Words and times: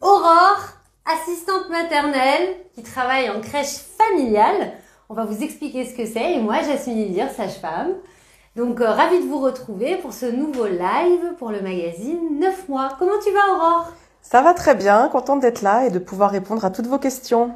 Aurore, 0.00 0.68
assistante 1.04 1.68
maternelle 1.68 2.56
qui 2.74 2.82
travaille 2.82 3.28
en 3.28 3.40
crèche 3.40 3.76
familiale. 3.98 4.72
On 5.10 5.14
va 5.14 5.24
vous 5.24 5.42
expliquer 5.42 5.84
ce 5.84 5.94
que 5.94 6.06
c'est 6.06 6.32
et 6.32 6.40
moi, 6.40 6.62
Jasmine 6.62 6.98
Idir, 6.98 7.30
sage-femme. 7.30 7.92
Donc, 8.56 8.80
euh, 8.80 8.90
ravie 8.90 9.20
de 9.20 9.26
vous 9.26 9.40
retrouver 9.40 9.96
pour 9.96 10.14
ce 10.14 10.26
nouveau 10.26 10.66
live 10.66 11.34
pour 11.38 11.50
le 11.50 11.60
magazine 11.60 12.38
9 12.40 12.68
mois. 12.68 12.90
Comment 12.98 13.18
tu 13.22 13.32
vas, 13.32 13.54
Aurore? 13.54 13.92
Ça 14.22 14.40
va 14.40 14.54
très 14.54 14.74
bien, 14.74 15.08
contente 15.08 15.40
d'être 15.40 15.60
là 15.60 15.86
et 15.86 15.90
de 15.90 15.98
pouvoir 15.98 16.30
répondre 16.30 16.64
à 16.64 16.70
toutes 16.70 16.86
vos 16.86 16.98
questions. 16.98 17.50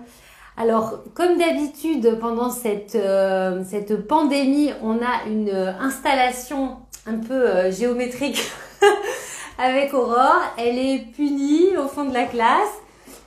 Alors, 0.58 0.98
comme 1.14 1.38
d'habitude, 1.38 2.18
pendant 2.20 2.50
cette, 2.50 2.96
euh, 2.96 3.62
cette 3.64 4.06
pandémie, 4.06 4.72
on 4.82 4.98
a 4.98 5.26
une 5.26 5.74
installation 5.80 6.76
un 7.06 7.16
peu 7.16 7.48
euh, 7.48 7.72
géométrique 7.72 8.42
avec 9.58 9.92
Aurore. 9.92 10.42
Elle 10.56 10.78
est 10.78 11.12
punie 11.14 11.76
au 11.76 11.88
fond 11.88 12.04
de 12.04 12.14
la 12.14 12.24
classe, 12.24 12.72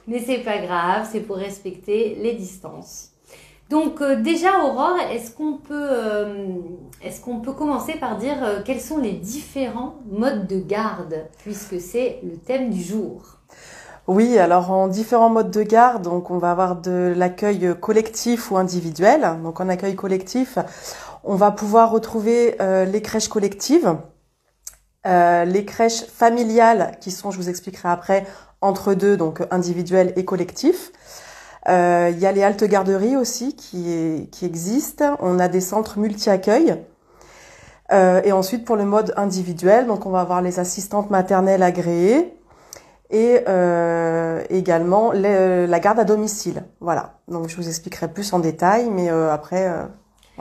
mais 0.08 0.20
c'est 0.20 0.40
pas 0.40 0.58
grave, 0.58 1.08
c'est 1.12 1.20
pour 1.20 1.36
respecter 1.36 2.18
les 2.22 2.34
distances. 2.34 3.12
Donc 3.72 4.02
euh, 4.02 4.22
déjà 4.22 4.66
Aurore, 4.66 4.98
est-ce 5.14 5.32
qu'on 5.32 5.54
peut, 5.54 5.88
euh, 5.90 6.50
est-ce 7.02 7.22
qu'on 7.22 7.40
peut 7.40 7.54
commencer 7.54 7.94
par 7.94 8.18
dire 8.18 8.36
euh, 8.44 8.60
quels 8.66 8.82
sont 8.82 8.98
les 8.98 9.14
différents 9.14 9.96
modes 10.12 10.46
de 10.46 10.60
garde 10.60 11.26
puisque 11.38 11.80
c'est 11.80 12.20
le 12.22 12.36
thème 12.36 12.70
du 12.70 12.84
jour? 12.84 13.38
Oui, 14.08 14.38
alors 14.38 14.72
en 14.72 14.90
différents 14.90 15.30
modes 15.30 15.52
de 15.52 15.64
garde, 15.64 16.04
donc 16.04 16.32
on 16.32 16.38
va 16.38 16.52
avoir 16.52 16.76
de 16.76 17.14
l'accueil 17.16 17.74
collectif 17.80 18.52
ou 18.52 18.58
individuel. 18.58 19.38
Donc 19.42 19.62
en 19.62 19.70
accueil 19.70 19.96
collectif, 19.96 20.58
on 21.24 21.36
va 21.36 21.52
pouvoir 21.52 21.92
retrouver 21.92 22.58
les 22.92 23.02
crèches 23.02 23.30
collectives, 23.30 23.96
les 25.06 25.66
crèches 25.66 26.06
familiales 26.06 26.98
qui 27.00 27.12
sont, 27.12 27.32
je 27.32 27.38
vous 27.38 27.50
expliquerai 27.50 27.90
après, 27.90 28.26
entre 28.62 28.94
deux, 28.94 29.18
donc 29.18 29.42
individuel 29.52 30.14
et 30.16 30.26
collectif. 30.26 30.92
Euh, 31.68 32.10
il 32.12 32.20
y 32.20 32.26
a 32.26 32.32
les 32.32 32.44
haltes 32.44 32.64
garderies 32.64 33.16
aussi 33.16 33.56
qui, 33.56 34.30
qui 34.32 34.46
existent. 34.46 35.18
On 35.20 35.40
a 35.40 35.48
des 35.48 35.62
centres 35.62 36.00
multi-accueil. 36.00 36.76
Euh, 37.92 38.22
et 38.24 38.32
ensuite, 38.32 38.66
pour 38.66 38.78
le 38.78 38.86
mode 38.86 39.14
individuel, 39.18 39.86
donc 39.86 40.06
on 40.06 40.12
va 40.12 40.22
avoir 40.22 40.42
les 40.42 40.60
assistantes 40.60 41.10
maternelles 41.10 41.64
agréées 41.64 42.34
et 43.10 43.42
euh, 43.50 44.42
également 44.50 45.12
la 45.12 45.80
garde 45.80 46.00
à 46.00 46.06
domicile. 46.06 46.64
Voilà. 46.80 47.20
Donc 47.28 47.50
je 47.50 47.58
vous 47.58 47.68
expliquerai 47.68 48.08
plus 48.08 48.32
en 48.34 48.40
détail, 48.40 48.90
mais 48.90 49.10
après, 49.10 49.70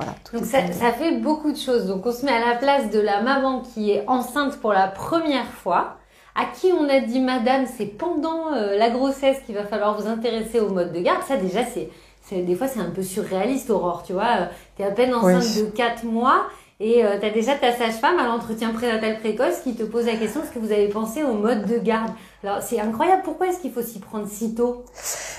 voilà. 0.01 0.15
Donc 0.33 0.45
ça, 0.45 0.73
ça, 0.73 0.93
fait 0.93 1.19
beaucoup 1.19 1.53
de 1.53 1.59
choses. 1.59 1.87
Donc 1.87 2.07
on 2.07 2.13
se 2.13 2.25
met 2.25 2.33
à 2.33 2.53
la 2.53 2.57
place 2.57 2.91
de 2.91 3.01
la 3.01 3.21
maman 3.23 3.61
qui 3.61 3.91
est 3.91 4.05
enceinte 4.07 4.57
pour 4.57 4.73
la 4.73 4.89
première 4.89 5.47
fois 5.47 5.97
à 6.35 6.45
qui 6.47 6.73
on 6.73 6.89
a 6.89 7.01
dit 7.01 7.21
madame, 7.21 7.67
c'est 7.67 7.87
pendant 7.87 8.55
euh, 8.55 8.77
la 8.77 8.91
grossesse 8.91 9.39
qu'il 9.45 9.55
va 9.55 9.65
falloir 9.65 10.01
vous 10.01 10.07
intéresser 10.07 10.61
au 10.61 10.71
mode 10.71 10.93
de 10.93 11.01
garde, 11.01 11.23
ça 11.27 11.37
déjà 11.37 11.65
c'est 11.65 11.91
des 12.33 12.55
fois 12.55 12.69
c'est 12.69 12.81
un 12.81 12.91
peu 12.91 13.03
surréaliste 13.03 13.71
Aurore, 13.71 14.05
tu 14.05 14.13
vois, 14.13 14.49
tu 14.77 14.83
es 14.83 14.87
à 14.87 14.93
peine 14.93 15.13
enceinte 15.13 15.57
de 15.57 15.65
4 15.65 16.05
mois 16.05 16.47
et 16.79 17.05
euh, 17.05 17.19
tu 17.19 17.27
as 17.27 17.31
déjà 17.31 17.57
ta 17.57 17.73
sage-femme 17.73 18.19
à 18.19 18.27
l'entretien 18.27 18.71
prénatal 18.71 19.19
précoce 19.19 19.61
qui 19.65 19.75
te 19.75 19.83
pose 19.83 20.07
la 20.07 20.15
question 20.15 20.43
est-ce 20.43 20.53
que 20.53 20.61
vous 20.61 20.73
avez 20.73 20.89
pensé 20.89 21.25
au 21.25 21.35
mode 21.35 21.67
de 21.67 21.79
garde? 21.79 22.13
Alors 22.43 22.63
c'est 22.63 22.81
incroyable, 22.81 23.21
pourquoi 23.23 23.49
est-ce 23.49 23.59
qu'il 23.61 23.71
faut 23.71 23.83
s'y 23.83 23.99
prendre 23.99 24.27
si 24.27 24.55
tôt? 24.55 24.85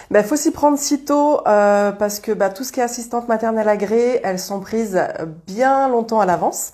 Il 0.10 0.14
ben, 0.14 0.24
faut 0.24 0.36
s'y 0.36 0.52
prendre 0.52 0.78
si 0.78 1.04
tôt 1.04 1.40
euh, 1.48 1.92
parce 1.92 2.20
que 2.20 2.32
bah, 2.32 2.50
tout 2.50 2.64
ce 2.64 2.72
qui 2.72 2.80
est 2.80 2.84
assistante 2.84 3.28
maternelle 3.28 3.70
agréée, 3.70 4.20
elles 4.24 4.38
sont 4.38 4.60
prises 4.60 5.02
bien 5.48 5.90
longtemps 5.90 6.20
à 6.20 6.28
l'avance. 6.28 6.74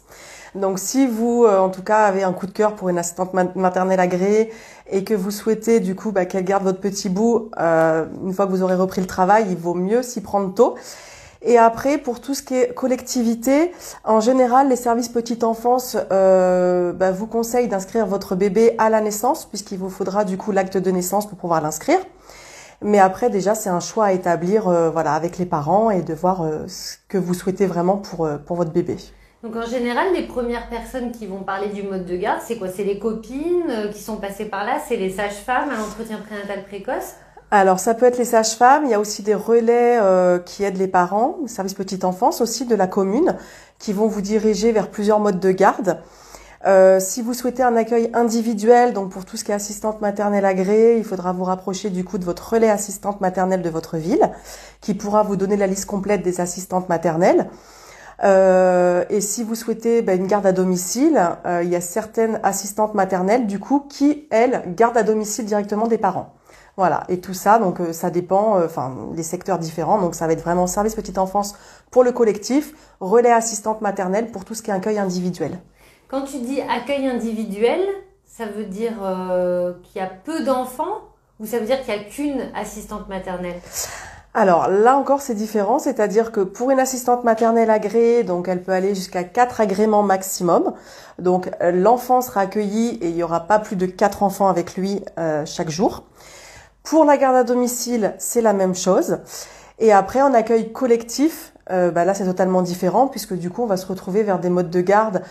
Donc 0.53 0.79
si 0.79 1.07
vous, 1.07 1.45
euh, 1.45 1.59
en 1.59 1.69
tout 1.69 1.83
cas, 1.83 2.05
avez 2.05 2.23
un 2.23 2.33
coup 2.33 2.45
de 2.45 2.51
cœur 2.51 2.75
pour 2.75 2.89
une 2.89 2.97
assistante 2.97 3.33
maternelle 3.55 3.99
agréée 4.01 4.51
et 4.89 5.03
que 5.05 5.13
vous 5.13 5.31
souhaitez 5.31 5.79
du 5.79 5.95
coup 5.95 6.11
bah, 6.11 6.25
qu'elle 6.25 6.43
garde 6.43 6.63
votre 6.63 6.79
petit 6.79 7.07
bout 7.07 7.49
euh, 7.59 8.05
une 8.23 8.33
fois 8.33 8.47
que 8.47 8.51
vous 8.51 8.63
aurez 8.63 8.75
repris 8.75 8.99
le 8.99 9.07
travail, 9.07 9.45
il 9.49 9.57
vaut 9.57 9.75
mieux 9.75 10.01
s'y 10.01 10.19
prendre 10.19 10.53
tôt. 10.53 10.75
Et 11.41 11.57
après, 11.57 11.97
pour 11.97 12.21
tout 12.21 12.33
ce 12.33 12.43
qui 12.43 12.55
est 12.55 12.73
collectivité, 12.73 13.71
en 14.03 14.19
général, 14.19 14.69
les 14.69 14.75
services 14.75 15.09
petite 15.09 15.43
enfance 15.43 15.97
euh, 16.11 16.93
bah, 16.93 17.11
vous 17.11 17.27
conseillent 17.27 17.67
d'inscrire 17.67 18.05
votre 18.05 18.35
bébé 18.35 18.75
à 18.77 18.89
la 18.89 19.01
naissance, 19.01 19.45
puisqu'il 19.45 19.77
vous 19.77 19.89
faudra 19.89 20.25
du 20.25 20.37
coup 20.37 20.51
l'acte 20.51 20.77
de 20.77 20.91
naissance 20.91 21.27
pour 21.27 21.37
pouvoir 21.37 21.61
l'inscrire. 21.61 21.99
Mais 22.81 22.99
après, 22.99 23.29
déjà, 23.29 23.55
c'est 23.55 23.69
un 23.69 23.79
choix 23.79 24.05
à 24.05 24.11
établir, 24.13 24.69
voilà, 24.91 25.13
avec 25.13 25.37
les 25.37 25.45
parents 25.47 25.89
et 25.89 26.01
de 26.01 26.13
voir 26.13 26.45
ce 26.67 26.97
que 27.07 27.17
vous 27.17 27.33
souhaitez 27.33 27.65
vraiment 27.65 27.97
pour 27.97 28.29
pour 28.45 28.55
votre 28.55 28.71
bébé. 28.71 28.97
Donc 29.43 29.55
en 29.55 29.65
général, 29.67 30.13
les 30.13 30.23
premières 30.23 30.67
personnes 30.67 31.11
qui 31.11 31.27
vont 31.27 31.43
parler 31.43 31.69
du 31.69 31.83
mode 31.83 32.05
de 32.05 32.17
garde, 32.17 32.41
c'est 32.43 32.57
quoi? 32.57 32.69
C'est 32.69 32.83
les 32.83 32.97
copines 32.97 33.69
euh, 33.69 33.91
qui 33.91 34.01
sont 34.01 34.17
passées 34.17 34.45
par 34.45 34.65
là? 34.65 34.79
C'est 34.85 34.95
les 34.95 35.11
sages-femmes 35.11 35.69
à 35.69 35.77
l'entretien 35.77 36.17
prénatal 36.17 36.65
précoce? 36.65 37.13
Alors 37.49 37.79
ça 37.79 37.93
peut 37.93 38.05
être 38.05 38.17
les 38.17 38.25
sages-femmes, 38.25 38.83
il 38.83 38.91
y 38.91 38.93
a 38.93 38.99
aussi 38.99 39.23
des 39.23 39.35
relais 39.35 39.97
euh, 40.01 40.37
qui 40.37 40.65
aident 40.65 40.77
les 40.77 40.87
parents, 40.87 41.37
le 41.41 41.47
service 41.47 41.73
petite 41.73 42.03
enfance 42.03 42.41
aussi 42.41 42.65
de 42.65 42.75
la 42.75 42.87
commune, 42.87 43.37
qui 43.79 43.93
vont 43.93 44.07
vous 44.07 44.21
diriger 44.21 44.73
vers 44.73 44.89
plusieurs 44.89 45.21
modes 45.21 45.39
de 45.39 45.51
garde. 45.51 46.01
Euh, 46.65 46.99
si 46.99 47.21
vous 47.21 47.33
souhaitez 47.33 47.63
un 47.63 47.77
accueil 47.77 48.09
individuel, 48.13 48.91
donc 48.91 49.11
pour 49.11 49.23
tout 49.23 49.37
ce 49.37 49.45
qui 49.45 49.51
est 49.51 49.55
assistante 49.55 50.01
maternelle 50.01 50.43
agréée, 50.43 50.97
il 50.97 51.05
faudra 51.05 51.31
vous 51.31 51.45
rapprocher 51.45 51.89
du 51.89 52.03
coup 52.03 52.17
de 52.17 52.25
votre 52.25 52.51
relais 52.53 52.69
assistante 52.69 53.21
maternelle 53.21 53.61
de 53.61 53.69
votre 53.69 53.95
ville, 53.95 54.29
qui 54.81 54.93
pourra 54.93 55.23
vous 55.23 55.37
donner 55.37 55.55
la 55.55 55.67
liste 55.67 55.85
complète 55.85 56.23
des 56.23 56.41
assistantes 56.41 56.89
maternelles. 56.89 57.49
Euh, 58.25 59.05
et 59.09 59.21
si 59.21 59.45
vous 59.45 59.55
souhaitez 59.55 60.01
ben, 60.01 60.19
une 60.19 60.27
garde 60.27 60.47
à 60.47 60.51
domicile, 60.51 61.21
il 61.63 61.69
y 61.69 61.77
a 61.77 61.81
certaines 61.81 62.41
assistantes 62.43 62.93
maternelles 62.93 63.47
du 63.47 63.59
coup 63.59 63.85
qui 63.87 64.27
elles 64.31 64.63
gardent 64.75 64.97
à 64.97 65.03
domicile 65.03 65.45
directement 65.45 65.87
des 65.87 65.99
parents. 65.99 66.36
Voilà, 66.75 67.03
et 67.09 67.19
tout 67.19 67.33
ça, 67.33 67.57
donc 67.57 67.79
euh, 67.79 67.91
ça 67.91 68.09
dépend, 68.09 68.63
enfin 68.63 68.95
les 69.15 69.23
secteurs 69.23 69.57
différents, 69.57 69.99
donc 69.99 70.13
ça 70.13 70.27
va 70.27 70.33
être 70.33 70.43
vraiment 70.43 70.67
service 70.67 70.95
petite 70.95 71.17
enfance 71.17 71.55
pour 71.89 72.03
le 72.03 72.11
collectif, 72.11 72.73
relais 72.99 73.31
assistante 73.31 73.81
maternelle 73.81 74.31
pour 74.31 74.45
tout 74.45 74.53
ce 74.53 74.61
qui 74.61 74.69
est 74.69 74.73
accueil 74.73 74.99
individuel. 74.99 75.59
Quand 76.07 76.21
tu 76.21 76.39
dis 76.39 76.61
accueil 76.61 77.07
individuel, 77.07 77.81
ça 78.25 78.45
veut 78.45 78.65
dire 78.65 78.93
qu'il 79.83 80.01
y 80.01 80.05
a 80.05 80.07
peu 80.07 80.43
d'enfants 80.43 81.01
ou 81.39 81.45
ça 81.45 81.59
veut 81.59 81.65
dire 81.65 81.81
qu'il 81.83 81.93
n'y 81.93 81.99
a 81.99 82.03
qu'une 82.03 82.51
assistante 82.55 83.07
maternelle? 83.09 83.59
Alors 84.33 84.67
là 84.67 84.97
encore 84.97 85.21
c'est 85.21 85.33
différent, 85.33 85.79
c'est-à-dire 85.79 86.31
que 86.31 86.41
pour 86.41 86.69
une 86.69 86.79
assistante 86.79 87.23
maternelle 87.23 87.71
agréée, 87.71 88.23
donc 88.23 88.47
elle 88.47 88.61
peut 88.61 88.71
aller 88.71 88.93
jusqu'à 88.93 89.23
4 89.23 89.61
agréments 89.61 90.03
maximum. 90.03 90.73
Donc 91.17 91.49
euh, 91.61 91.71
l'enfant 91.71 92.21
sera 92.21 92.41
accueilli 92.41 92.99
et 93.01 93.07
il 93.07 93.15
n'y 93.15 93.23
aura 93.23 93.47
pas 93.47 93.57
plus 93.57 93.75
de 93.75 93.87
4 93.87 94.21
enfants 94.21 94.47
avec 94.47 94.75
lui 94.75 95.01
euh, 95.17 95.43
chaque 95.47 95.69
jour. 95.69 96.03
Pour 96.89 97.03
la 97.03 97.17
garde 97.17 97.35
à 97.35 97.43
domicile, 97.43 98.13
c'est 98.17 98.41
la 98.41 98.53
même 98.53 98.73
chose. 98.73 99.17
Et 99.79 99.91
après 99.91 100.21
en 100.21 100.33
accueil 100.33 100.71
collectif, 100.71 101.53
euh, 101.69 101.91
bah 101.91 102.05
là 102.05 102.13
c'est 102.13 102.23
totalement 102.23 102.61
différent 102.61 103.07
puisque 103.07 103.33
du 103.33 103.49
coup 103.49 103.63
on 103.63 103.65
va 103.65 103.75
se 103.75 103.85
retrouver 103.85 104.23
vers 104.23 104.39
des 104.39 104.49
modes 104.49 104.69
de 104.69 104.79
garde, 104.79 105.21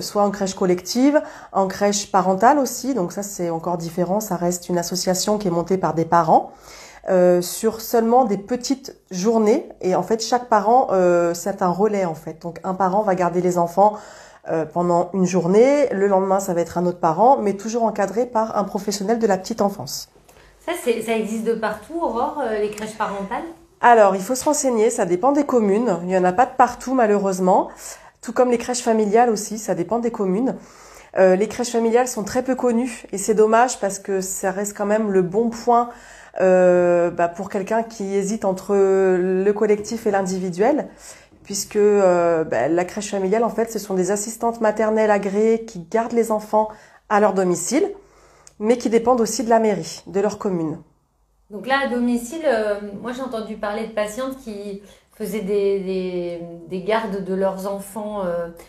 soit 0.00 0.22
en 0.22 0.30
crèche 0.30 0.54
collective, 0.54 1.20
en 1.52 1.68
crèche 1.68 2.10
parentale 2.10 2.58
aussi. 2.58 2.94
Donc 2.94 3.12
ça 3.12 3.22
c'est 3.22 3.50
encore 3.50 3.76
différent, 3.76 4.20
ça 4.20 4.36
reste 4.36 4.70
une 4.70 4.78
association 4.78 5.36
qui 5.36 5.48
est 5.48 5.50
montée 5.50 5.76
par 5.76 5.92
des 5.92 6.06
parents. 6.06 6.52
Euh, 7.08 7.40
sur 7.40 7.82
seulement 7.82 8.24
des 8.24 8.36
petites 8.36 8.96
journées. 9.12 9.68
Et 9.80 9.94
en 9.94 10.02
fait, 10.02 10.20
chaque 10.20 10.48
parent, 10.48 10.88
euh, 10.90 11.34
c'est 11.34 11.62
un 11.62 11.68
relais 11.68 12.04
en 12.04 12.16
fait. 12.16 12.42
Donc 12.42 12.58
un 12.64 12.74
parent 12.74 13.02
va 13.02 13.14
garder 13.14 13.40
les 13.40 13.58
enfants 13.58 13.94
euh, 14.50 14.64
pendant 14.64 15.10
une 15.12 15.24
journée, 15.24 15.88
le 15.92 16.08
lendemain 16.08 16.40
ça 16.40 16.52
va 16.52 16.62
être 16.62 16.78
un 16.78 16.86
autre 16.86 16.98
parent, 16.98 17.36
mais 17.36 17.52
toujours 17.52 17.84
encadré 17.84 18.26
par 18.26 18.56
un 18.56 18.64
professionnel 18.64 19.20
de 19.20 19.26
la 19.26 19.38
petite 19.38 19.60
enfance. 19.60 20.08
Ça, 20.66 20.72
ça 20.84 21.16
existe 21.16 21.44
de 21.44 21.54
partout, 21.54 21.94
Aurore, 21.94 22.42
les 22.60 22.70
crèches 22.70 22.98
parentales? 22.98 23.44
Alors, 23.80 24.16
il 24.16 24.22
faut 24.22 24.34
se 24.34 24.44
renseigner, 24.44 24.90
ça 24.90 25.06
dépend 25.06 25.32
des 25.32 25.44
communes. 25.44 25.98
Il 26.02 26.08
n'y 26.08 26.18
en 26.18 26.24
a 26.24 26.32
pas 26.32 26.46
de 26.46 26.56
partout 26.56 26.92
malheureusement. 26.92 27.70
Tout 28.20 28.32
comme 28.32 28.50
les 28.50 28.58
crèches 28.58 28.82
familiales 28.82 29.30
aussi, 29.30 29.58
ça 29.58 29.74
dépend 29.74 30.00
des 30.00 30.10
communes. 30.10 30.56
les 31.16 31.48
crèches 31.48 31.70
familiales 31.70 32.08
sont 32.08 32.24
très 32.24 32.42
peu 32.42 32.54
connues 32.56 33.04
et 33.12 33.18
c'est 33.18 33.34
dommage 33.34 33.78
parce 33.78 33.98
que 33.98 34.20
ça 34.20 34.50
reste 34.50 34.76
quand 34.76 34.86
même 34.86 35.12
le 35.12 35.22
bon 35.22 35.50
point 35.50 35.90
euh, 36.40 37.10
bah, 37.10 37.28
pour 37.28 37.48
quelqu'un 37.48 37.82
qui 37.82 38.14
hésite 38.14 38.44
entre 38.44 38.74
le 38.74 39.52
collectif 39.52 40.06
et 40.06 40.10
l'individuel, 40.10 40.88
puisque 41.44 41.76
euh, 41.76 42.44
bah, 42.44 42.68
la 42.68 42.84
crèche 42.84 43.10
familiale, 43.10 43.44
en 43.44 43.50
fait, 43.50 43.72
ce 43.72 43.78
sont 43.78 43.94
des 43.94 44.10
assistantes 44.10 44.60
maternelles 44.60 45.10
agréées 45.10 45.64
qui 45.64 45.80
gardent 45.90 46.12
les 46.12 46.30
enfants 46.30 46.68
à 47.08 47.20
leur 47.20 47.32
domicile, 47.32 47.88
mais 48.58 48.78
qui 48.78 48.88
dépendent 48.90 49.20
aussi 49.20 49.44
de 49.44 49.50
la 49.50 49.58
mairie, 49.58 50.02
de 50.06 50.20
leur 50.20 50.38
commune. 50.38 50.78
Donc 51.50 51.66
là, 51.66 51.80
à 51.84 51.88
domicile, 51.88 52.42
euh, 52.44 52.80
moi 53.02 53.12
j'ai 53.12 53.22
entendu 53.22 53.56
parler 53.56 53.86
de 53.86 53.92
patientes 53.92 54.36
qui 54.42 54.82
faisaient 55.14 55.40
des, 55.40 55.80
des, 55.80 56.40
des 56.68 56.82
gardes 56.82 57.24
de 57.24 57.34
leurs 57.34 57.66
enfants, 57.66 58.22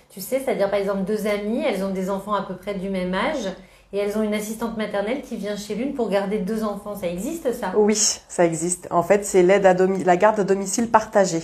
tu 0.09 0.21
sais, 0.21 0.39
c'est-à-dire 0.39 0.69
par 0.69 0.79
exemple 0.79 1.03
deux 1.03 1.27
amies, 1.27 1.61
elles 1.65 1.83
ont 1.83 1.89
des 1.89 2.09
enfants 2.09 2.35
à 2.35 2.43
peu 2.43 2.55
près 2.55 2.73
du 2.75 2.89
même 2.89 3.13
âge, 3.13 3.51
et 3.91 3.97
elles 3.97 4.17
ont 4.17 4.21
une 4.21 4.33
assistante 4.33 4.77
maternelle 4.77 5.21
qui 5.21 5.35
vient 5.35 5.57
chez 5.57 5.75
l'une 5.75 5.93
pour 5.93 6.09
garder 6.09 6.39
deux 6.39 6.63
enfants. 6.63 6.95
Ça 6.95 7.07
existe 7.07 7.53
ça? 7.53 7.73
Oui, 7.75 7.95
ça 7.95 8.45
existe. 8.45 8.87
En 8.91 9.03
fait, 9.03 9.25
c'est 9.25 9.43
l'aide 9.43 9.65
à 9.65 9.73
la 9.73 10.17
garde 10.17 10.39
à 10.39 10.43
domicile 10.43 10.89
partagée. 10.89 11.41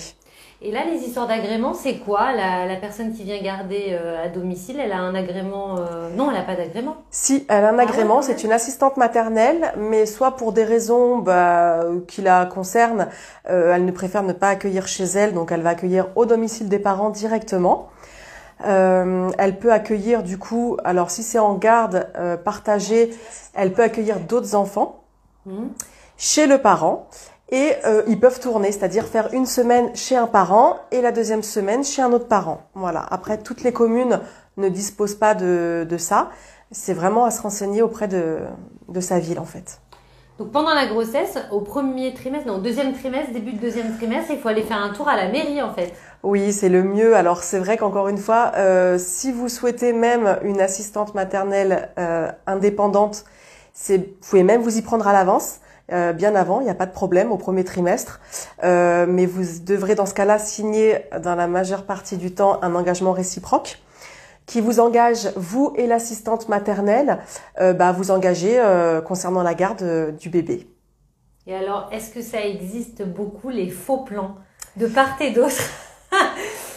Et 0.65 0.71
là, 0.71 0.85
les 0.89 0.99
histoires 0.99 1.27
d'agrément, 1.27 1.73
c'est 1.73 1.97
quoi 1.97 2.31
la, 2.31 2.65
la, 2.65 2.77
personne 2.77 3.11
qui 3.11 3.23
vient 3.23 3.41
garder 3.41 3.87
euh, 3.89 4.23
à 4.23 4.29
domicile, 4.29 4.79
elle 4.79 4.93
a 4.93 4.99
un 4.99 5.13
agrément 5.13 5.75
euh, 5.77 6.09
Non, 6.15 6.29
elle 6.29 6.37
n'a 6.37 6.43
pas 6.43 6.55
d'agrément. 6.55 6.95
Si, 7.11 7.45
elle 7.49 7.65
a 7.65 7.69
un 7.69 7.79
ah 7.79 7.81
agrément. 7.81 8.21
c'est 8.21 8.45
une 8.45 8.53
assistante 8.53 8.95
maternelle, 8.95 9.73
mais 9.77 10.05
soit 10.05 10.37
pour 10.37 10.53
des 10.53 10.63
raisons 10.63 11.17
bah, 11.17 11.83
qui 12.07 12.21
la 12.21 12.45
concernent, 12.45 13.09
euh, 13.49 13.75
elle 13.75 13.83
ne 13.83 13.91
préfère 13.91 14.23
ne 14.23 14.31
pas 14.31 14.47
accueillir 14.47 14.87
chez 14.87 15.03
elle, 15.03 15.33
donc 15.33 15.51
elle 15.51 15.63
va 15.63 15.71
accueillir 15.71 16.07
au 16.15 16.25
domicile 16.25 16.69
des 16.69 16.79
parents 16.79 17.09
directement. 17.09 17.89
elle 18.63 19.59
peut 19.59 19.73
accueillir 19.73 20.23
du 20.23 20.37
coup, 20.37 20.77
alors 20.85 21.11
si 21.11 21.23
c'est 21.23 21.39
en 21.39 21.55
garde 21.55 22.07
partagée, 22.45 23.09
elle 23.53 23.73
peut 23.73 23.83
accueillir 23.83 24.21
d'autres 24.21 24.55
enfants 24.55 25.03
mmh. 25.45 25.65
chez 26.15 26.47
le 26.47 26.59
parent. 26.59 27.09
Et 27.53 27.73
euh, 27.85 28.01
ils 28.07 28.19
peuvent 28.19 28.39
tourner, 28.39 28.71
c'est-à-dire 28.71 29.05
faire 29.05 29.29
une 29.31 29.45
semaine 29.45 29.95
chez 29.95 30.15
un 30.15 30.25
parent 30.25 30.77
et 30.89 31.01
la 31.01 31.11
deuxième 31.11 31.43
semaine 31.43 31.83
chez 31.83 32.01
un 32.01 32.11
autre 32.11 32.27
parent. 32.27 32.63
Voilà. 32.73 33.05
Après, 33.11 33.37
toutes 33.37 33.61
les 33.61 33.71
communes 33.71 34.21
ne 34.57 34.69
disposent 34.69 35.13
pas 35.13 35.35
de, 35.35 35.85
de 35.87 35.97
ça. 35.97 36.31
C'est 36.71 36.95
vraiment 36.95 37.25
à 37.25 37.29
se 37.29 37.43
renseigner 37.43 37.83
auprès 37.83 38.07
de, 38.07 38.39
de 38.89 38.99
sa 38.99 39.19
ville, 39.19 39.37
en 39.37 39.45
fait. 39.45 39.79
Donc 40.39 40.51
pendant 40.51 40.73
la 40.73 40.87
grossesse, 40.87 41.37
au 41.51 41.61
premier 41.61 42.15
trimestre, 42.15 42.47
non, 42.47 42.55
au 42.55 42.61
deuxième 42.61 42.93
trimestre, 42.93 43.31
début 43.33 43.53
de 43.53 43.59
deuxième 43.59 43.95
trimestre, 43.97 44.31
il 44.31 44.39
faut 44.39 44.47
aller 44.47 44.63
faire 44.63 44.81
un 44.81 44.91
tour 44.91 45.07
à 45.07 45.15
la 45.15 45.29
mairie 45.29 45.61
en 45.61 45.71
fait. 45.71 45.93
Oui, 46.23 46.51
c'est 46.51 46.69
le 46.69 46.81
mieux. 46.81 47.15
Alors 47.15 47.43
c'est 47.43 47.59
vrai 47.59 47.77
qu'encore 47.77 48.07
une 48.07 48.17
fois, 48.17 48.51
euh, 48.55 48.97
si 48.97 49.31
vous 49.31 49.47
souhaitez 49.47 49.93
même 49.93 50.39
une 50.43 50.59
assistante 50.59 51.13
maternelle 51.13 51.89
euh, 51.99 52.31
indépendante, 52.47 53.25
vous 53.89 53.99
pouvez 54.27 54.41
même 54.41 54.63
vous 54.63 54.75
y 54.75 54.81
prendre 54.81 55.07
à 55.07 55.13
l'avance. 55.13 55.59
Euh, 55.93 56.11
bien 56.11 56.35
avant, 56.35 56.59
il 56.59 56.63
n'y 56.63 56.71
a 56.71 56.75
pas 56.75 56.87
de 56.87 56.91
problème 56.91 57.31
au 57.31 57.37
premier 57.37 57.63
trimestre, 57.63 58.19
euh, 58.63 59.05
mais 59.07 59.25
vous 59.25 59.43
devrez 59.63 59.93
dans 59.95 60.07
ce 60.07 60.13
cas-là 60.13 60.39
signer 60.39 61.05
dans 61.21 61.35
la 61.35 61.47
majeure 61.47 61.85
partie 61.85 62.17
du 62.17 62.33
temps 62.33 62.59
un 62.63 62.73
engagement 62.73 63.11
réciproque 63.11 63.79
qui 64.45 64.59
vous 64.59 64.79
engage, 64.79 65.31
vous 65.37 65.73
et 65.77 65.87
l'assistante 65.87 66.49
maternelle, 66.49 67.19
euh, 67.61 67.73
bah, 67.73 67.91
vous 67.93 68.11
engager 68.11 68.61
concernant 69.05 69.43
la 69.43 69.53
garde 69.53 70.15
du 70.17 70.29
bébé. 70.29 70.67
Et 71.45 71.55
alors, 71.55 71.89
est-ce 71.91 72.13
que 72.13 72.21
ça 72.21 72.41
existe 72.41 73.03
beaucoup 73.03 73.49
les 73.49 73.69
faux 73.69 73.99
plans 73.99 74.35
de 74.75 74.87
part 74.87 75.21
et 75.21 75.31
d'autre? 75.31 75.61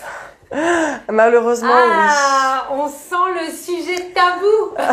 Malheureusement, 1.11 1.69
ah, 1.73 2.69
on 2.73 2.89
sent 2.89 3.15
le 3.35 3.51
sujet 3.51 4.13
tabou. 4.15 4.91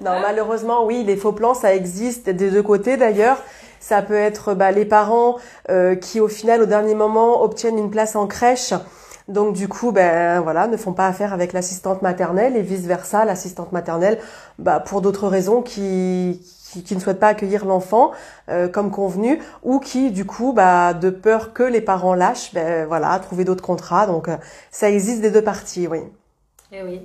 non, 0.04 0.20
malheureusement, 0.20 0.84
oui, 0.84 1.04
les 1.04 1.16
faux 1.16 1.32
plans, 1.32 1.54
ça 1.54 1.74
existe 1.74 2.30
des 2.30 2.50
deux 2.50 2.62
côtés 2.62 2.96
d'ailleurs. 2.96 3.42
Ça 3.80 4.02
peut 4.02 4.14
être 4.14 4.54
bah, 4.54 4.72
les 4.72 4.84
parents 4.84 5.36
euh, 5.70 5.94
qui, 5.94 6.20
au 6.20 6.28
final, 6.28 6.62
au 6.62 6.66
dernier 6.66 6.94
moment, 6.94 7.42
obtiennent 7.42 7.78
une 7.78 7.90
place 7.90 8.16
en 8.16 8.26
crèche. 8.26 8.72
Donc 9.28 9.54
du 9.54 9.66
coup, 9.66 9.90
ben 9.90 10.40
voilà, 10.40 10.68
ne 10.68 10.76
font 10.76 10.92
pas 10.92 11.08
affaire 11.08 11.32
avec 11.32 11.52
l'assistante 11.52 12.00
maternelle 12.00 12.56
et 12.56 12.62
vice 12.62 12.86
versa, 12.86 13.24
l'assistante 13.24 13.72
maternelle, 13.72 14.18
bah, 14.58 14.78
pour 14.78 15.00
d'autres 15.00 15.26
raisons 15.26 15.62
qui 15.62 16.40
qui, 16.72 16.94
ne 16.94 17.00
souhaitent 17.00 17.20
pas 17.20 17.28
accueillir 17.28 17.64
l'enfant 17.64 18.12
euh, 18.48 18.68
comme 18.68 18.90
convenu 18.90 19.40
ou 19.62 19.78
qui 19.78 20.10
du 20.10 20.24
coup 20.24 20.52
bah 20.52 20.94
de 20.94 21.10
peur 21.10 21.52
que 21.52 21.62
les 21.62 21.80
parents 21.80 22.14
lâchent 22.14 22.52
ben 22.54 22.86
voilà 22.86 23.18
trouver 23.18 23.44
d'autres 23.44 23.62
contrats 23.62 24.06
donc 24.06 24.28
euh, 24.28 24.36
ça 24.70 24.90
existe 24.90 25.20
des 25.20 25.30
deux 25.30 25.42
parties 25.42 25.86
oui 25.86 26.00
eh 26.72 26.82
oui 26.82 27.00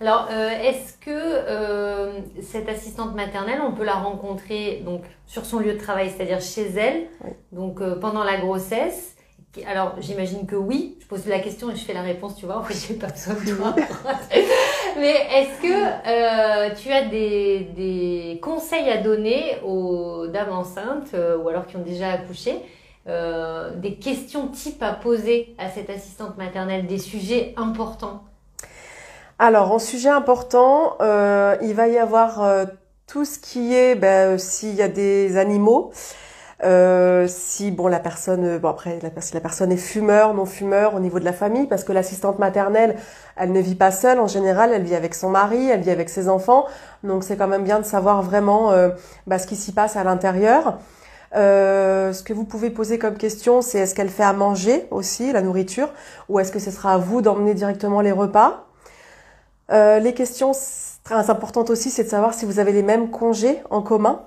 alors 0.00 0.28
euh, 0.30 0.50
est-ce 0.50 0.94
que 0.98 2.42
cette 2.42 2.68
assistante 2.68 3.14
maternelle 3.14 3.60
on 3.66 3.72
peut 3.72 3.84
la 3.84 3.94
rencontrer 3.94 4.82
donc 4.84 5.02
sur 5.26 5.44
son 5.44 5.58
lieu 5.58 5.74
de 5.74 5.78
travail 5.78 6.10
c'est-à-dire 6.10 6.40
chez 6.40 6.66
elle 6.76 7.06
donc 7.52 7.82
pendant 8.00 8.24
la 8.24 8.38
grossesse? 8.38 9.12
Alors, 9.66 9.96
j'imagine 10.00 10.46
que 10.46 10.56
oui. 10.56 10.96
Je 11.00 11.06
pose 11.06 11.26
la 11.26 11.38
question 11.38 11.70
et 11.70 11.76
je 11.76 11.84
fais 11.84 11.92
la 11.92 12.00
réponse, 12.00 12.36
tu 12.36 12.46
vois. 12.46 12.56
En 12.56 12.62
fait, 12.62 12.74
j'ai 12.74 12.94
pas 12.94 13.08
besoin 13.08 13.34
de 13.34 13.54
toi. 13.54 13.74
Mais 14.98 15.14
est-ce 15.32 15.62
que 15.62 15.68
euh, 16.06 16.74
tu 16.74 16.92
as 16.92 17.06
des, 17.06 17.60
des, 17.76 18.38
conseils 18.42 18.88
à 18.90 18.98
donner 18.98 19.58
aux 19.64 20.26
dames 20.26 20.52
enceintes 20.52 21.14
euh, 21.14 21.38
ou 21.38 21.48
alors 21.48 21.66
qui 21.66 21.76
ont 21.76 21.82
déjà 21.82 22.10
accouché 22.10 22.56
euh, 23.08 23.70
Des 23.76 23.94
questions 23.94 24.48
type 24.48 24.82
à 24.82 24.92
poser 24.92 25.54
à 25.58 25.70
cette 25.70 25.90
assistante 25.90 26.36
maternelle, 26.36 26.86
des 26.86 26.98
sujets 26.98 27.54
importants? 27.56 28.24
Alors, 29.38 29.72
en 29.72 29.78
sujet 29.78 30.10
important, 30.10 30.96
il 31.00 31.74
va 31.74 31.88
y 31.88 31.98
avoir 31.98 32.66
tout 33.08 33.24
ce 33.24 33.38
qui 33.38 33.74
est, 33.74 33.96
ben, 33.96 34.38
s'il 34.38 34.74
y 34.74 34.82
a 34.82 34.88
des 34.88 35.36
animaux. 35.36 35.90
Euh, 36.64 37.26
si 37.26 37.72
bon 37.72 37.88
la 37.88 37.98
personne 37.98 38.58
bon 38.58 38.68
après 38.68 39.00
la, 39.02 39.20
si 39.20 39.34
la 39.34 39.40
personne 39.40 39.72
est 39.72 39.76
fumeur 39.76 40.32
non 40.32 40.44
fumeur 40.44 40.94
au 40.94 41.00
niveau 41.00 41.18
de 41.18 41.24
la 41.24 41.32
famille 41.32 41.66
parce 41.66 41.82
que 41.82 41.90
l'assistante 41.90 42.38
maternelle 42.38 42.94
elle 43.34 43.50
ne 43.50 43.58
vit 43.58 43.74
pas 43.74 43.90
seule 43.90 44.20
en 44.20 44.28
général 44.28 44.70
elle 44.72 44.84
vit 44.84 44.94
avec 44.94 45.16
son 45.16 45.28
mari 45.28 45.70
elle 45.70 45.80
vit 45.80 45.90
avec 45.90 46.08
ses 46.08 46.28
enfants. 46.28 46.66
Donc 47.02 47.24
c'est 47.24 47.36
quand 47.36 47.48
même 47.48 47.64
bien 47.64 47.80
de 47.80 47.84
savoir 47.84 48.22
vraiment 48.22 48.70
euh, 48.70 48.90
bah, 49.26 49.40
ce 49.40 49.48
qui 49.48 49.56
s'y 49.56 49.72
passe 49.72 49.96
à 49.96 50.04
l'intérieur. 50.04 50.78
Euh, 51.34 52.12
ce 52.12 52.22
que 52.22 52.32
vous 52.32 52.44
pouvez 52.44 52.70
poser 52.70 52.96
comme 52.96 53.16
question 53.16 53.60
c'est 53.60 53.78
est-ce 53.78 53.94
qu'elle 53.96 54.10
fait 54.10 54.22
à 54.22 54.32
manger 54.32 54.86
aussi 54.92 55.32
la 55.32 55.42
nourriture 55.42 55.88
ou 56.28 56.38
est-ce 56.38 56.52
que 56.52 56.60
ce 56.60 56.70
sera 56.70 56.94
à 56.94 56.98
vous 56.98 57.22
d'emmener 57.22 57.54
directement 57.54 58.02
les 58.02 58.12
repas? 58.12 58.66
Euh, 59.72 59.98
les 59.98 60.14
questions 60.14 60.52
très 61.02 61.28
importantes 61.28 61.70
aussi 61.70 61.90
c'est 61.90 62.04
de 62.04 62.08
savoir 62.08 62.34
si 62.34 62.44
vous 62.44 62.60
avez 62.60 62.70
les 62.70 62.82
mêmes 62.84 63.10
congés 63.10 63.60
en 63.70 63.82
commun 63.82 64.20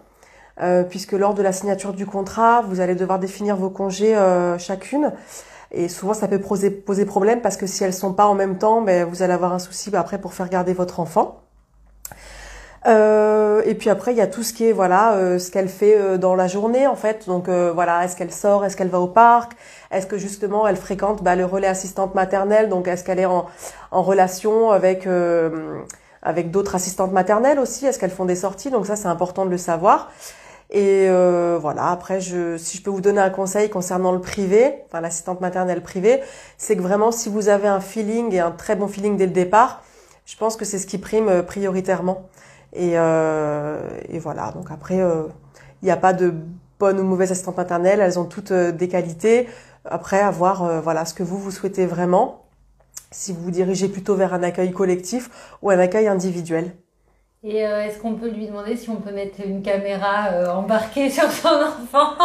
euh, 0.62 0.84
puisque 0.84 1.12
lors 1.12 1.34
de 1.34 1.44
la 1.44 1.52
signature 1.52 1.94
du 1.94 2.06
contrat, 2.06 2.62
vous 2.62 2.80
allez 2.80 2.96
devoir 2.96 3.20
définir 3.20 3.58
vos 3.58 3.70
congés 3.70 4.16
euh, 4.16 4.58
chacune. 4.58 5.12
Et 5.72 5.90
souvent, 5.90 6.14
ça 6.14 6.28
peut 6.28 6.40
poser, 6.40 6.70
poser 6.72 7.06
problème 7.06 7.42
parce 7.42 7.58
que 7.58 7.68
si 7.68 7.84
elles 7.84 7.94
sont 7.94 8.14
pas 8.14 8.26
en 8.26 8.36
même 8.36 8.58
temps, 8.58 8.82
ben, 8.82 9.06
vous 9.06 9.22
allez 9.24 9.34
avoir 9.34 9.52
un 9.52 9.60
souci 9.60 9.90
ben, 9.90 10.00
après 10.00 10.20
pour 10.20 10.34
faire 10.34 10.48
garder 10.48 10.74
votre 10.74 11.00
enfant. 11.00 11.42
Euh, 12.88 13.64
et 13.66 13.74
puis 13.74 13.90
après, 13.90 14.12
il 14.12 14.18
y 14.18 14.22
a 14.22 14.28
tout 14.28 14.44
ce 14.44 14.54
qui 14.54 14.66
est 14.66 14.72
voilà, 14.72 15.16
euh, 15.16 15.40
ce 15.40 15.50
qu'elle 15.50 15.70
fait 15.70 16.20
dans 16.20 16.36
la 16.36 16.48
journée 16.48 16.88
en 16.88 16.96
fait. 16.96 17.26
Donc 17.28 17.50
voilà, 17.50 18.06
est-ce 18.06 18.16
qu'elle 18.16 18.32
sort, 18.32 18.64
est-ce 18.64 18.78
qu'elle 18.78 18.90
va 18.90 19.00
au 19.00 19.08
parc, 19.08 19.54
est-ce 19.92 20.06
que 20.06 20.18
justement 20.18 20.68
elle 20.68 20.78
fréquente 20.78 21.24
bah, 21.24 21.36
le 21.36 21.46
relais 21.46 21.68
assistante 21.68 22.16
maternelle, 22.16 22.70
donc 22.70 22.88
est-ce 22.88 23.04
qu'elle 23.04 23.20
est 23.20 23.26
en, 23.26 23.48
en 23.92 24.04
relation 24.04 24.70
avec 24.70 25.08
avec 26.26 26.52
d'autres 26.52 26.76
assistantes 26.76 27.12
maternelles 27.12 27.60
aussi, 27.60 27.86
est-ce 27.86 28.00
qu'elles 28.00 28.12
font 28.12 28.26
des 28.26 28.36
sorties? 28.36 28.72
Donc 28.72 28.88
ça, 28.88 28.96
c'est 28.96 29.08
important 29.08 29.46
de 29.46 29.52
le 29.52 29.58
savoir. 29.58 30.12
Et 30.72 31.08
euh, 31.10 31.58
voilà, 31.62 31.90
après, 31.92 32.20
je, 32.20 32.58
si 32.58 32.78
je 32.78 32.84
peux 32.84 32.90
vous 32.90 33.02
donner 33.02 33.22
un 33.22 33.30
conseil 33.30 33.70
concernant 33.70 34.12
le 34.12 34.20
privé, 34.20 34.74
enfin 34.88 35.00
l'assistante 35.00 35.42
maternelle 35.42 35.82
privée, 35.84 36.22
c'est 36.58 36.76
que 36.76 36.82
vraiment, 36.82 37.12
si 37.12 37.30
vous 37.30 37.50
avez 37.50 37.68
un 37.68 37.80
feeling 37.80 38.34
et 38.34 38.40
un 38.40 38.52
très 38.52 38.76
bon 38.76 38.88
feeling 38.88 39.16
dès 39.16 39.28
le 39.28 39.32
départ, 39.32 39.84
je 40.26 40.36
pense 40.38 40.56
que 40.58 40.66
c'est 40.66 40.80
ce 40.80 40.88
qui 40.88 40.98
prime 40.98 41.30
euh, 41.30 41.44
prioritairement. 41.44 42.30
Et, 42.74 42.94
euh, 42.96 43.80
et 44.10 44.20
voilà, 44.20 44.52
donc 44.52 44.72
après, 44.72 45.00
euh, 45.00 45.28
il 45.82 45.86
n'y 45.86 45.92
a 45.92 45.98
pas 45.98 46.14
de 46.14 46.34
bonne 46.80 47.00
ou 47.00 47.04
mauvaise 47.04 47.32
assistante 47.32 47.58
maternelle, 47.58 48.02
elles 48.02 48.20
ont 48.20 48.26
toutes 48.26 48.52
des 48.52 48.88
qualités. 48.88 49.48
Après, 49.86 50.20
à 50.20 50.32
voir 50.32 50.82
voilà, 50.82 51.06
ce 51.06 51.14
que 51.14 51.24
vous, 51.24 51.38
vous 51.38 51.52
souhaitez 51.52 51.86
vraiment, 51.86 52.48
si 53.12 53.32
vous 53.32 53.42
vous 53.44 53.52
dirigez 53.52 53.88
plutôt 53.88 54.16
vers 54.16 54.34
un 54.34 54.44
accueil 54.44 54.74
collectif 54.74 55.30
ou 55.62 55.70
un 55.70 55.80
accueil 55.80 56.08
individuel. 56.08 56.76
Et 57.48 57.64
euh, 57.64 57.84
est-ce 57.84 58.00
qu'on 58.00 58.16
peut 58.16 58.28
lui 58.30 58.48
demander 58.48 58.76
si 58.76 58.90
on 58.90 58.96
peut 58.96 59.12
mettre 59.12 59.40
une 59.46 59.62
caméra 59.62 60.30
euh, 60.34 60.52
embarquée 60.52 61.10
sur 61.12 61.30
son 61.32 61.48
enfant? 61.50 62.16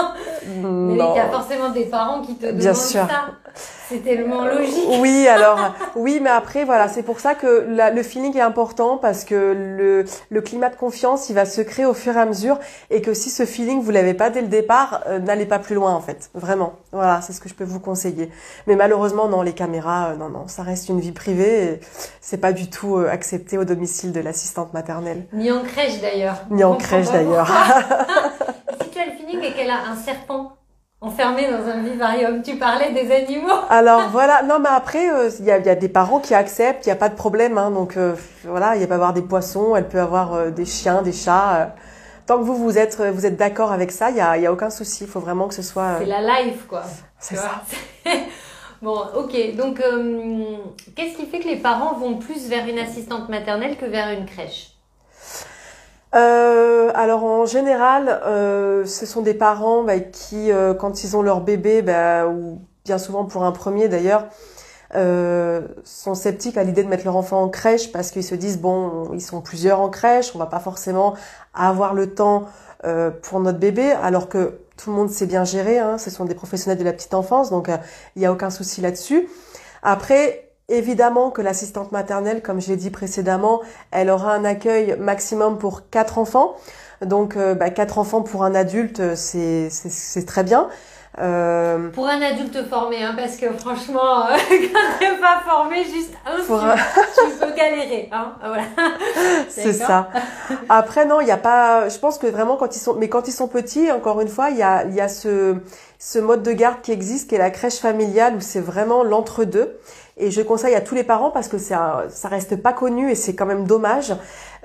Mais 0.47 0.95
il 0.95 0.97
y 0.97 1.19
a 1.19 1.29
forcément 1.29 1.69
des 1.69 1.85
parents 1.85 2.23
qui 2.23 2.37
te 2.37 2.47
demandent 2.47 2.59
Bien 2.59 2.73
sûr. 2.75 3.07
ça. 3.07 3.27
C'est 3.90 4.04
tellement 4.04 4.44
logique. 4.44 4.87
Oui, 5.00 5.26
alors 5.26 5.75
oui, 5.97 6.20
mais 6.23 6.30
après 6.30 6.64
voilà, 6.64 6.87
c'est 6.88 7.02
pour 7.02 7.18
ça 7.18 7.35
que 7.35 7.66
le 7.68 8.02
feeling 8.04 8.37
est 8.37 8.40
important 8.40 8.99
parce 8.99 9.25
que 9.25 9.35
le, 9.35 10.04
le 10.30 10.40
climat 10.40 10.70
de 10.70 10.76
confiance, 10.76 11.28
il 11.28 11.35
va 11.35 11.44
se 11.44 11.61
créer 11.61 11.87
au 11.87 11.92
fur 11.94 12.16
et 12.16 12.20
à 12.20 12.25
mesure 12.25 12.61
et 12.90 13.02
que 13.02 13.14
si 13.14 13.30
ce 13.30 13.44
feeling 13.44 13.82
vous 13.82 13.90
l'avez 13.90 14.14
pas 14.14 14.30
dès 14.30 14.42
le 14.42 14.47
départ, 14.47 15.02
euh, 15.09 15.18
n'allez 15.18 15.44
pas 15.44 15.59
plus 15.59 15.75
loin 15.75 15.92
en 15.92 16.00
fait, 16.00 16.30
vraiment. 16.35 16.75
Voilà, 16.92 17.20
c'est 17.20 17.32
ce 17.32 17.40
que 17.40 17.49
je 17.49 17.54
peux 17.54 17.64
vous 17.64 17.80
conseiller. 17.80 18.30
Mais 18.68 18.76
malheureusement 18.76 19.26
non, 19.26 19.42
les 19.42 19.54
caméras, 19.54 20.14
non 20.16 20.28
non, 20.28 20.47
ça 20.47 20.62
reste 20.62 20.88
une 20.88 21.00
vie 21.00 21.12
privée 21.12 21.64
et 21.64 21.80
c'est 22.20 22.40
pas 22.40 22.52
du 22.52 22.70
tout 22.70 22.97
accepté 22.97 23.59
au 23.59 23.64
domicile 23.64 24.12
de 24.12 24.20
l'assistante 24.20 24.73
maternelle. 24.73 25.26
Ni 25.32 25.50
en 25.50 25.62
crèche 25.64 26.00
d'ailleurs. 26.00 26.37
Ni 26.50 26.62
en 26.62 26.76
crèche 26.76 27.11
d'ailleurs. 27.11 27.49
si 28.82 28.88
tu 28.90 28.99
as 29.00 29.06
le 29.06 29.12
feeling 29.12 29.42
et 29.42 29.52
qu'elle 29.52 29.70
a 29.70 29.88
un 29.90 29.97
serpent 29.97 30.52
enfermé 31.02 31.49
dans 31.50 31.66
un 31.66 31.83
vivarium, 31.83 32.42
tu 32.42 32.57
parlais 32.57 32.92
des 32.92 33.11
animaux. 33.11 33.49
Alors 33.71 34.09
voilà, 34.11 34.42
non 34.42 34.59
mais 34.59 34.69
après 34.69 35.11
euh, 35.11 35.30
il 35.38 35.47
y, 35.47 35.50
a, 35.50 35.59
y, 35.59 35.69
a, 35.69 35.75
des 35.75 35.88
parents 35.88 36.21
qui 36.21 36.35
acceptent, 36.35 36.85
il 36.85 36.90
n'y 36.90 36.92
a 36.92 36.97
pas 36.97 37.09
de 37.09 37.14
problème, 37.14 37.57
hein, 37.57 37.71
donc 37.71 37.97
euh, 37.97 38.14
voilà, 38.45 38.76
il 38.76 38.87
peut 38.87 38.95
avoir 38.95 39.14
des 39.14 39.23
poissons, 39.23 39.75
elle 39.76 39.88
peut 39.88 40.00
avoir 40.00 40.35
euh, 40.35 40.50
des 40.50 40.66
chiens, 40.66 41.00
des 41.00 41.12
chats. 41.12 41.75
tant 42.26 42.38
que 42.38 42.45
vous 42.45 42.57
vous 42.57 42.76
êtes 42.76 43.00
vous 43.00 43.25
êtes 43.25 43.37
d'accord 43.37 43.73
avec 43.73 43.92
ça, 43.92 44.11
il 44.11 44.16
y 44.16 44.21
a, 44.21 44.37
y 44.37 44.47
a 44.47 44.52
aucun 44.52 44.71
souci. 44.71 45.04
Il 45.04 45.11
faut 45.11 45.21
vraiment 45.21 45.49
que 45.49 45.54
ce 45.54 45.62
soit. 45.62 45.97
C'est 46.00 46.07
la 46.07 46.21
life 46.21 46.66
quoi. 46.69 46.83
C'est 47.19 47.37
ça. 47.37 47.62
Bon, 48.83 48.99
ok. 49.14 49.57
Donc, 49.57 49.78
qu'est-ce 50.97 51.14
qui 51.14 51.26
fait 51.26 51.40
que 51.40 51.49
les 51.49 51.59
parents 51.59 51.92
vont 51.99 52.16
plus 52.16 52.49
vers 52.49 52.66
une 52.66 52.78
assistante 52.78 53.28
maternelle 53.28 53.76
que 53.76 53.85
vers 53.85 54.09
une 54.09 54.25
crèche? 54.25 54.70
Euh, 56.14 56.90
alors 56.95 57.25
en 57.25 57.47
général, 57.47 58.21
euh, 58.25 58.85
ce 58.85 59.07
sont 59.07 59.23
des 59.23 59.35
parents 59.35 59.85
bah, 59.85 60.00
qui, 60.00 60.50
euh, 60.50 60.75
quand 60.75 61.05
ils 61.05 61.17
ont 61.17 61.23
leur 61.23 61.40
bébé, 61.40 61.83
bah, 61.83 62.26
ou 62.26 62.61
bien 62.85 62.99
souvent 62.99 63.25
pour 63.25 63.45
un 63.45 63.52
premier 63.52 63.88
d'ailleurs, 63.88 64.26
sont 65.85 66.14
sceptiques 66.14 66.57
à 66.57 66.64
l'idée 66.64 66.83
de 66.83 66.88
mettre 66.88 67.05
leur 67.05 67.17
enfant 67.17 67.43
en 67.43 67.49
crèche 67.49 67.93
parce 67.93 68.11
qu'ils 68.11 68.25
se 68.25 68.35
disent 68.35 68.59
bon, 68.59 69.12
ils 69.14 69.21
sont 69.21 69.40
plusieurs 69.40 69.81
en 69.81 69.88
crèche, 69.88 70.35
on 70.35 70.38
va 70.38 70.47
pas 70.47 70.59
forcément 70.59 71.14
avoir 71.55 71.95
le 71.95 72.12
temps 72.12 72.47
pour 73.23 73.38
notre 73.38 73.59
bébé, 73.59 73.93
alors 74.02 74.29
que 74.29 74.59
tout 74.76 74.90
le 74.90 74.97
monde 74.97 75.11
sait 75.11 75.26
bien 75.26 75.45
gérer. 75.45 75.79
Hein, 75.79 75.97
ce 75.99 76.11
sont 76.11 76.25
des 76.25 76.35
professionnels 76.35 76.79
de 76.79 76.83
la 76.83 76.93
petite 76.93 77.14
enfance, 77.14 77.50
donc 77.50 77.71
il 78.17 78.19
n'y 78.19 78.26
a 78.26 78.33
aucun 78.33 78.50
souci 78.50 78.81
là-dessus. 78.81 79.29
Après, 79.85 80.50
Évidemment 80.71 81.31
que 81.31 81.43
l'assistante 81.43 81.91
maternelle, 81.91 82.43
comme 82.43 82.61
je 82.61 82.69
l'ai 82.69 82.77
dit 82.77 82.91
précédemment, 82.91 83.61
elle 83.91 84.09
aura 84.09 84.33
un 84.33 84.45
accueil 84.45 84.97
maximum 84.99 85.59
pour 85.59 85.91
quatre 85.91 86.17
enfants. 86.17 86.55
Donc, 87.05 87.37
euh, 87.37 87.55
bah, 87.55 87.71
quatre 87.71 87.99
enfants 87.99 88.23
pour 88.23 88.45
un 88.45 88.55
adulte, 88.55 89.17
c'est 89.17 90.25
très 90.27 90.45
bien. 90.45 90.69
Euh... 91.19 91.89
Pour 91.91 92.07
un 92.07 92.23
adulte 92.23 92.69
formé, 92.69 93.03
hein, 93.03 93.15
parce 93.17 93.37
que 93.37 93.53
franchement, 93.53 94.27
euh, 94.27 94.37
quand 94.49 94.99
t'es 95.00 95.17
pas 95.21 95.43
formé, 95.45 95.83
juste 95.83 96.12
un, 96.25 96.37
tu, 96.37 97.37
peux 97.41 97.53
galérer. 97.53 98.09
Hein, 98.12 98.35
voilà. 98.41 98.62
C'est 99.49 99.73
ça. 99.73 100.09
Après, 100.69 101.05
non, 101.07 101.21
il 101.21 101.25
n'y 101.25 101.33
a 101.33 101.37
pas. 101.37 101.89
Je 101.89 101.99
pense 101.99 102.17
que 102.17 102.29
vraiment 102.29 102.57
quand 102.57 102.77
ils 102.77 102.79
sont, 102.79 102.95
mais 102.95 103.09
quand 103.09 103.27
ils 103.27 103.33
sont 103.33 103.49
petits, 103.49 103.91
encore 103.91 104.21
une 104.21 104.29
fois, 104.29 104.50
il 104.50 104.57
y 104.57 104.62
a, 104.62 104.85
il 104.85 104.95
y 104.95 105.00
a 105.00 105.09
ce 105.09 105.57
ce 105.99 106.19
mode 106.19 106.43
de 106.43 106.53
garde 106.53 106.81
qui 106.81 106.93
existe, 106.93 107.29
qui 107.29 107.35
est 107.35 107.39
la 107.39 107.50
crèche 107.50 107.79
familiale, 107.79 108.37
où 108.37 108.41
c'est 108.41 108.61
vraiment 108.61 109.05
l'entre-deux. 109.05 109.77
Et 110.21 110.31
je 110.31 110.43
conseille 110.43 110.75
à 110.75 110.81
tous 110.81 110.95
les 110.95 111.03
parents 111.03 111.31
parce 111.31 111.49
que 111.49 111.59
ça, 111.59 112.05
ça 112.11 112.29
reste 112.29 112.57
pas 112.57 112.73
connu 112.73 113.11
et 113.11 113.15
c'est 113.15 113.35
quand 113.35 113.47
même 113.47 113.65
dommage. 113.65 114.15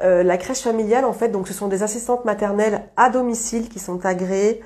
Euh, 0.02 0.22
la 0.22 0.38
crèche 0.38 0.62
familiale, 0.62 1.06
en 1.06 1.14
fait, 1.14 1.30
donc 1.30 1.48
ce 1.48 1.54
sont 1.54 1.70
des 1.70 1.82
assistantes 1.82 2.26
maternelles 2.26 2.84
à 2.98 3.10
domicile 3.10 3.70
qui 3.70 3.80
sont 3.80 4.06
agréées 4.06 4.62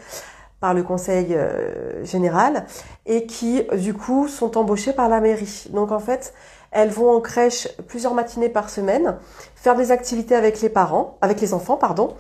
par 0.60 0.74
le 0.74 0.84
conseil 0.84 1.36
euh, 1.36 2.03
général 2.03 2.65
et 3.05 3.25
qui 3.25 3.63
du 3.77 3.93
coup 3.93 4.27
sont 4.27 4.58
embauchées 4.58 4.93
par 4.93 5.10
la 5.10 5.22
mairie. 5.22 5.67
Donc 5.72 5.91
en 5.91 6.00
fait, 6.00 6.34
elles 6.72 6.89
vont 6.89 7.12
en 7.12 7.22
crèche 7.22 7.67
plusieurs 7.88 8.13
matinées 8.13 8.50
par 8.50 8.69
semaine, 8.69 9.17
faire 9.55 9.75
des 9.75 9.91
activités 9.91 10.36
avec 10.36 10.62
les 10.62 10.69
parents, 10.69 11.17
avec 11.22 11.39
les 11.39 11.53
enfants, 11.53 11.77
pardon. 11.77 12.15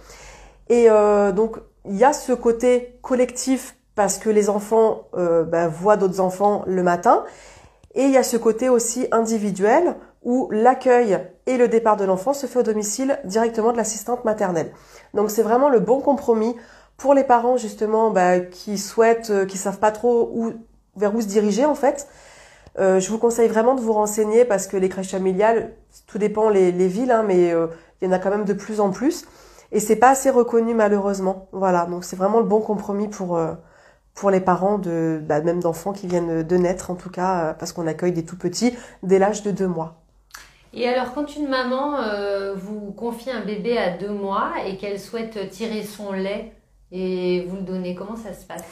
Et 0.69 0.89
euh, 0.89 1.31
donc 1.31 1.57
il 1.85 1.95
y 1.95 2.03
a 2.03 2.13
ce 2.13 2.33
côté 2.33 2.99
collectif 3.01 3.75
parce 3.95 4.17
que 4.17 4.29
les 4.29 4.49
enfants 4.49 5.07
euh, 5.17 5.43
bah, 5.43 5.67
voient 5.67 5.97
d'autres 5.97 6.21
enfants 6.21 6.63
le 6.67 6.83
matin, 6.83 7.25
et 7.95 8.03
il 8.03 8.11
y 8.11 8.17
a 8.17 8.23
ce 8.23 8.37
côté 8.37 8.69
aussi 8.69 9.07
individuel 9.11 9.95
où 10.23 10.49
l'accueil 10.51 11.19
et 11.45 11.57
le 11.57 11.67
départ 11.67 11.97
de 11.97 12.05
l'enfant 12.05 12.33
se 12.33 12.45
fait 12.45 12.59
au 12.59 12.63
domicile 12.63 13.19
directement 13.23 13.71
de 13.71 13.77
l'assistante 13.77 14.25
maternelle. 14.25 14.71
Donc 15.13 15.31
c'est 15.31 15.41
vraiment 15.41 15.69
le 15.69 15.79
bon 15.79 16.01
compromis 16.01 16.55
pour 16.97 17.13
les 17.13 17.23
parents 17.23 17.57
justement 17.57 18.11
bah, 18.11 18.39
qui 18.39 18.77
souhaitent, 18.77 19.29
euh, 19.29 19.45
qui 19.45 19.57
savent 19.57 19.79
pas 19.79 19.91
trop 19.91 20.29
où, 20.33 20.53
vers 20.97 21.15
où 21.15 21.21
se 21.21 21.27
diriger 21.27 21.65
en 21.65 21.75
fait, 21.75 22.07
euh, 22.77 22.99
je 22.99 23.09
vous 23.09 23.17
conseille 23.17 23.47
vraiment 23.47 23.73
de 23.73 23.81
vous 23.81 23.93
renseigner 23.93 24.45
parce 24.45 24.67
que 24.67 24.77
les 24.77 24.89
crèches 24.89 25.11
familiales, 25.11 25.73
tout 26.05 26.17
dépend 26.17 26.49
les, 26.49 26.71
les 26.71 26.87
villes, 26.87 27.11
hein, 27.11 27.23
mais 27.25 27.51
euh, 27.51 27.67
il 28.01 28.07
y 28.07 28.07
en 28.09 28.13
a 28.13 28.19
quand 28.19 28.29
même 28.29 28.45
de 28.45 28.53
plus 28.53 28.79
en 28.79 28.91
plus 28.91 29.25
et 29.71 29.79
c'est 29.79 29.95
pas 29.95 30.09
assez 30.09 30.29
reconnu 30.29 30.73
malheureusement. 30.73 31.47
Voilà, 31.53 31.85
donc 31.85 32.03
c'est 32.03 32.15
vraiment 32.15 32.39
le 32.39 32.45
bon 32.45 32.59
compromis 32.59 33.07
pour 33.07 33.39
pour 34.13 34.31
les 34.31 34.41
parents 34.41 34.77
de 34.77 35.21
bah, 35.23 35.41
même 35.41 35.61
d'enfants 35.61 35.93
qui 35.93 36.07
viennent 36.07 36.43
de 36.43 36.57
naître 36.57 36.91
en 36.91 36.95
tout 36.95 37.09
cas 37.09 37.55
parce 37.57 37.71
qu'on 37.71 37.87
accueille 37.87 38.11
des 38.11 38.25
tout 38.25 38.37
petits 38.37 38.75
dès 39.03 39.19
l'âge 39.19 39.43
de 39.43 39.51
deux 39.51 39.67
mois. 39.67 39.95
Et 40.73 40.87
alors, 40.87 41.13
quand 41.13 41.35
une 41.35 41.47
maman 41.47 41.97
vous 42.55 42.91
confie 42.91 43.31
un 43.31 43.43
bébé 43.43 43.77
à 43.77 43.97
deux 43.97 44.11
mois 44.11 44.51
et 44.67 44.77
qu'elle 44.77 44.99
souhaite 44.99 45.49
tirer 45.49 45.83
son 45.83 46.11
lait, 46.11 46.53
et 46.91 47.45
vous 47.49 47.55
le 47.55 47.63
donnez, 47.63 47.95
comment 47.95 48.15
ça 48.15 48.33
se 48.33 48.45
passe? 48.45 48.63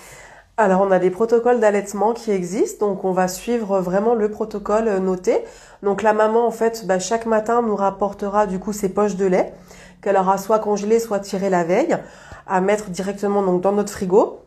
Alors, 0.57 0.81
on 0.81 0.91
a 0.91 0.99
des 0.99 1.11
protocoles 1.11 1.59
d'allaitement 1.59 2.13
qui 2.13 2.31
existent, 2.31 2.87
donc 2.87 3.03
on 3.03 3.11
va 3.11 3.27
suivre 3.27 3.79
vraiment 3.79 4.15
le 4.15 4.29
protocole 4.29 4.97
noté. 4.97 5.37
Donc 5.83 6.01
la 6.01 6.13
maman, 6.13 6.47
en 6.47 6.51
fait, 6.51 6.85
bah, 6.85 6.99
chaque 6.99 7.25
matin 7.25 7.61
nous 7.61 7.75
rapportera 7.75 8.47
du 8.47 8.59
coup 8.59 8.73
ses 8.73 8.89
poches 8.89 9.15
de 9.15 9.25
lait 9.25 9.53
qu'elle 10.01 10.17
aura 10.17 10.37
soit 10.37 10.59
congelées, 10.59 10.99
soit 10.99 11.19
tirées 11.19 11.49
la 11.49 11.63
veille, 11.63 11.97
à 12.45 12.61
mettre 12.61 12.89
directement 12.89 13.41
donc 13.43 13.61
dans 13.61 13.71
notre 13.71 13.91
frigo. 13.91 14.39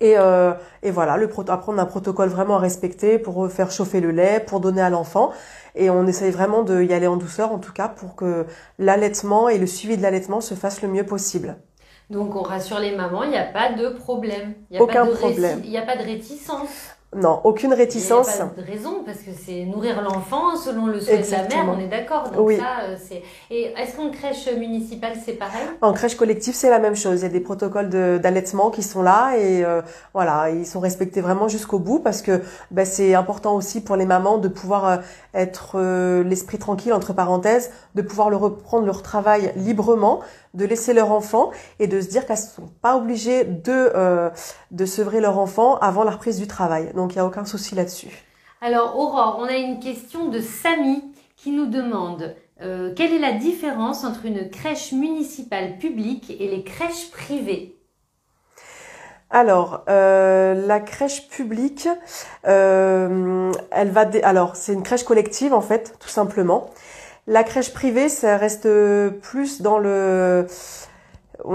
Et, 0.00 0.18
euh, 0.18 0.52
et 0.82 0.90
voilà, 0.90 1.16
le 1.16 1.28
après 1.48 1.72
on 1.72 1.78
a 1.78 1.82
un 1.82 1.86
protocole 1.86 2.28
vraiment 2.28 2.56
à 2.56 2.58
respecter 2.58 3.18
pour 3.18 3.50
faire 3.50 3.70
chauffer 3.70 4.00
le 4.00 4.10
lait, 4.10 4.40
pour 4.46 4.60
donner 4.60 4.82
à 4.82 4.90
l'enfant. 4.90 5.32
Et 5.74 5.90
on 5.90 6.06
essaye 6.06 6.30
vraiment 6.30 6.62
d'y 6.62 6.92
aller 6.92 7.06
en 7.06 7.16
douceur, 7.16 7.52
en 7.52 7.58
tout 7.58 7.72
cas, 7.72 7.88
pour 7.88 8.16
que 8.16 8.46
l'allaitement 8.78 9.48
et 9.48 9.58
le 9.58 9.66
suivi 9.66 9.96
de 9.96 10.02
l'allaitement 10.02 10.40
se 10.40 10.54
fassent 10.54 10.82
le 10.82 10.88
mieux 10.88 11.04
possible. 11.04 11.56
Donc 12.08 12.36
on 12.36 12.42
rassure 12.42 12.78
les 12.78 12.94
mamans, 12.94 13.24
il 13.24 13.30
n'y 13.30 13.36
a 13.36 13.44
pas 13.44 13.72
de 13.72 13.88
problème. 13.88 14.54
Y 14.70 14.78
a 14.78 14.82
Aucun 14.82 15.06
pas 15.06 15.12
de 15.12 15.16
problème. 15.16 15.60
Il 15.64 15.70
n'y 15.70 15.78
a 15.78 15.82
pas 15.82 15.96
de 15.96 16.04
réticence. 16.04 16.95
Non, 17.16 17.40
aucune 17.44 17.72
réticence. 17.72 18.28
Il 18.28 18.34
n'y 18.36 18.40
a 18.40 18.46
pas 18.46 18.60
de 18.60 18.66
raison 18.66 19.02
parce 19.04 19.18
que 19.18 19.30
c'est 19.32 19.64
nourrir 19.64 20.02
l'enfant 20.02 20.56
selon 20.56 20.86
le 20.86 21.00
souhait 21.00 21.18
de 21.18 21.30
la 21.30 21.42
mère, 21.42 21.74
on 21.74 21.80
est 21.80 21.88
d'accord. 21.88 22.30
Oui. 22.38 22.58
ça, 22.58 22.84
euh, 22.84 22.96
c'est. 23.02 23.22
Et 23.50 23.72
est-ce 23.76 23.96
qu'en 23.96 24.10
crèche 24.10 24.48
municipale 24.56 25.12
c'est 25.24 25.32
pareil? 25.32 25.62
En 25.80 25.92
crèche 25.92 26.16
collective 26.16 26.54
c'est 26.54 26.70
la 26.70 26.78
même 26.78 26.96
chose. 26.96 27.20
Il 27.20 27.22
y 27.22 27.26
a 27.26 27.30
des 27.30 27.40
protocoles 27.40 27.88
d'allaitement 27.88 28.70
qui 28.70 28.82
sont 28.82 29.02
là 29.02 29.36
et 29.36 29.64
euh, 29.64 29.82
voilà, 30.12 30.50
ils 30.50 30.66
sont 30.66 30.80
respectés 30.80 31.20
vraiment 31.20 31.48
jusqu'au 31.48 31.78
bout 31.78 32.00
parce 32.00 32.22
que 32.22 32.42
ben, 32.70 32.84
c'est 32.84 33.14
important 33.14 33.54
aussi 33.54 33.82
pour 33.82 33.96
les 33.96 34.06
mamans 34.06 34.38
de 34.38 34.48
pouvoir 34.48 34.86
euh, 34.86 34.96
être 35.34 35.78
l'esprit 36.22 36.58
tranquille 36.58 36.92
entre 36.92 37.12
parenthèses, 37.12 37.70
de 37.94 38.02
pouvoir 38.02 38.30
le 38.30 38.36
reprendre 38.36 38.86
leur 38.86 39.02
travail 39.02 39.52
librement, 39.56 40.20
de 40.54 40.64
laisser 40.64 40.92
leur 40.94 41.12
enfant 41.12 41.50
et 41.78 41.86
de 41.86 42.00
se 42.00 42.08
dire 42.08 42.26
qu'elles 42.26 42.36
sont 42.36 42.70
pas 42.82 42.96
obligées 42.96 43.44
de 43.44 44.30
de 44.70 44.86
sevrer 44.86 45.20
leur 45.20 45.38
enfant 45.38 45.76
avant 45.76 46.04
la 46.04 46.12
reprise 46.12 46.38
du 46.38 46.46
travail. 46.46 46.92
Donc 46.94 47.12
il 47.12 47.16
n'y 47.16 47.20
a 47.22 47.26
aucun 47.26 47.44
souci 47.44 47.74
là-dessus. 47.74 48.24
Alors 48.60 48.98
Aurore, 48.98 49.38
on 49.40 49.44
a 49.44 49.56
une 49.56 49.80
question 49.80 50.28
de 50.28 50.40
Samy 50.40 51.04
qui 51.36 51.50
nous 51.50 51.66
demande 51.66 52.34
euh, 52.62 52.94
quelle 52.94 53.12
est 53.12 53.18
la 53.18 53.32
différence 53.32 54.04
entre 54.04 54.24
une 54.24 54.48
crèche 54.48 54.92
municipale 54.92 55.76
publique 55.78 56.34
et 56.40 56.48
les 56.48 56.64
crèches 56.64 57.10
privées? 57.10 57.76
Alors, 59.28 59.84
euh, 59.88 60.54
la 60.66 60.80
crèche 60.80 61.28
publique, 61.28 61.88
euh, 62.46 63.52
elle 63.72 63.90
va. 63.90 64.06
Alors, 64.22 64.56
c'est 64.56 64.72
une 64.72 64.84
crèche 64.84 65.02
collective 65.02 65.52
en 65.52 65.60
fait, 65.60 65.96
tout 65.98 66.08
simplement. 66.08 66.70
La 67.26 67.44
crèche 67.44 67.72
privée, 67.72 68.08
ça 68.08 68.36
reste 68.36 68.68
plus 69.22 69.60
dans 69.60 69.78
le. 69.78 70.46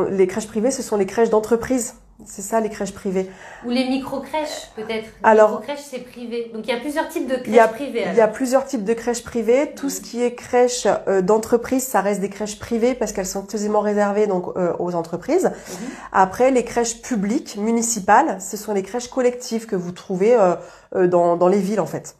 Les 0.10 0.28
crèches 0.28 0.48
privées, 0.48 0.72
ce 0.72 0.84
sont 0.84 0.98
les 0.98 1.06
crèches 1.06 1.30
d'entreprise. 1.30 1.96
C'est 2.26 2.42
ça 2.42 2.60
les 2.60 2.70
crèches 2.70 2.94
privées. 2.94 3.30
Ou 3.66 3.70
les 3.70 3.88
micro-crèches 3.90 4.70
peut-être. 4.76 5.10
Alors, 5.24 5.52
micro-crèches 5.52 5.86
c'est 5.90 6.00
privé. 6.00 6.52
Donc 6.54 6.68
il 6.68 6.70
y 6.70 6.74
a 6.74 6.80
plusieurs 6.80 7.08
types 7.08 7.28
de 7.28 7.36
crèches 7.36 7.72
privées. 7.72 8.06
Il 8.12 8.16
y 8.16 8.22
a 8.22 8.28
plusieurs 8.28 8.66
types 8.66 8.84
de 8.84 8.94
crèches 8.94 9.24
privées. 9.24 9.74
Tout 9.76 9.90
ce 9.90 10.02
qui 10.02 10.22
est 10.22 10.36
crèche 10.36 10.88
euh, 11.08 11.22
d'entreprise, 11.22 11.84
ça 11.84 12.02
reste 12.02 12.22
des 12.22 12.30
crèches 12.30 12.60
privées 12.60 12.94
parce 12.94 13.12
qu'elles 13.12 13.26
sont 13.26 13.42
exclusivement 13.42 13.82
réservées 13.82 14.28
donc 14.28 14.56
euh, 14.56 14.74
aux 14.80 14.96
entreprises. 14.96 15.46
Mhm. 15.46 15.90
Après 16.12 16.52
les 16.52 16.64
crèches 16.64 17.02
publiques, 17.02 17.58
municipales, 17.58 18.40
ce 18.40 18.58
sont 18.58 18.74
les 18.74 18.84
crèches 18.84 19.08
collectives 19.08 19.66
que 19.66 19.76
vous 19.76 19.92
trouvez 19.92 20.36
euh, 20.36 21.08
dans, 21.08 21.38
dans 21.38 21.48
les 21.48 21.60
villes 21.60 21.82
en 21.82 21.86
fait. 21.86 22.16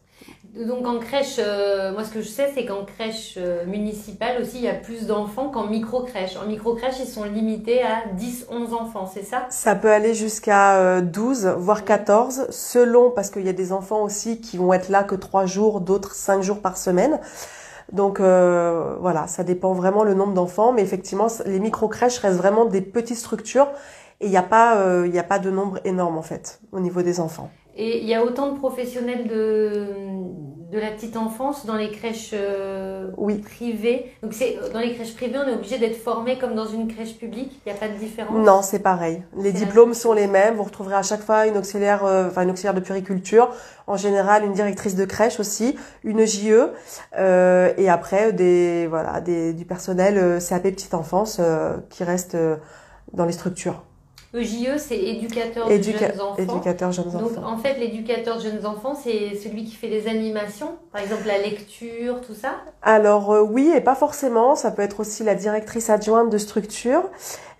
Donc 0.54 0.86
en 0.86 0.98
crèche, 0.98 1.36
euh, 1.38 1.92
moi 1.92 2.04
ce 2.04 2.10
que 2.10 2.20
je 2.20 2.28
sais, 2.28 2.52
c'est 2.54 2.66
qu'en 2.66 2.84
crèche 2.84 3.36
euh, 3.38 3.64
municipale 3.64 4.42
aussi, 4.42 4.58
il 4.58 4.64
y 4.64 4.68
a 4.68 4.74
plus 4.74 5.06
d'enfants 5.06 5.48
qu'en 5.48 5.66
micro-crèche. 5.66 6.36
En 6.36 6.46
micro-crèche, 6.46 6.96
ils 7.00 7.08
sont 7.08 7.24
limités 7.24 7.82
à 7.82 8.02
10-11 8.18 8.74
enfants, 8.74 9.10
c'est 9.12 9.22
ça? 9.22 9.46
Ça 9.48 9.74
peut 9.74 9.90
aller 9.90 10.12
jusqu'à 10.12 11.00
12, 11.00 11.46
euh, 11.46 11.54
voire 11.54 11.86
14, 11.86 12.48
selon, 12.50 13.10
parce 13.10 13.30
qu'il 13.30 13.46
y 13.46 13.48
a 13.48 13.54
des 13.54 13.72
enfants 13.72 14.02
aussi 14.02 14.42
qui 14.42 14.58
vont 14.58 14.74
être 14.74 14.90
là 14.90 15.04
que 15.04 15.14
3 15.14 15.46
jours, 15.46 15.80
d'autres 15.80 16.14
5 16.14 16.42
jours 16.42 16.60
par 16.60 16.76
semaine. 16.76 17.18
Donc 17.90 18.20
voilà, 18.20 19.26
ça 19.26 19.44
dépend 19.44 19.72
vraiment 19.74 20.02
le 20.02 20.14
nombre 20.14 20.32
d'enfants, 20.32 20.72
mais 20.72 20.82
effectivement, 20.82 21.26
les 21.44 21.60
micro-crèches 21.60 22.18
restent 22.18 22.38
vraiment 22.38 22.64
des 22.64 22.80
petites 22.80 23.18
structures 23.18 23.68
et 24.20 24.26
il 24.26 24.30
n'y 24.30 24.38
a, 24.38 24.42
pas, 24.42 25.04
il 25.04 25.18
a 25.18 25.22
pas 25.22 25.38
de 25.38 25.50
nombre 25.50 25.78
énorme 25.84 26.16
en 26.16 26.22
fait 26.22 26.60
au 26.72 26.80
niveau 26.80 27.02
des 27.02 27.20
enfants. 27.20 27.50
Et 27.74 28.00
il 28.00 28.08
y 28.08 28.14
a 28.14 28.22
autant 28.22 28.52
de 28.52 28.58
professionnels 28.58 29.26
de, 29.26 29.86
de 30.70 30.78
la 30.78 30.90
petite 30.90 31.16
enfance 31.16 31.64
dans 31.64 31.76
les 31.76 31.90
crèches 31.90 32.32
euh, 32.34 33.10
oui. 33.16 33.38
privées. 33.38 34.12
Donc 34.22 34.34
c'est 34.34 34.58
dans 34.72 34.80
les 34.80 34.94
crèches 34.94 35.14
privées, 35.14 35.38
on 35.38 35.48
est 35.48 35.54
obligé 35.54 35.78
d'être 35.78 35.96
formé 35.96 36.38
comme 36.38 36.54
dans 36.54 36.66
une 36.66 36.86
crèche 36.86 37.16
publique. 37.16 37.60
Il 37.64 37.72
n'y 37.72 37.76
a 37.76 37.80
pas 37.80 37.88
de 37.88 37.94
différence? 37.94 38.34
Non, 38.34 38.60
c'est 38.62 38.80
pareil. 38.80 39.22
Les 39.38 39.52
diplômes 39.52 39.94
sont 39.94 40.12
les 40.12 40.26
mêmes. 40.26 40.56
Vous 40.56 40.64
retrouverez 40.64 40.96
à 40.96 41.02
chaque 41.02 41.22
fois 41.22 41.46
une 41.46 41.56
auxiliaire, 41.56 42.04
euh, 42.04 42.28
enfin 42.28 42.42
une 42.42 42.50
auxiliaire 42.50 42.74
de 42.74 42.80
puriculture. 42.80 43.50
En 43.86 43.96
général, 43.96 44.44
une 44.44 44.52
directrice 44.52 44.94
de 44.94 45.04
crèche 45.04 45.40
aussi, 45.40 45.76
une 46.04 46.26
JE, 46.26 46.70
euh, 47.18 47.72
et 47.76 47.88
après 47.88 48.32
des 48.32 48.86
voilà 48.86 49.20
des, 49.20 49.54
du 49.54 49.64
personnel 49.64 50.18
euh, 50.18 50.40
CAP 50.40 50.62
petite 50.62 50.94
enfance 50.94 51.40
qui 51.90 52.04
reste 52.04 52.36
dans 53.12 53.24
les 53.24 53.32
structures. 53.32 53.82
EJE, 54.34 54.78
c'est 54.78 54.98
éducateur 54.98 55.68
de 55.68 55.82
jeunes 55.82 56.20
enfants. 56.20 56.36
Éducateur 56.38 56.90
jeunes 56.90 57.10
Donc, 57.10 57.32
en 57.44 57.58
fait, 57.58 57.78
l'éducateur 57.78 58.38
de 58.38 58.42
jeunes 58.42 58.64
enfants, 58.64 58.94
c'est 58.94 59.34
celui 59.36 59.64
qui 59.64 59.74
fait 59.74 59.88
les 59.88 60.08
animations, 60.08 60.78
par 60.90 61.02
exemple 61.02 61.26
la 61.26 61.38
lecture, 61.38 62.22
tout 62.22 62.34
ça 62.34 62.56
Alors 62.80 63.32
euh, 63.32 63.42
oui, 63.42 63.70
et 63.76 63.82
pas 63.82 63.94
forcément. 63.94 64.54
Ça 64.54 64.70
peut 64.70 64.80
être 64.80 65.00
aussi 65.00 65.22
la 65.22 65.34
directrice 65.34 65.90
adjointe 65.90 66.30
de 66.30 66.38
structure, 66.38 67.02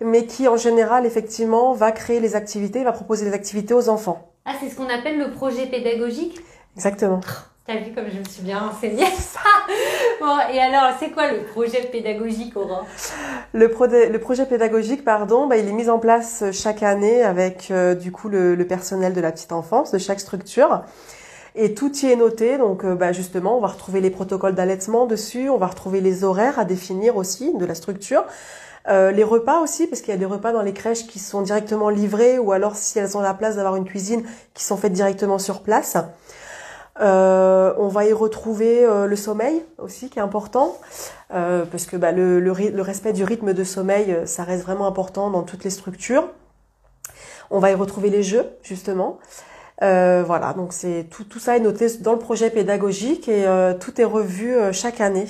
mais 0.01 0.25
qui 0.25 0.47
en 0.47 0.57
général, 0.57 1.05
effectivement, 1.05 1.73
va 1.73 1.91
créer 1.91 2.19
les 2.19 2.35
activités, 2.35 2.83
va 2.83 2.91
proposer 2.91 3.25
les 3.25 3.33
activités 3.33 3.75
aux 3.75 3.89
enfants. 3.89 4.31
Ah, 4.45 4.53
c'est 4.59 4.69
ce 4.69 4.75
qu'on 4.75 4.89
appelle 4.89 5.19
le 5.19 5.31
projet 5.31 5.67
pédagogique? 5.67 6.39
Exactement. 6.75 7.21
T'as 7.65 7.77
vu 7.77 7.93
comme 7.93 8.09
je 8.13 8.19
me 8.19 8.25
suis 8.25 8.43
bien 8.43 8.59
renseignée 8.59 9.05
Bon, 10.19 10.37
et 10.53 10.59
alors, 10.59 10.97
c'est 10.99 11.11
quoi 11.11 11.31
le 11.31 11.43
projet 11.43 11.81
pédagogique, 11.83 12.57
Aurore? 12.57 12.85
Le, 13.53 13.67
le, 13.67 14.19
projet 14.19 14.45
pédagogique, 14.45 15.05
pardon, 15.05 15.47
bah, 15.47 15.55
il 15.55 15.69
est 15.69 15.73
mis 15.73 15.89
en 15.89 15.97
place 15.97 16.43
chaque 16.51 16.83
année 16.83 17.23
avec 17.23 17.69
euh, 17.71 17.95
du 17.95 18.11
coup 18.11 18.27
le, 18.27 18.55
le, 18.55 18.67
personnel 18.67 19.13
de 19.13 19.21
la 19.21 19.31
petite 19.31 19.53
enfance, 19.53 19.91
de 19.91 19.97
chaque 19.97 20.19
structure. 20.19 20.81
Et 21.55 21.73
tout 21.73 21.95
y 21.99 22.07
est 22.07 22.17
noté, 22.17 22.57
donc 22.57 22.83
euh, 22.83 22.95
bah, 22.95 23.13
justement, 23.13 23.57
on 23.57 23.61
va 23.61 23.67
retrouver 23.67 24.01
les 24.01 24.09
protocoles 24.09 24.55
d'allaitement 24.55 25.05
dessus, 25.05 25.49
on 25.49 25.57
va 25.57 25.67
retrouver 25.67 26.01
les 26.01 26.25
horaires 26.25 26.59
à 26.59 26.65
définir 26.65 27.15
aussi 27.15 27.53
de 27.53 27.65
la 27.65 27.75
structure. 27.75 28.25
Euh, 28.89 29.11
les 29.11 29.23
repas 29.23 29.61
aussi, 29.61 29.87
parce 29.87 30.01
qu'il 30.01 30.11
y 30.11 30.17
a 30.17 30.19
des 30.19 30.25
repas 30.25 30.51
dans 30.51 30.63
les 30.63 30.73
crèches 30.73 31.07
qui 31.07 31.19
sont 31.19 31.41
directement 31.41 31.89
livrés, 31.89 32.39
ou 32.39 32.51
alors 32.51 32.75
si 32.75 32.99
elles 32.99 33.15
ont 33.17 33.21
la 33.21 33.33
place 33.33 33.55
d'avoir 33.55 33.77
une 33.77 33.85
cuisine, 33.85 34.23
qui 34.53 34.65
sont 34.65 34.75
faites 34.75 34.91
directement 34.91 35.39
sur 35.39 35.61
place. 35.61 35.95
Euh, 36.99 37.73
on 37.77 37.87
va 37.87 38.05
y 38.05 38.13
retrouver 38.13 38.85
euh, 38.85 39.07
le 39.07 39.15
sommeil 39.15 39.63
aussi 39.79 40.11
qui 40.11 40.19
est 40.19 40.21
important 40.21 40.77
euh, 41.33 41.65
parce 41.65 41.85
que 41.85 41.97
bah, 41.97 42.11
le, 42.11 42.51
respect 42.51 43.13
du 43.13 43.23
rythme 43.23 43.53
de 43.53 43.63
sommeil 43.63 44.15
ça 44.25 44.43
reste 44.43 44.63
vraiment 44.63 44.85
important 44.85 45.31
dans 45.31 45.43
toutes 45.43 45.63
les 45.63 45.71
structures. 45.71 46.29
On 47.49 47.59
va 47.59 47.71
y 47.71 47.73
retrouver 47.73 48.09
les 48.09 48.21
jeux 48.21 48.45
justement. 48.61 49.19
voilà 49.79 50.53
donc 50.55 50.71
c'est 50.71 51.07
tout, 51.09 51.23
tout 51.23 51.39
ça 51.39 51.57
est 51.57 51.59
noté 51.59 51.87
dans 51.99 52.13
le 52.13 52.19
projet 52.19 52.51
pédagogique 52.51 53.27
et 53.27 53.45
tout 53.79 53.99
est 53.99 54.05
revu 54.05 54.55
chaque 54.71 55.01
année 55.01 55.27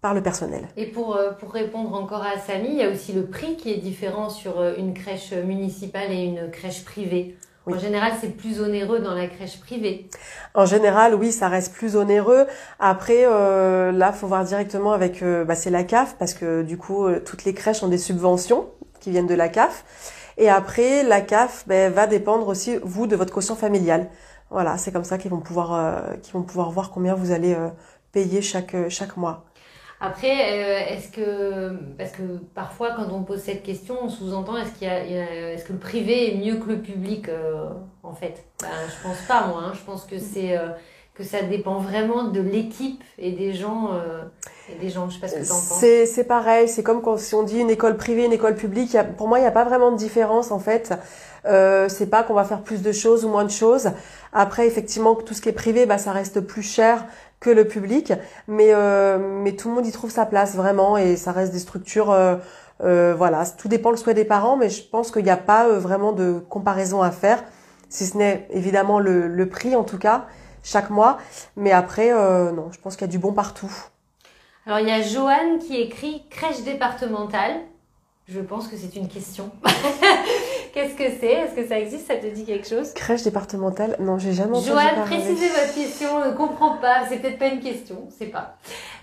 par 0.00 0.14
le 0.14 0.22
personnel. 0.22 0.66
Et 0.76 0.86
pour, 0.86 1.16
pour 1.38 1.52
répondre 1.52 1.94
encore 1.94 2.22
à 2.22 2.38
Samy, 2.38 2.70
il 2.70 2.76
y 2.76 2.82
a 2.82 2.90
aussi 2.90 3.12
le 3.12 3.24
prix 3.24 3.56
qui 3.56 3.72
est 3.72 3.78
différent 3.78 4.28
sur 4.28 4.62
une 4.76 4.94
crèche 4.94 5.32
municipale 5.32 6.10
et 6.10 6.24
une 6.24 6.50
crèche 6.50 6.84
privée. 6.84 7.36
En 7.66 7.78
général, 7.78 8.12
c'est 8.20 8.36
plus 8.36 8.60
onéreux 8.60 8.98
dans 8.98 9.14
la 9.14 9.28
crèche 9.28 9.60
privée. 9.60 10.08
En 10.54 10.66
général, 10.66 11.14
oui, 11.14 11.30
ça 11.30 11.48
reste 11.48 11.72
plus 11.72 11.96
onéreux. 11.96 12.46
Après, 12.80 13.24
euh, 13.24 13.92
là, 13.92 14.12
faut 14.12 14.26
voir 14.26 14.44
directement 14.44 14.92
avec, 14.92 15.22
euh, 15.22 15.44
bah, 15.44 15.54
c'est 15.54 15.70
la 15.70 15.84
CAF 15.84 16.16
parce 16.18 16.34
que 16.34 16.62
du 16.62 16.76
coup, 16.76 17.06
euh, 17.06 17.20
toutes 17.24 17.44
les 17.44 17.54
crèches 17.54 17.82
ont 17.84 17.88
des 17.88 17.98
subventions 17.98 18.66
qui 19.00 19.10
viennent 19.10 19.28
de 19.28 19.34
la 19.34 19.48
CAF. 19.48 19.84
Et 20.38 20.48
après, 20.48 21.04
la 21.04 21.20
CAF 21.20 21.64
ben, 21.68 21.92
va 21.92 22.06
dépendre 22.08 22.48
aussi 22.48 22.78
vous 22.82 23.06
de 23.06 23.14
votre 23.14 23.32
quotient 23.32 23.54
familial. 23.54 24.08
Voilà, 24.50 24.76
c'est 24.76 24.92
comme 24.92 25.04
ça 25.04 25.16
qu'ils 25.16 25.30
vont 25.30 25.40
pouvoir, 25.40 25.72
euh, 25.72 26.16
qu'ils 26.20 26.32
vont 26.32 26.42
pouvoir 26.42 26.70
voir 26.70 26.90
combien 26.90 27.14
vous 27.14 27.30
allez 27.30 27.56
payer 28.10 28.42
chaque 28.42 28.76
chaque 28.88 29.16
mois. 29.16 29.44
Après, 30.04 30.50
euh, 30.50 30.94
est-ce 30.96 31.12
que 31.12 31.76
parce 31.96 32.10
que 32.10 32.22
parfois 32.54 32.90
quand 32.90 33.08
on 33.12 33.22
pose 33.22 33.38
cette 33.38 33.62
question, 33.62 33.98
on 34.02 34.08
sous-entend 34.08 34.56
est-ce 34.56 34.72
qu'il 34.72 34.88
y, 34.88 34.90
a, 34.90 35.04
est-ce 35.52 35.64
que 35.64 35.72
le 35.72 35.78
privé 35.78 36.34
est 36.34 36.38
mieux 36.44 36.56
que 36.56 36.70
le 36.70 36.82
public 36.82 37.28
euh, 37.28 37.68
en 38.02 38.12
fait? 38.12 38.44
Ben, 38.60 38.68
Je 38.88 39.00
pense 39.08 39.20
pas 39.28 39.46
moi. 39.46 39.62
Hein. 39.62 39.72
Je 39.76 39.80
pense 39.82 40.04
que 40.04 40.18
c'est 40.18 40.58
euh, 40.58 40.70
que 41.14 41.24
ça 41.24 41.42
dépend 41.42 41.78
vraiment 41.78 42.24
de 42.24 42.40
l'équipe 42.40 43.02
et 43.18 43.32
des 43.32 43.52
gens. 43.52 43.90
et 44.70 44.80
des 44.80 44.88
gens, 44.88 45.08
je 45.10 45.14
sais 45.14 45.20
pas 45.20 45.28
ce 45.28 45.34
que 45.34 45.44
tu 45.44 45.50
en 45.50 45.54
penses. 45.54 45.78
C'est 45.78 46.06
c'est 46.06 46.24
pareil. 46.24 46.68
C'est 46.68 46.82
comme 46.82 47.02
quand 47.02 47.18
si 47.18 47.34
on 47.34 47.42
dit 47.42 47.58
une 47.58 47.70
école 47.70 47.96
privée, 47.96 48.24
une 48.24 48.32
école 48.32 48.54
publique. 48.54 48.96
pour 49.18 49.28
moi, 49.28 49.38
il 49.38 49.42
n'y 49.42 49.48
a 49.48 49.52
pas 49.52 49.64
vraiment 49.64 49.92
de 49.92 49.96
différence 49.96 50.50
en 50.50 50.58
fait. 50.58 50.94
Euh, 51.44 51.88
c'est 51.88 52.06
pas 52.06 52.22
qu'on 52.22 52.34
va 52.34 52.44
faire 52.44 52.62
plus 52.62 52.82
de 52.82 52.92
choses 52.92 53.24
ou 53.24 53.28
moins 53.28 53.44
de 53.44 53.50
choses. 53.50 53.90
Après, 54.32 54.66
effectivement, 54.66 55.14
tout 55.14 55.34
ce 55.34 55.40
qui 55.42 55.48
est 55.48 55.52
privé, 55.52 55.86
bah, 55.86 55.98
ça 55.98 56.12
reste 56.12 56.40
plus 56.40 56.62
cher 56.62 57.04
que 57.42 57.50
le 57.50 57.66
public, 57.66 58.12
mais 58.48 58.68
euh, 58.72 59.18
mais 59.18 59.52
tout 59.52 59.68
le 59.68 59.74
monde 59.74 59.86
y 59.86 59.92
trouve 59.92 60.10
sa 60.10 60.24
place 60.24 60.54
vraiment 60.54 60.96
et 60.96 61.16
ça 61.16 61.32
reste 61.32 61.52
des 61.52 61.58
structures. 61.58 62.10
Euh, 62.10 62.36
euh 62.84 63.14
voilà, 63.16 63.44
tout 63.58 63.68
dépend 63.68 63.90
le 63.90 63.96
souhait 63.96 64.14
des 64.14 64.24
parents, 64.24 64.56
mais 64.56 64.70
je 64.70 64.82
pense 64.82 65.10
qu'il 65.10 65.24
n'y 65.24 65.30
a 65.30 65.36
pas 65.36 65.66
euh, 65.66 65.78
vraiment 65.78 66.12
de 66.12 66.40
comparaison 66.48 67.02
à 67.02 67.10
faire, 67.10 67.42
si 67.88 68.06
ce 68.06 68.16
n'est 68.16 68.46
évidemment 68.50 69.00
le, 69.00 69.26
le, 69.26 69.48
prix 69.48 69.74
en 69.76 69.82
tout 69.82 69.98
cas 69.98 70.26
chaque 70.62 70.90
mois, 70.90 71.18
mais 71.56 71.72
après 71.72 72.10
non, 72.52 72.70
je 72.72 72.78
pense 72.80 72.96
qu'il 72.96 73.06
y 73.06 73.10
a 73.10 73.12
du 73.12 73.18
bon 73.18 73.32
partout. 73.32 73.72
Alors 74.66 74.78
il 74.78 74.88
y 74.88 74.92
a 74.92 75.02
Joanne 75.02 75.58
qui 75.58 75.76
écrit 75.80 76.24
crèche 76.30 76.62
départementale. 76.62 77.60
Je 78.28 78.40
pense 78.40 78.68
que 78.68 78.76
c'est 78.76 78.94
une 78.96 79.08
question. 79.08 79.50
Qu'est-ce 80.72 80.94
que 80.94 81.04
c'est? 81.20 81.32
Est-ce 81.32 81.54
que 81.54 81.66
ça 81.66 81.78
existe? 81.78 82.06
Ça 82.06 82.16
te 82.16 82.26
dit 82.26 82.44
quelque 82.44 82.66
chose? 82.66 82.94
Crèche 82.94 83.24
départementale? 83.24 83.96
Non, 83.98 84.18
j'ai 84.18 84.32
jamais 84.32 84.52
entendu 84.56 84.68
Joanne, 84.68 85.04
précisez 85.04 85.48
votre 85.48 85.74
question. 85.74 86.24
Ne 86.24 86.32
comprends 86.32 86.76
pas. 86.76 87.04
C'est 87.08 87.18
peut-être 87.18 87.38
pas 87.38 87.48
une 87.48 87.60
question. 87.60 88.08
C'est 88.16 88.26
pas. 88.26 88.56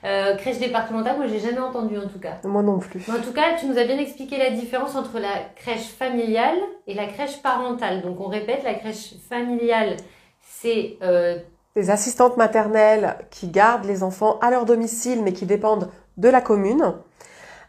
Euh, 0.05 0.35
crèche 0.37 0.57
départementale, 0.57 1.17
moi 1.17 1.27
j'ai 1.27 1.39
jamais 1.39 1.59
entendu 1.59 1.97
en 1.97 2.07
tout 2.07 2.19
cas. 2.19 2.37
Moi 2.45 2.63
non 2.63 2.79
plus. 2.79 3.03
en 3.09 3.21
tout 3.21 3.33
cas, 3.33 3.55
tu 3.59 3.65
nous 3.65 3.77
as 3.77 3.83
bien 3.83 3.99
expliqué 3.99 4.37
la 4.37 4.51
différence 4.51 4.95
entre 4.95 5.19
la 5.19 5.43
crèche 5.57 5.89
familiale 5.89 6.57
et 6.87 6.93
la 6.93 7.05
crèche 7.05 7.41
parentale. 7.41 8.01
Donc 8.01 8.19
on 8.21 8.27
répète, 8.27 8.63
la 8.63 8.75
crèche 8.75 9.15
familiale, 9.27 9.97
c'est 10.41 10.97
euh... 11.03 11.37
des 11.75 11.89
assistantes 11.89 12.37
maternelles 12.37 13.15
qui 13.29 13.47
gardent 13.47 13.85
les 13.85 14.03
enfants 14.03 14.37
à 14.41 14.49
leur 14.49 14.65
domicile, 14.65 15.21
mais 15.23 15.33
qui 15.33 15.45
dépendent 15.45 15.89
de 16.17 16.29
la 16.29 16.41
commune. 16.41 16.93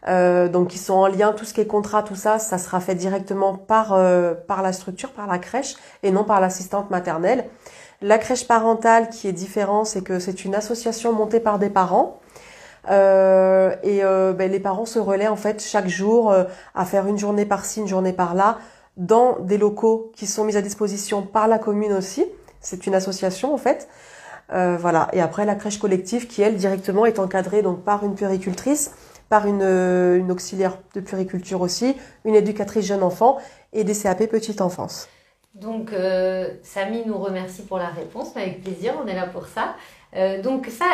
Euh, 0.07 0.49
donc 0.49 0.73
ils 0.73 0.79
sont 0.79 0.95
en 0.95 1.07
lien, 1.07 1.31
tout 1.31 1.45
ce 1.45 1.53
qui 1.53 1.61
est 1.61 1.67
contrat, 1.67 2.01
tout 2.01 2.15
ça, 2.15 2.39
ça 2.39 2.57
sera 2.57 2.79
fait 2.79 2.95
directement 2.95 3.55
par 3.55 3.93
euh, 3.93 4.33
par 4.33 4.63
la 4.63 4.73
structure, 4.73 5.11
par 5.11 5.27
la 5.27 5.37
crèche 5.37 5.75
et 6.01 6.11
non 6.11 6.23
par 6.23 6.41
l'assistante 6.41 6.89
maternelle. 6.89 7.45
La 8.01 8.17
crèche 8.17 8.47
parentale 8.47 9.09
qui 9.09 9.27
est 9.27 9.33
différente, 9.33 9.85
c'est 9.85 10.03
que 10.03 10.17
c'est 10.17 10.43
une 10.43 10.55
association 10.55 11.13
montée 11.13 11.39
par 11.39 11.59
des 11.59 11.69
parents. 11.69 12.19
Euh, 12.89 13.75
et 13.83 14.01
ben, 14.01 14.51
les 14.51 14.59
parents 14.59 14.87
se 14.87 14.97
relaient 14.97 15.27
en 15.27 15.35
fait 15.35 15.61
chaque 15.61 15.87
jour 15.87 16.33
à 16.73 16.85
faire 16.85 17.05
une 17.05 17.19
journée 17.19 17.45
par-ci, 17.45 17.79
une 17.79 17.87
journée 17.87 18.13
par-là, 18.13 18.57
dans 18.97 19.37
des 19.39 19.59
locaux 19.59 20.11
qui 20.15 20.25
sont 20.25 20.45
mis 20.45 20.57
à 20.57 20.63
disposition 20.63 21.21
par 21.21 21.47
la 21.47 21.59
commune 21.59 21.93
aussi. 21.93 22.25
C'est 22.61 22.87
une 22.87 22.95
association 22.95 23.53
en 23.53 23.57
fait. 23.57 23.89
voilà. 24.49 25.09
Et 25.13 25.21
après 25.21 25.45
la 25.45 25.55
crèche 25.55 25.79
collective 25.79 26.27
qui 26.27 26.41
elle 26.41 26.55
directement 26.55 27.05
est 27.05 27.19
encadrée 27.19 27.61
donc 27.61 27.83
par 27.83 28.05
une 28.05 28.15
puéricultrice 28.15 28.91
par 29.31 29.47
une, 29.47 29.61
une 29.61 30.29
auxiliaire 30.29 30.77
de 30.93 30.99
puriculture 30.99 31.61
aussi, 31.61 31.95
une 32.25 32.35
éducatrice 32.35 32.85
jeune 32.85 33.01
enfant 33.01 33.37
et 33.71 33.85
des 33.85 33.95
CAP 33.95 34.27
petite 34.27 34.59
enfance. 34.59 35.07
Donc, 35.55 35.91
euh, 35.91 36.49
Samy 36.63 37.03
nous 37.05 37.17
remercie 37.17 37.63
pour 37.63 37.77
la 37.77 37.87
réponse, 37.87 38.35
avec 38.35 38.61
plaisir, 38.61 38.93
on 39.03 39.07
est 39.07 39.15
là 39.15 39.27
pour 39.27 39.47
ça. 39.47 39.75
Euh, 40.15 40.41
donc 40.41 40.67
ça, 40.67 40.85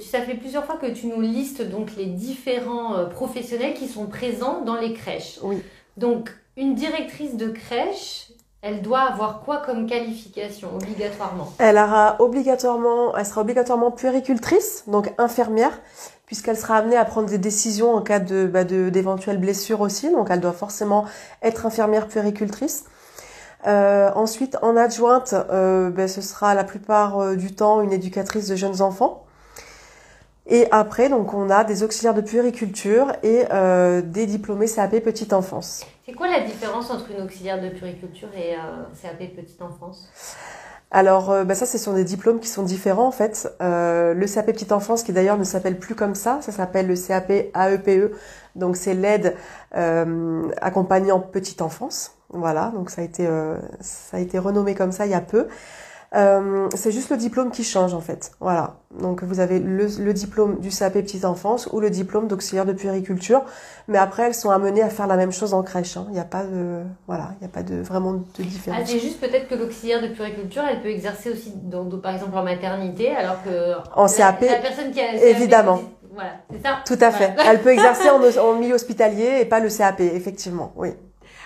ça 0.00 0.22
fait 0.22 0.34
plusieurs 0.34 0.64
fois 0.64 0.76
que 0.76 0.86
tu 0.86 1.06
nous 1.06 1.20
listes 1.20 1.62
donc 1.62 1.94
les 1.96 2.06
différents 2.06 2.96
euh, 2.96 3.06
professionnels 3.06 3.74
qui 3.74 3.86
sont 3.88 4.06
présents 4.06 4.62
dans 4.62 4.76
les 4.76 4.94
crèches. 4.94 5.38
Oui. 5.42 5.62
Donc, 5.98 6.30
une 6.56 6.74
directrice 6.74 7.36
de 7.36 7.48
crèche, 7.48 8.28
elle 8.62 8.80
doit 8.80 9.00
avoir 9.00 9.40
quoi 9.40 9.58
comme 9.58 9.86
qualification 9.86 10.68
obligatoirement? 10.74 11.52
Elle 11.58 11.76
aura 11.76 12.16
obligatoirement, 12.20 13.16
elle 13.16 13.26
sera 13.26 13.40
obligatoirement 13.40 13.90
puéricultrice, 13.90 14.84
donc 14.86 15.12
infirmière, 15.18 15.80
puisqu'elle 16.26 16.56
sera 16.56 16.76
amenée 16.76 16.96
à 16.96 17.04
prendre 17.04 17.28
des 17.28 17.38
décisions 17.38 17.92
en 17.92 18.02
cas 18.02 18.20
de 18.20 18.46
bah, 18.46 18.62
d'éventuelles 18.62 19.40
blessures 19.40 19.80
aussi. 19.80 20.10
Donc 20.10 20.28
elle 20.30 20.40
doit 20.40 20.52
forcément 20.52 21.06
être 21.42 21.66
infirmière 21.66 22.06
puéricultrice. 22.06 22.84
Euh, 23.66 24.10
ensuite, 24.14 24.56
en 24.62 24.76
adjointe, 24.76 25.34
euh, 25.34 25.90
ben, 25.90 26.08
ce 26.08 26.20
sera 26.20 26.54
la 26.54 26.64
plupart 26.64 27.18
euh, 27.18 27.36
du 27.36 27.54
temps 27.54 27.80
une 27.80 27.92
éducatrice 27.92 28.48
de 28.48 28.56
jeunes 28.56 28.80
enfants. 28.80 29.24
Et 30.46 30.66
après, 30.72 31.08
donc, 31.08 31.32
on 31.34 31.48
a 31.50 31.62
des 31.62 31.84
auxiliaires 31.84 32.14
de 32.14 32.20
puériculture 32.20 33.12
et 33.22 33.44
euh, 33.52 34.02
des 34.02 34.26
diplômés 34.26 34.66
CAP 34.66 34.98
petite 34.98 35.32
enfance. 35.32 35.86
C'est 36.04 36.12
quoi 36.12 36.28
la 36.28 36.40
différence 36.40 36.90
entre 36.90 37.10
une 37.16 37.22
auxiliaire 37.22 37.62
de 37.62 37.68
puériculture 37.68 38.28
et 38.36 38.54
un 38.54 38.86
CAP 39.00 39.36
petite 39.36 39.62
enfance? 39.62 40.08
Alors, 40.90 41.44
bah 41.46 41.54
ça, 41.54 41.64
ce 41.64 41.78
sont 41.78 41.94
des 41.94 42.04
diplômes 42.04 42.38
qui 42.38 42.48
sont 42.48 42.64
différents 42.64 43.06
en 43.06 43.12
fait. 43.12 43.50
Euh, 43.62 44.12
le 44.12 44.26
CAP 44.26 44.46
petite 44.46 44.72
enfance, 44.72 45.04
qui 45.04 45.12
d'ailleurs 45.12 45.38
ne 45.38 45.44
s'appelle 45.44 45.78
plus 45.78 45.94
comme 45.94 46.14
ça, 46.14 46.40
ça 46.42 46.52
s'appelle 46.52 46.86
le 46.86 46.96
CAP 46.96 47.30
AEPE. 47.30 47.88
E. 47.88 48.12
Donc, 48.56 48.76
c'est 48.76 48.94
l'aide 48.94 49.36
euh, 49.74 50.48
accompagnant 50.60 51.20
petite 51.20 51.62
enfance. 51.62 52.16
Voilà, 52.30 52.72
donc 52.74 52.90
ça 52.90 53.02
a 53.02 53.04
été 53.04 53.26
euh, 53.26 53.58
ça 53.80 54.16
a 54.16 54.20
été 54.20 54.38
renommé 54.38 54.74
comme 54.74 54.90
ça 54.90 55.06
il 55.06 55.12
y 55.12 55.14
a 55.14 55.20
peu. 55.20 55.48
Euh, 56.14 56.68
c'est 56.74 56.92
juste 56.92 57.10
le 57.10 57.16
diplôme 57.16 57.50
qui 57.50 57.64
change 57.64 57.94
en 57.94 58.00
fait. 58.00 58.32
Voilà. 58.38 58.74
Donc 59.00 59.22
vous 59.22 59.40
avez 59.40 59.58
le, 59.58 59.86
le 59.98 60.12
diplôme 60.12 60.60
du 60.60 60.68
CAP 60.68 60.92
petite 60.92 61.24
enfance 61.24 61.68
ou 61.72 61.80
le 61.80 61.88
diplôme 61.88 62.28
d'auxiliaire 62.28 62.66
de 62.66 62.74
puériculture, 62.74 63.42
mais 63.88 63.96
après 63.96 64.24
elles 64.24 64.34
sont 64.34 64.50
amenées 64.50 64.82
à 64.82 64.90
faire 64.90 65.06
la 65.06 65.16
même 65.16 65.32
chose 65.32 65.54
en 65.54 65.62
crèche. 65.62 65.96
Hein. 65.96 66.04
Il 66.08 66.12
n'y 66.12 66.20
a 66.20 66.24
pas 66.24 66.44
de 66.44 66.82
voilà, 67.06 67.30
il 67.40 67.44
n'y 67.44 67.46
a 67.46 67.54
pas 67.54 67.62
de 67.62 67.76
vraiment 67.76 68.12
de 68.12 68.42
différence. 68.42 68.80
Ah, 68.82 68.86
c'est 68.86 68.98
juste 68.98 69.20
peut-être 69.20 69.48
que 69.48 69.54
l'auxiliaire 69.54 70.02
de 70.02 70.08
puériculture, 70.08 70.62
elle 70.70 70.82
peut 70.82 70.90
exercer 70.90 71.30
aussi 71.30 71.54
dans, 71.62 71.88
par 71.98 72.12
exemple 72.12 72.36
en 72.36 72.42
maternité, 72.44 73.16
alors 73.16 73.42
que 73.42 73.76
en 73.98 74.06
CAP, 74.06 74.42
la 74.42 74.56
personne 74.56 74.90
qui 74.90 75.00
a 75.00 75.14
évidemment. 75.14 75.80
voilà, 76.12 76.32
c'est 76.50 76.62
ça. 76.62 76.80
Tout 76.84 76.98
à 77.02 77.10
fait. 77.10 77.34
Elle 77.48 77.62
peut 77.62 77.70
exercer 77.72 78.10
en, 78.10 78.20
en 78.22 78.54
milieu 78.56 78.74
hospitalier 78.74 79.38
et 79.40 79.44
pas 79.46 79.60
le 79.60 79.70
CAP, 79.70 80.00
effectivement. 80.00 80.74
Oui. 80.76 80.90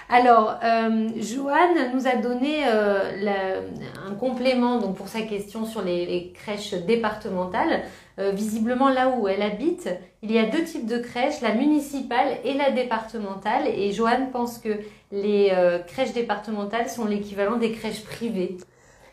Alors, 0.09 0.61
euh, 0.63 1.09
Joanne 1.17 1.93
nous 1.93 2.07
a 2.07 2.15
donné 2.17 2.65
euh, 2.69 3.61
un 4.09 4.15
complément 4.15 4.79
donc 4.79 4.97
pour 4.97 5.09
sa 5.09 5.23
question 5.23 5.67
sur 5.67 5.83
les, 5.83 6.33
crèches 6.35 6.75
départementales. 6.75 7.83
Euh, 8.19 8.31
visiblement, 8.31 8.89
là 8.89 9.09
où 9.09 9.29
elle 9.29 9.43
habite, 9.43 9.89
il 10.23 10.33
y 10.33 10.39
a 10.39 10.47
deux 10.47 10.65
types 10.65 10.87
de 10.87 10.99
crèches, 10.99 11.41
la 11.43 11.55
municipale 11.55 12.39
et 12.45 12.55
la 12.55 12.71
départementale. 12.71 13.67
Et 13.67 13.93
Joanne 13.93 14.31
pense 14.31 14.59
que 14.59 14.71
les 15.13 15.51
euh, 15.53 15.81
crèches 15.81 16.13
départementales 16.13 16.89
sont 16.89 17.05
l'équivalent 17.05 17.57
des 17.57 17.73
crèches 17.73 18.05
privées. 18.05 18.57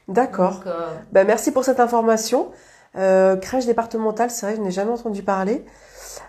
D'accord. 0.08 0.64
Ben, 1.12 1.26
merci 1.26 1.52
pour 1.52 1.64
cette 1.64 1.80
information. 1.80 2.52
crèche 2.94 3.66
départementale, 3.66 4.30
c'est 4.30 4.46
vrai, 4.46 4.56
je 4.58 4.62
n'ai 4.62 4.72
jamais 4.72 4.92
entendu 4.92 5.24
parler. 5.24 5.66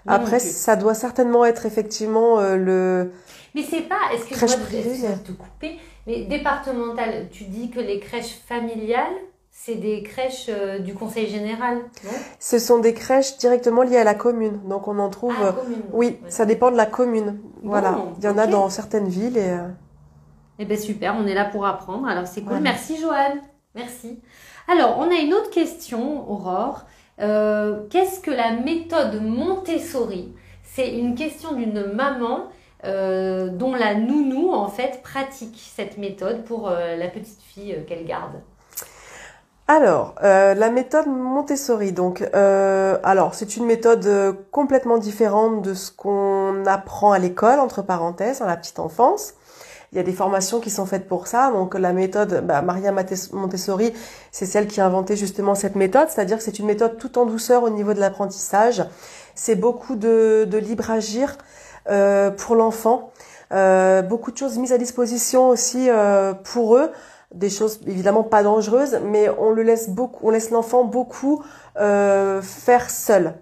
Après, 0.06 0.38
ça 0.38 0.76
doit 0.76 0.94
certainement 0.94 1.44
être 1.44 1.66
effectivement 1.66 2.40
le. 2.40 3.12
Mais 3.54 3.62
c'est 3.62 3.82
pas. 3.82 4.12
Est-ce 4.12 4.24
que 4.26 4.34
je 4.34 5.00
dois 5.00 5.16
te 5.18 5.32
couper 5.32 5.78
Mais 6.06 6.24
départementale, 6.24 7.28
tu 7.30 7.44
dis 7.44 7.70
que 7.70 7.80
les 7.80 8.00
crèches 8.00 8.38
familiales 8.46 9.14
c'est 9.56 9.76
des 9.76 10.02
crèches 10.02 10.46
euh, 10.48 10.80
du 10.80 10.94
conseil 10.94 11.28
général, 11.28 11.76
non? 11.76 12.10
Ce 12.40 12.58
sont 12.58 12.80
des 12.80 12.92
crèches 12.92 13.38
directement 13.38 13.82
liées 13.82 13.96
à 13.96 14.04
la 14.04 14.14
commune. 14.14 14.60
Donc 14.68 14.88
on 14.88 14.98
en 14.98 15.08
trouve. 15.08 15.34
Ah, 15.40 15.52
commune. 15.52 15.82
Oui, 15.92 16.18
ça 16.28 16.44
dépend 16.44 16.70
de 16.70 16.76
la 16.76 16.86
commune. 16.86 17.38
voilà. 17.62 17.98
Il 18.18 18.24
y 18.24 18.28
en 18.28 18.36
a 18.36 18.46
dans 18.46 18.68
certaines 18.68 19.08
villes 19.08 19.38
et. 19.38 19.50
Euh, 19.50 19.68
eh 20.58 20.64
bien 20.66 20.76
super, 20.76 21.16
on 21.18 21.26
est 21.26 21.34
là 21.34 21.44
pour 21.46 21.66
apprendre. 21.66 22.06
Alors 22.06 22.26
c'est 22.26 22.42
cool. 22.42 22.60
Merci 22.60 23.00
Joanne. 23.00 23.40
Merci. 23.74 24.20
Alors 24.68 24.98
on 24.98 25.10
a 25.10 25.14
une 25.14 25.32
autre 25.32 25.50
question, 25.50 26.30
Aurore. 26.30 26.82
Euh, 27.20 27.86
qu'est-ce 27.90 28.20
que 28.20 28.32
la 28.32 28.52
méthode 28.52 29.22
Montessori? 29.22 30.34
C'est 30.62 30.98
une 30.98 31.14
question 31.14 31.52
d'une 31.52 31.92
maman 31.92 32.48
dont 32.84 33.74
la 33.74 33.94
nounou 33.94 34.52
en 34.52 34.68
fait 34.68 35.02
pratique 35.02 35.72
cette 35.74 35.98
méthode 35.98 36.44
pour 36.44 36.70
la 36.70 37.08
petite 37.08 37.40
fille 37.42 37.76
qu'elle 37.86 38.04
garde. 38.06 38.34
Alors, 39.66 40.14
euh, 40.22 40.52
la 40.52 40.68
méthode 40.68 41.06
Montessori. 41.06 41.92
Donc, 41.92 42.22
euh, 42.34 42.98
alors 43.02 43.34
c'est 43.34 43.56
une 43.56 43.64
méthode 43.64 44.04
euh, 44.04 44.32
complètement 44.50 44.98
différente 44.98 45.62
de 45.62 45.72
ce 45.72 45.90
qu'on 45.90 46.66
apprend 46.66 47.12
à 47.12 47.18
l'école, 47.18 47.60
entre 47.60 47.80
parenthèses, 47.80 48.40
dans 48.40 48.46
la 48.46 48.58
petite 48.58 48.78
enfance. 48.78 49.32
Il 49.92 49.96
y 49.96 50.00
a 50.00 50.02
des 50.02 50.12
formations 50.12 50.60
qui 50.60 50.68
sont 50.68 50.84
faites 50.84 51.08
pour 51.08 51.28
ça. 51.28 51.50
Donc, 51.50 51.74
la 51.78 51.94
méthode 51.94 52.44
bah, 52.46 52.60
Maria 52.60 52.92
Montessori, 52.92 53.94
c'est 54.32 54.44
celle 54.44 54.66
qui 54.66 54.82
a 54.82 54.86
inventé 54.86 55.16
justement 55.16 55.54
cette 55.54 55.76
méthode, 55.76 56.10
c'est-à-dire 56.10 56.36
que 56.36 56.42
c'est 56.42 56.58
une 56.58 56.66
méthode 56.66 56.98
tout 56.98 57.16
en 57.16 57.24
douceur 57.24 57.62
au 57.62 57.70
niveau 57.70 57.94
de 57.94 58.00
l'apprentissage. 58.00 58.84
C'est 59.34 59.54
beaucoup 59.54 59.96
de, 59.96 60.44
de 60.44 60.58
libre 60.58 60.90
agir 60.90 61.38
pour 61.84 62.56
l'enfant, 62.56 63.10
beaucoup 63.50 64.32
de 64.32 64.36
choses 64.36 64.58
mises 64.58 64.72
à 64.72 64.78
disposition 64.78 65.48
aussi 65.48 65.88
pour 66.44 66.76
eux 66.76 66.90
des 67.34 67.50
choses 67.50 67.80
évidemment 67.86 68.22
pas 68.22 68.42
dangereuses, 68.42 69.00
mais 69.04 69.28
on 69.38 69.50
le 69.50 69.62
laisse 69.62 69.90
beaucoup, 69.90 70.26
on 70.26 70.30
laisse 70.30 70.50
l'enfant 70.50 70.84
beaucoup 70.84 71.42
euh, 71.78 72.40
faire 72.40 72.90
seul. 72.90 73.34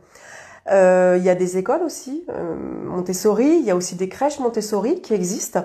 Euh, 0.71 1.17
il 1.19 1.25
y 1.25 1.29
a 1.29 1.35
des 1.35 1.59
écoles 1.59 1.83
aussi, 1.83 2.25
euh, 2.31 2.55
Montessori, 2.87 3.59
il 3.59 3.65
y 3.65 3.71
a 3.71 3.77
aussi 3.77 3.95
des 3.95 4.09
crèches 4.09 4.39
Montessori 4.39 5.01
qui 5.03 5.13
existent. 5.13 5.65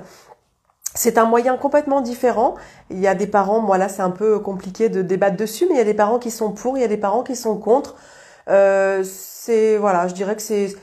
C'est 0.94 1.20
un 1.20 1.26
moyen 1.26 1.58
complètement 1.58 2.02
différent. 2.02 2.56
Il 2.90 3.00
y 3.00 3.08
a 3.08 3.14
des 3.14 3.28
parents, 3.28 3.60
moi 3.60 3.78
là 3.78 3.88
c'est 3.88 4.02
un 4.02 4.10
peu 4.10 4.40
compliqué 4.40 4.90
de 4.90 5.02
débattre 5.02 5.38
dessus, 5.38 5.66
mais 5.68 5.76
il 5.76 5.78
y 5.78 5.82
a 5.82 5.86
des 5.86 5.94
parents 5.94 6.20
qui 6.20 6.32
sont 6.32 6.52
pour, 6.52 6.78
il 6.78 6.82
y 6.82 6.84
a 6.84 6.88
des 6.88 6.98
parents 6.98 7.24
qui 7.24 7.36
sont 7.36 7.58
contre. 7.58 7.96
c'est 8.48 9.78
voilà, 9.78 10.08
je 10.08 10.14
dirais 10.14 10.36
que 10.36 10.42
c'est 10.42 10.76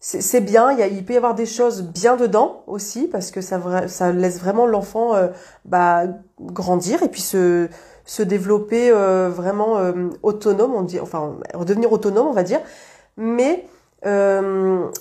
c'est 0.00 0.40
bien, 0.40 0.70
il, 0.70 0.78
y 0.78 0.82
a, 0.82 0.86
il 0.86 1.04
peut 1.04 1.14
y 1.14 1.16
avoir 1.16 1.34
des 1.34 1.46
choses 1.46 1.82
bien 1.82 2.16
dedans 2.16 2.62
aussi 2.68 3.08
parce 3.08 3.32
que 3.32 3.40
ça, 3.40 3.88
ça 3.88 4.12
laisse 4.12 4.38
vraiment 4.38 4.66
l'enfant 4.66 5.16
euh, 5.16 5.28
bah, 5.64 6.04
grandir 6.40 7.02
et 7.02 7.08
puis 7.08 7.20
se, 7.20 7.68
se 8.04 8.22
développer 8.22 8.92
euh, 8.92 9.28
vraiment 9.28 9.78
euh, 9.78 10.10
autonome, 10.22 10.74
on 10.74 10.82
dit, 10.82 11.00
enfin 11.00 11.36
redevenir 11.52 11.90
autonome 11.90 12.28
on 12.28 12.32
va 12.32 12.44
dire. 12.44 12.60
Mais 13.16 13.66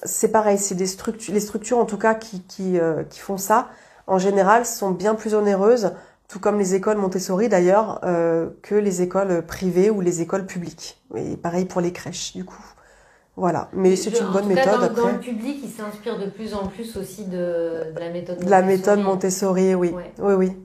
c'est 0.03 0.31
pareil, 0.31 0.57
c'est 0.57 0.73
des 0.73 0.87
structures, 0.87 1.31
les 1.31 1.39
structures 1.39 1.77
en 1.77 1.85
tout 1.85 1.99
cas 1.99 2.15
qui, 2.15 2.41
qui, 2.41 2.79
qui 3.11 3.19
font 3.19 3.37
ça 3.37 3.67
en 4.07 4.17
général 4.17 4.65
sont 4.65 4.89
bien 4.89 5.13
plus 5.13 5.35
onéreuses, 5.35 5.91
tout 6.27 6.39
comme 6.39 6.57
les 6.57 6.73
écoles 6.73 6.97
Montessori 6.97 7.47
d'ailleurs, 7.47 8.01
que 8.01 8.73
les 8.73 9.03
écoles 9.03 9.45
privées 9.45 9.91
ou 9.91 10.01
les 10.01 10.21
écoles 10.21 10.47
publiques. 10.47 10.99
Et 11.15 11.37
pareil 11.37 11.65
pour 11.65 11.79
les 11.79 11.93
crèches 11.93 12.33
du 12.33 12.43
coup. 12.43 12.65
Voilà, 13.37 13.69
mais 13.71 13.95
c'est 13.95 14.19
une 14.19 14.31
bonne 14.31 14.47
méthode. 14.47 14.79
Dans, 14.79 14.85
après. 14.87 15.01
dans 15.01 15.07
le 15.09 15.19
public, 15.19 15.59
il 15.63 15.69
s'inspire 15.69 16.17
de 16.17 16.25
plus 16.25 16.55
en 16.55 16.65
plus 16.65 16.97
aussi 16.97 17.25
de, 17.25 17.93
de 17.93 17.99
la 17.99 18.09
méthode 18.09 18.37
Montessori. 18.37 18.49
La 18.49 18.61
méthode 18.63 18.99
Montessori, 18.99 19.75
oui. 19.75 19.93
Oui, 20.19 20.33
oui. 20.33 20.57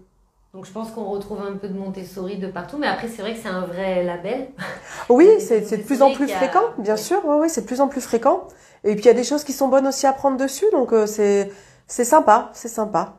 Donc 0.54 0.66
je 0.66 0.72
pense 0.72 0.90
qu'on 0.90 1.04
retrouve 1.04 1.40
un 1.40 1.56
peu 1.56 1.68
de 1.68 1.74
Montessori 1.74 2.38
de 2.38 2.46
partout, 2.46 2.78
mais 2.78 2.86
après 2.86 3.08
c'est 3.08 3.20
vrai 3.20 3.34
que 3.34 3.40
c'est 3.40 3.48
un 3.48 3.66
vrai 3.66 4.02
label. 4.04 4.48
Oui, 5.10 5.28
c'est 5.38 5.60
de 5.60 5.82
plus 5.82 6.00
en 6.00 6.12
plus 6.12 6.28
fréquent, 6.28 6.64
bien 6.78 6.96
sûr. 6.96 7.20
Oui, 7.24 7.36
oui, 7.42 7.50
c'est 7.50 7.62
de 7.62 7.66
plus 7.66 7.82
en 7.82 7.88
plus 7.88 8.00
fréquent. 8.00 8.48
Et 8.84 8.94
puis 8.94 9.04
il 9.04 9.06
y 9.06 9.10
a 9.10 9.14
des 9.14 9.24
choses 9.24 9.44
qui 9.44 9.52
sont 9.52 9.68
bonnes 9.68 9.86
aussi 9.86 10.06
à 10.06 10.12
prendre 10.14 10.38
dessus, 10.38 10.66
donc 10.72 10.92
euh, 10.92 11.06
c'est 11.06 11.52
c'est 11.86 12.04
sympa, 12.04 12.50
c'est 12.54 12.68
sympa. 12.68 13.18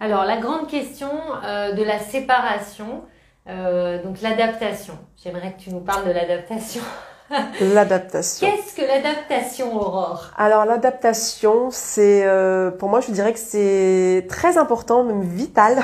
Alors 0.00 0.24
la 0.24 0.38
grande 0.38 0.66
question 0.66 1.10
euh, 1.44 1.72
de 1.72 1.82
la 1.84 2.00
séparation, 2.00 3.02
euh, 3.48 4.02
donc 4.02 4.20
l'adaptation. 4.22 4.94
J'aimerais 5.22 5.52
que 5.52 5.60
tu 5.60 5.70
nous 5.70 5.80
parles 5.80 6.06
de 6.06 6.12
l'adaptation. 6.12 6.82
L'adaptation. 7.60 8.46
Qu'est-ce 8.46 8.74
que 8.74 8.82
l'adaptation, 8.86 9.74
Aurore? 9.76 10.30
Alors 10.36 10.64
l'adaptation, 10.64 11.70
c'est 11.70 12.24
euh, 12.24 12.70
pour 12.70 12.88
moi, 12.88 13.00
je 13.00 13.10
dirais 13.10 13.32
que 13.32 13.38
c'est 13.38 14.26
très 14.28 14.58
important, 14.58 15.04
même 15.04 15.22
vital 15.22 15.82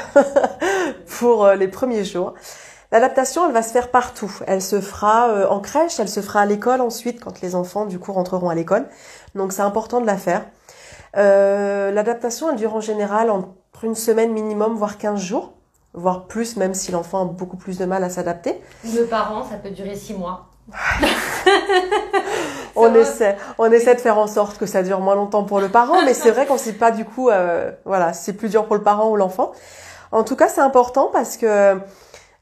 pour 1.19 1.45
euh, 1.45 1.55
les 1.55 1.69
premiers 1.69 2.05
jours. 2.05 2.35
L'adaptation, 2.91 3.47
elle 3.47 3.53
va 3.53 3.63
se 3.63 3.73
faire 3.73 3.91
partout. 3.91 4.33
Elle 4.47 4.63
se 4.63 4.81
fera 4.81 5.29
euh, 5.29 5.49
en 5.49 5.61
crèche, 5.61 6.01
elle 6.01 6.09
se 6.09 6.21
fera 6.21 6.41
à 6.41 6.47
l'école 6.47 6.81
ensuite 6.81 7.21
quand 7.23 7.41
les 7.41 7.55
enfants 7.55 7.87
du 7.87 7.99
coup 7.99 8.13
rentreront 8.13 8.49
à 8.49 8.55
l'école. 8.55 8.89
Donc 9.35 9.53
c'est 9.53 9.63
important 9.63 10.01
de 10.01 10.07
la 10.07 10.17
faire. 10.17 10.45
L'adaptation, 11.15 12.51
elle 12.51 12.57
dure 12.57 12.77
en 12.77 12.81
général 12.81 13.31
entre 13.31 13.49
une 13.83 13.97
semaine 13.97 14.33
minimum, 14.33 14.75
voire 14.77 14.99
15 14.99 15.21
jours 15.21 15.53
voire 15.95 16.27
plus, 16.27 16.57
même 16.57 16.75
si 16.75 16.93
l'enfant 16.93 17.23
a 17.23 17.25
beaucoup 17.25 17.57
plus 17.57 17.79
de 17.79 17.85
mal 17.85 18.05
à 18.05 18.11
s'adapter. 18.11 18.61
Le 18.85 19.05
parent, 19.05 19.43
ça 19.45 19.57
peut 19.57 19.71
durer 19.71 19.97
six 19.97 20.15
mois. 20.15 20.48
On 22.77 22.95
essaie, 22.95 23.37
on 23.59 23.71
essaie 23.71 23.95
de 23.95 24.01
faire 24.01 24.19
en 24.19 24.27
sorte 24.27 24.59
que 24.59 24.67
ça 24.67 24.83
dure 24.83 25.01
moins 25.01 25.15
longtemps 25.15 25.45
pour 25.45 25.61
le 25.61 25.69
parent, 25.69 26.03
mais 26.05 26.15
c'est 26.15 26.31
vrai 26.31 26.47
qu'on 26.47 26.59
sait 26.59 26.75
pas 26.75 26.91
du 26.91 27.05
coup, 27.05 27.31
euh, 27.31 27.71
voilà, 27.85 28.13
c'est 28.13 28.33
plus 28.35 28.49
dur 28.49 28.67
pour 28.67 28.77
le 28.77 28.83
parent 28.83 29.09
ou 29.11 29.17
l'enfant. 29.17 29.53
En 30.13 30.25
tout 30.25 30.37
cas, 30.37 30.49
c'est 30.49 30.61
important 30.61 31.11
parce 31.13 31.37
que 31.37 31.75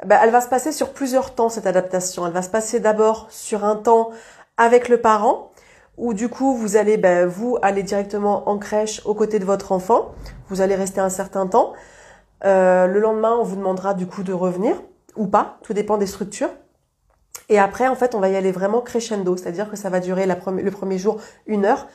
ben, 0.05 0.19
elle 0.23 0.31
va 0.31 0.41
se 0.41 0.49
passer 0.49 0.73
sur 0.73 0.93
plusieurs 0.93 1.35
temps 1.35 1.49
cette 1.49 1.67
adaptation. 1.67 2.27
Elle 2.27 2.33
va 2.33 2.43
se 2.43 2.51
passer 2.51 2.81
d'abord 2.81 3.27
sur 3.31 3.65
un 3.65 3.77
temps 3.77 4.11
avec 4.57 4.89
le 4.89 5.01
parent, 5.01 5.53
où 5.97 6.15
du 6.15 6.29
coup 6.29 6.55
vous 6.55 6.77
allez, 6.77 6.97
ben, 6.97 7.27
vous 7.27 7.59
aller 7.63 7.83
directement 7.83 8.49
en 8.49 8.59
crèche 8.59 9.03
aux 9.05 9.15
côtés 9.15 9.39
de 9.39 9.45
votre 9.45 9.73
enfant. 9.73 10.13
Vous 10.49 10.61
allez 10.61 10.75
rester 10.75 11.01
un 11.01 11.09
certain 11.09 11.47
temps. 11.47 11.73
Euh, 12.45 12.87
le 12.87 13.01
lendemain, 13.01 13.37
on 13.41 13.43
vous 13.43 13.57
demandera 13.57 13.95
du 13.95 14.07
coup 14.07 14.23
de 14.23 14.33
revenir 14.33 14.77
ou 15.17 15.27
pas, 15.27 15.57
tout 15.63 15.73
dépend 15.73 15.97
des 15.97 16.07
structures. 16.07 16.51
Et 17.49 17.59
après, 17.59 17.87
en 17.87 17.95
fait, 17.95 18.15
on 18.15 18.21
va 18.21 18.29
y 18.29 18.37
aller 18.37 18.53
vraiment 18.53 18.81
crescendo, 18.81 19.37
c'est-à-dire 19.37 19.71
que 19.71 19.77
ça 19.77 19.89
va 19.89 20.01
durer 20.01 20.27
le 20.27 20.71
premier 20.71 20.99
jour 20.99 21.21
une 21.47 21.65
heure 21.65 21.87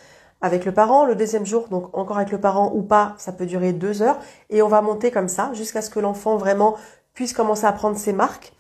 avec 0.42 0.66
le 0.66 0.72
parent, 0.72 1.06
le 1.06 1.16
deuxième 1.16 1.46
jour, 1.46 1.68
donc 1.70 1.96
encore 1.96 2.18
avec 2.18 2.32
le 2.32 2.40
parent 2.40 2.72
ou 2.74 2.82
pas, 2.82 3.14
ça 3.18 3.32
peut 3.32 3.46
durer 3.46 3.74
deux 3.74 4.02
heures, 4.02 4.18
et 4.50 4.62
on 4.62 4.68
va 4.68 4.82
monter 4.82 5.12
comme 5.12 5.28
ça 5.28 5.52
jusqu'à 5.54 5.82
ce 5.82 5.90
que 5.90 6.00
l'enfant 6.00 6.36
vraiment 6.36 6.76
puisse 7.14 7.34
commencer 7.34 7.66
à 7.66 7.72
prendre 7.72 7.98
ses 7.98 8.12
marques. 8.12 8.54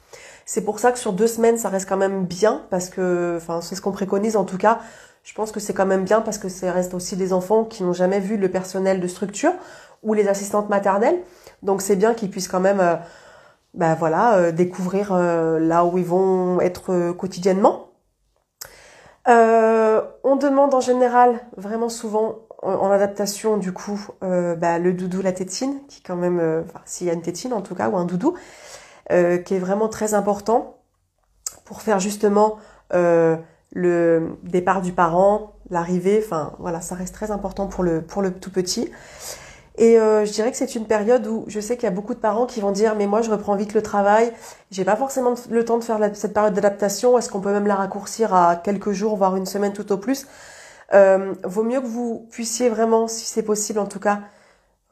C'est 0.45 0.61
pour 0.61 0.79
ça 0.79 0.91
que 0.91 0.99
sur 0.99 1.13
deux 1.13 1.27
semaines, 1.27 1.57
ça 1.57 1.69
reste 1.69 1.89
quand 1.89 1.97
même 1.97 2.25
bien, 2.25 2.61
parce 2.69 2.89
que, 2.89 3.35
enfin, 3.37 3.61
c'est 3.61 3.75
ce 3.75 3.81
qu'on 3.81 3.91
préconise 3.91 4.35
en 4.37 4.43
tout 4.43 4.57
cas. 4.57 4.79
Je 5.23 5.33
pense 5.33 5.51
que 5.51 5.59
c'est 5.59 5.73
quand 5.73 5.85
même 5.85 6.03
bien 6.03 6.21
parce 6.21 6.39
que 6.39 6.49
ça 6.49 6.71
reste 6.71 6.93
aussi 6.95 7.15
des 7.15 7.31
enfants 7.31 7.63
qui 7.63 7.83
n'ont 7.83 7.93
jamais 7.93 8.19
vu 8.19 8.37
le 8.37 8.49
personnel 8.49 8.99
de 8.99 9.07
structure 9.07 9.53
ou 10.01 10.15
les 10.15 10.27
assistantes 10.27 10.67
maternelles. 10.69 11.19
Donc 11.61 11.81
c'est 11.83 11.95
bien 11.95 12.15
qu'ils 12.15 12.31
puissent 12.31 12.47
quand 12.47 12.59
même 12.59 12.79
euh, 12.79 12.95
ben 13.73 13.95
voilà, 13.95 14.35
euh, 14.35 14.51
découvrir 14.51 15.13
euh, 15.13 15.59
là 15.59 15.85
où 15.85 15.97
ils 15.97 16.05
vont 16.05 16.59
être 16.59 16.91
euh, 16.91 17.13
quotidiennement. 17.13 17.87
on 19.27 20.35
demande 20.35 20.73
en 20.73 20.81
général, 20.81 21.39
vraiment 21.57 21.89
souvent 21.89 22.39
en, 22.61 22.91
adaptation 22.91 23.57
du 23.57 23.71
coup, 23.73 23.99
ben, 24.21 24.77
le 24.81 24.93
doudou, 24.93 25.21
la 25.21 25.31
tétine, 25.31 25.79
qui 25.87 26.01
quand 26.01 26.15
même, 26.15 26.39
enfin, 26.67 26.81
s'il 26.85 27.07
y 27.07 27.09
a 27.09 27.13
une 27.13 27.21
tétine 27.21 27.53
en 27.53 27.61
tout 27.61 27.75
cas, 27.75 27.89
ou 27.89 27.97
un 27.97 28.05
doudou, 28.05 28.35
qui 29.09 29.55
est 29.55 29.59
vraiment 29.59 29.89
très 29.89 30.13
important 30.13 30.77
pour 31.65 31.81
faire 31.81 31.99
justement 31.99 32.57
le 32.91 34.37
départ 34.43 34.81
du 34.81 34.93
parent, 34.93 35.53
l'arrivée, 35.69 36.21
enfin 36.23 36.53
voilà, 36.59 36.81
ça 36.81 36.95
reste 36.95 37.15
très 37.15 37.31
important 37.31 37.67
pour 37.67 37.83
le, 37.83 38.01
pour 38.01 38.21
le 38.21 38.31
tout 38.31 38.51
petit. 38.51 38.91
Et 39.77 39.97
euh, 39.97 40.25
je 40.25 40.31
dirais 40.31 40.51
que 40.51 40.57
c'est 40.57 40.75
une 40.75 40.85
période 40.85 41.25
où 41.27 41.45
je 41.47 41.59
sais 41.59 41.75
qu'il 41.77 41.85
y 41.85 41.91
a 41.91 41.95
beaucoup 41.95 42.13
de 42.13 42.19
parents 42.19 42.45
qui 42.45 42.59
vont 42.59 42.71
dire 42.71 42.95
mais 42.95 43.07
moi 43.07 43.21
je 43.21 43.31
reprends 43.31 43.55
vite 43.55 43.73
le 43.73 43.81
travail, 43.81 44.33
j'ai 44.69 44.83
pas 44.83 44.97
forcément 44.97 45.33
le 45.49 45.65
temps 45.65 45.77
de 45.77 45.83
faire 45.83 45.97
cette 46.13 46.33
période 46.33 46.53
d'adaptation, 46.53 47.17
est-ce 47.17 47.29
qu'on 47.29 47.39
peut 47.39 47.53
même 47.53 47.67
la 47.67 47.75
raccourcir 47.75 48.33
à 48.33 48.57
quelques 48.57 48.91
jours, 48.91 49.15
voire 49.15 49.35
une 49.37 49.45
semaine 49.45 49.73
tout 49.73 49.91
au 49.91 49.97
plus? 49.97 50.27
Euh, 50.93 51.33
Vaut 51.43 51.63
mieux 51.63 51.79
que 51.79 51.87
vous 51.87 52.27
puissiez 52.31 52.67
vraiment, 52.67 53.07
si 53.07 53.25
c'est 53.25 53.43
possible 53.43 53.79
en 53.79 53.85
tout 53.85 53.99
cas, 53.99 54.21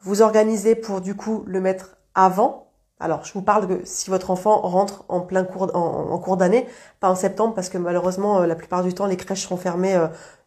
vous 0.02 0.22
organiser 0.22 0.74
pour 0.74 1.02
du 1.02 1.14
coup 1.14 1.44
le 1.46 1.60
mettre 1.60 1.96
avant. 2.14 2.68
Alors 3.00 3.24
je 3.24 3.32
vous 3.34 3.42
parle 3.42 3.68
que 3.68 3.84
si 3.84 4.08
votre 4.10 4.30
enfant 4.30 4.60
rentre 4.62 5.04
en 5.08 5.20
plein 5.20 5.44
cours 5.44 5.70
en, 5.74 6.18
cours 6.18 6.38
d'année, 6.38 6.66
pas 7.00 7.10
en 7.10 7.14
septembre 7.14 7.54
parce 7.54 7.68
que 7.68 7.78
malheureusement 7.78 8.40
euh, 8.40 8.46
la 8.46 8.54
plupart 8.54 8.82
du 8.82 8.94
temps 8.94 9.06
les 9.06 9.16
crèches 9.18 9.42
seront 9.42 9.56
fermées, 9.58 9.98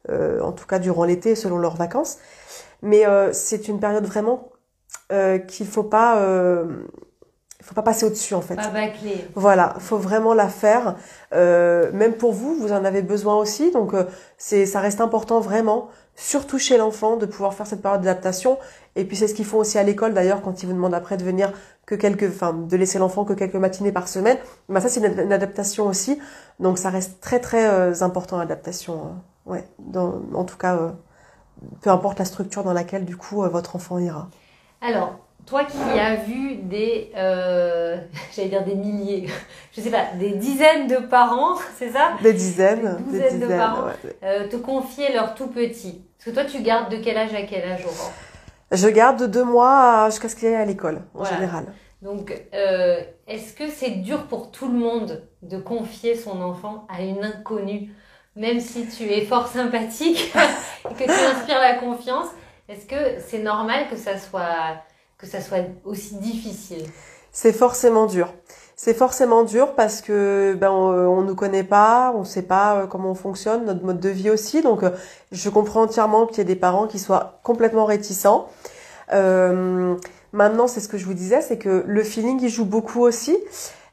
en 0.09 0.51
tout 0.51 0.65
cas 0.65 0.79
durant 0.79 1.03
l'été 1.05 1.35
selon 1.35 1.57
leurs 1.57 1.75
vacances. 1.75 2.17
Mais 2.83 3.07
euh, 3.07 3.31
c'est 3.33 3.67
une 3.67 3.79
période 3.79 4.05
vraiment 4.05 4.51
euh, 5.11 5.37
qu'il 5.37 5.67
faut 5.67 5.83
pas 5.83 6.17
euh, 6.19 6.65
faut 7.61 7.75
pas 7.75 7.81
passer 7.81 8.05
au-dessus 8.05 8.33
en 8.33 8.41
fait. 8.41 8.55
Pas 8.55 8.69
bâcler. 8.69 9.25
Voilà, 9.35 9.75
faut 9.79 9.97
vraiment 9.97 10.33
la 10.33 10.49
faire. 10.49 10.95
Euh, 11.33 11.91
même 11.93 12.13
pour 12.13 12.33
vous, 12.33 12.55
vous 12.55 12.71
en 12.73 12.83
avez 12.83 13.01
besoin 13.01 13.35
aussi. 13.35 13.71
Donc 13.71 13.93
c'est, 14.37 14.65
ça 14.65 14.81
reste 14.81 15.01
important 15.01 15.39
vraiment, 15.39 15.89
surtout 16.15 16.57
chez 16.57 16.77
l'enfant, 16.77 17.15
de 17.15 17.25
pouvoir 17.25 17.53
faire 17.53 17.67
cette 17.67 17.81
période 17.81 18.01
d'adaptation. 18.01 18.57
Et 18.95 19.05
puis 19.05 19.15
c'est 19.15 19.27
ce 19.27 19.33
qu'ils 19.33 19.45
font 19.45 19.59
aussi 19.59 19.77
à 19.77 19.83
l'école 19.83 20.13
d'ailleurs 20.13 20.41
quand 20.41 20.61
ils 20.61 20.65
vous 20.65 20.73
demandent 20.73 20.93
après 20.93 21.15
de 21.15 21.23
venir 21.23 21.53
que 21.85 21.95
quelques, 21.95 22.27
enfin 22.27 22.53
de 22.53 22.75
laisser 22.75 22.99
l'enfant 22.99 23.23
que 23.23 23.33
quelques 23.33 23.55
matinées 23.55 23.91
par 23.93 24.09
semaine. 24.09 24.37
Bah 24.67 24.81
ça 24.81 24.89
c'est 24.89 24.99
une, 24.99 25.19
une, 25.19 25.33
adaptation 25.33 25.87
aussi. 25.87 26.19
Donc 26.59 26.77
ça 26.77 26.89
reste 26.89 27.21
très 27.21 27.39
très 27.39 28.03
important 28.03 28.37
l'adaptation. 28.37 29.15
Ouais, 29.45 29.65
dans, 29.79 30.21
en 30.33 30.45
tout 30.45 30.57
cas, 30.57 30.95
peu 31.81 31.89
importe 31.89 32.19
la 32.19 32.25
structure 32.25 32.63
dans 32.63 32.73
laquelle 32.73 33.05
du 33.05 33.17
coup 33.17 33.43
euh, 33.43 33.49
votre 33.49 33.75
enfant 33.75 33.99
ira. 33.99 34.29
Alors, 34.81 35.15
toi 35.45 35.65
qui 35.65 35.77
as 35.77 36.15
vu 36.15 36.55
des, 36.55 37.11
euh, 37.15 37.97
j'allais 38.35 38.49
dire 38.49 38.63
des 38.63 38.75
milliers, 38.75 39.27
je 39.75 39.81
sais 39.81 39.91
pas, 39.91 40.05
des 40.19 40.31
dizaines 40.31 40.87
de 40.87 40.97
parents, 40.97 41.55
c'est 41.77 41.89
ça? 41.91 42.13
Des 42.21 42.33
dizaines, 42.33 42.97
des 43.09 43.19
dizaines 43.19 43.39
de 43.39 43.47
parents 43.47 43.85
ouais. 43.85 44.15
euh, 44.23 44.47
te 44.47 44.55
confier 44.57 45.13
leur 45.13 45.35
tout 45.35 45.47
petit. 45.47 46.01
Parce 46.17 46.25
que 46.35 46.41
toi, 46.41 46.45
tu 46.49 46.61
gardes 46.63 46.89
de 46.91 46.97
quel 46.97 47.17
âge 47.17 47.33
à 47.33 47.41
quel 47.43 47.69
âge, 47.69 47.85
Aurore 47.85 48.11
Je 48.71 48.87
garde 48.87 49.19
de 49.19 49.25
deux 49.27 49.43
mois 49.43 50.07
jusqu'à 50.09 50.29
ce 50.29 50.35
qu'il 50.35 50.47
aille 50.47 50.55
à 50.55 50.65
l'école, 50.65 51.01
en 51.13 51.19
Voilà. 51.19 51.35
général. 51.35 51.65
Donc, 52.01 52.33
euh, 52.53 53.01
est-ce 53.27 53.53
que 53.53 53.69
c'est 53.69 53.91
dur 54.01 54.27
pour 54.27 54.51
tout 54.51 54.67
le 54.67 54.77
monde 54.77 55.23
de 55.41 55.57
confier 55.57 56.15
son 56.15 56.41
enfant 56.41 56.85
à 56.93 57.01
une 57.01 57.23
inconnue, 57.23 57.93
même 58.35 58.59
si 58.59 58.87
tu 58.87 59.03
es 59.03 59.25
fort 59.25 59.47
sympathique 59.47 60.33
et 60.89 60.93
que 60.93 61.03
tu 61.03 61.11
inspires 61.11 61.59
la 61.59 61.75
confiance 61.75 62.27
Est-ce 62.69 62.85
que 62.85 63.21
c'est 63.27 63.39
normal 63.39 63.87
que 63.89 63.97
ça 63.97 64.17
soit 64.17 64.77
que 65.17 65.27
ça 65.27 65.41
soit 65.41 65.65
aussi 65.85 66.15
difficile? 66.15 66.85
C'est 67.31 67.53
forcément 67.53 68.05
dur. 68.05 68.33
C'est 68.75 68.93
forcément 68.93 69.43
dur 69.43 69.75
parce 69.75 70.01
que 70.01 70.55
ben 70.59 70.69
on, 70.71 70.89
on 70.89 71.21
nous 71.21 71.35
connaît 71.35 71.63
pas, 71.63 72.11
on 72.15 72.23
sait 72.23 72.41
pas 72.41 72.75
euh, 72.75 72.87
comment 72.87 73.11
on 73.11 73.15
fonctionne, 73.15 73.65
notre 73.65 73.85
mode 73.85 73.99
de 73.99 74.09
vie 74.09 74.29
aussi. 74.29 74.61
Donc 74.61 74.83
euh, 74.83 74.89
je 75.31 75.49
comprends 75.49 75.83
entièrement 75.83 76.25
qu'il 76.25 76.39
y 76.39 76.41
ait 76.41 76.45
des 76.45 76.55
parents 76.55 76.87
qui 76.87 76.99
soient 76.99 77.39
complètement 77.43 77.85
réticents. 77.85 78.49
Euh, 79.13 79.95
maintenant, 80.31 80.67
c'est 80.67 80.79
ce 80.79 80.87
que 80.87 80.97
je 80.97 81.05
vous 81.05 81.13
disais, 81.13 81.41
c'est 81.41 81.57
que 81.57 81.83
le 81.85 82.03
feeling 82.03 82.39
il 82.41 82.49
joue 82.49 82.65
beaucoup 82.65 83.01
aussi. 83.01 83.37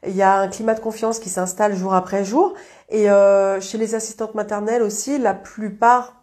Il 0.06 0.16
y 0.16 0.22
a 0.22 0.38
un 0.38 0.48
climat 0.48 0.74
de 0.74 0.80
confiance 0.80 1.18
qui 1.18 1.28
s'installe 1.28 1.76
jour 1.76 1.92
après 1.92 2.24
jour. 2.24 2.54
Et 2.90 3.10
euh, 3.10 3.60
chez 3.60 3.78
les 3.78 3.94
assistantes 3.94 4.34
maternelles 4.34 4.82
aussi, 4.82 5.18
la 5.18 5.34
plupart 5.34 6.20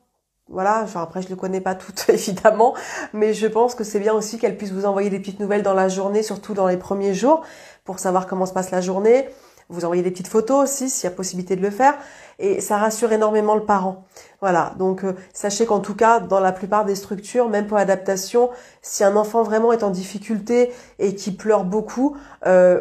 voilà, 0.50 0.86
genre 0.86 1.02
après 1.02 1.22
je 1.22 1.30
ne 1.30 1.36
connais 1.36 1.62
pas 1.62 1.76
toutes 1.76 2.06
évidemment, 2.10 2.74
mais 3.14 3.34
je 3.34 3.48
pense 3.48 3.76
que 3.76 3.84
c'est 3.84 4.00
bien 4.00 4.14
aussi 4.14 4.38
qu'elles 4.38 4.58
puissent 4.58 4.72
vous 4.72 4.86
envoyer 4.86 5.10
des 5.10 5.20
petites 5.20 5.40
nouvelles 5.40 5.64
dans 5.64 5.74
la 5.74 5.90
journée, 5.90 6.24
surtout 6.24 6.54
dans 6.54 6.68
les 6.68 6.78
premiers 6.78 7.14
jours, 7.14 7.42
pour 7.84 8.00
savoir 8.00 8.28
comment 8.28 8.46
se 8.46 8.54
passe 8.54 8.72
la 8.72 8.82
journée. 8.82 9.28
Vous 9.70 9.84
envoyez 9.84 10.02
des 10.02 10.12
petites 10.12 10.30
photos 10.30 10.64
aussi, 10.64 10.90
s'il 10.90 11.10
y 11.10 11.12
a 11.12 11.16
possibilité 11.16 11.58
de 11.58 11.62
le 11.62 11.70
faire, 11.70 11.96
et 12.40 12.62
ça 12.62 12.78
rassure 12.78 13.12
énormément 13.12 13.56
le 13.56 13.66
parent. 13.66 14.06
Voilà, 14.40 14.74
donc 14.80 15.04
euh, 15.04 15.14
sachez 15.34 15.66
qu'en 15.66 15.80
tout 15.82 15.96
cas, 15.96 16.22
dans 16.22 16.40
la 16.40 16.54
plupart 16.54 16.86
des 16.86 16.96
structures, 16.96 17.50
même 17.50 17.68
pour 17.68 17.76
l'adaptation, 17.76 18.50
si 18.82 19.04
un 19.04 19.18
enfant 19.18 19.44
vraiment 19.44 19.74
est 19.74 19.84
en 19.84 19.90
difficulté 19.90 20.72
et 21.00 21.16
qui 21.16 21.32
pleure 21.32 21.66
beaucoup, 21.66 22.16
euh, 22.46 22.80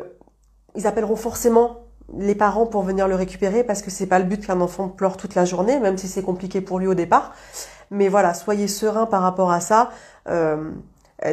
ils 0.77 0.87
appelleront 0.87 1.17
forcément 1.17 1.86
les 2.17 2.35
parents 2.35 2.67
pour 2.67 2.83
venir 2.83 3.09
le 3.09 3.15
récupérer 3.15 3.65
parce 3.65 3.83
que 3.83 3.91
c'est 3.91 4.07
pas 4.07 4.19
le 4.19 4.25
but 4.25 4.47
qu'un 4.47 4.61
enfant 4.61 4.89
pleure 4.89 5.17
toute 5.17 5.35
la 5.35 5.45
journée, 5.45 5.79
même 5.81 5.99
si 5.99 6.09
c'est 6.09 6.23
compliqué 6.23 6.61
pour 6.61 6.79
lui 6.79 6.87
au 6.87 6.95
départ. 6.95 7.35
Mais 7.91 8.09
voilà, 8.09 8.35
soyez 8.35 8.69
serein 8.69 9.07
par 9.07 9.23
rapport 9.23 9.51
à 9.51 9.61
ça. 9.61 9.91
Euh, 10.29 10.71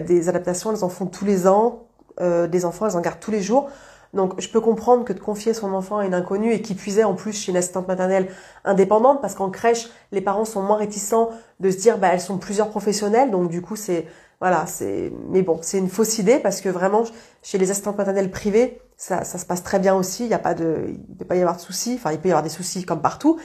des 0.05 0.29
adaptations, 0.29 0.71
elles 0.71 0.83
en 0.83 0.89
font 0.89 1.05
tous 1.05 1.25
les 1.25 1.47
ans. 1.47 1.83
Euh, 2.21 2.47
des 2.47 2.65
enfants, 2.65 2.87
elles 2.87 2.95
en 2.95 3.01
gardent 3.01 3.19
tous 3.19 3.31
les 3.31 3.41
jours. 3.41 3.69
Donc, 4.13 4.39
je 4.39 4.47
peux 4.47 4.61
comprendre 4.61 5.03
que 5.03 5.13
de 5.13 5.19
confier 5.19 5.53
son 5.53 5.73
enfant 5.73 5.97
à 5.97 6.05
une 6.05 6.13
inconnue 6.13 6.53
et 6.53 6.61
qui 6.61 6.75
puisait 6.75 7.03
en 7.03 7.15
plus 7.15 7.33
chez 7.33 7.51
une 7.51 7.57
assistante 7.57 7.87
maternelle 7.87 8.27
indépendante, 8.63 9.21
parce 9.21 9.33
qu'en 9.33 9.49
crèche, 9.49 9.89
les 10.11 10.21
parents 10.21 10.45
sont 10.45 10.61
moins 10.61 10.77
réticents 10.77 11.31
de 11.59 11.71
se 11.71 11.77
dire, 11.77 11.97
bah, 11.97 12.09
elles 12.13 12.21
sont 12.21 12.37
plusieurs 12.37 12.69
professionnels, 12.69 13.31
donc 13.31 13.49
du 13.49 13.61
coup, 13.61 13.75
c'est, 13.75 14.05
voilà, 14.39 14.65
c'est, 14.67 15.11
mais 15.29 15.41
bon, 15.41 15.57
c'est 15.61 15.79
une 15.79 15.89
fausse 15.89 16.19
idée 16.19 16.37
parce 16.37 16.61
que 16.61 16.69
vraiment, 16.69 17.03
chez 17.41 17.57
les 17.57 17.71
assistantes 17.71 17.97
maternelles 17.97 18.29
privées, 18.29 18.81
ça, 18.97 19.23
ça 19.23 19.37
se 19.37 19.45
passe 19.45 19.63
très 19.63 19.79
bien 19.79 19.95
aussi. 19.95 20.25
Il 20.25 20.29
y 20.29 20.33
a 20.33 20.39
pas 20.39 20.53
de, 20.53 20.85
il 20.87 21.15
peut 21.17 21.25
pas 21.25 21.35
y 21.35 21.39
avoir 21.39 21.55
de 21.55 21.61
soucis. 21.61 21.95
Enfin, 21.95 22.11
il 22.11 22.19
peut 22.19 22.29
y 22.29 22.31
avoir 22.31 22.43
des 22.43 22.49
soucis 22.49 22.83
comme 22.83 23.01
partout, 23.01 23.39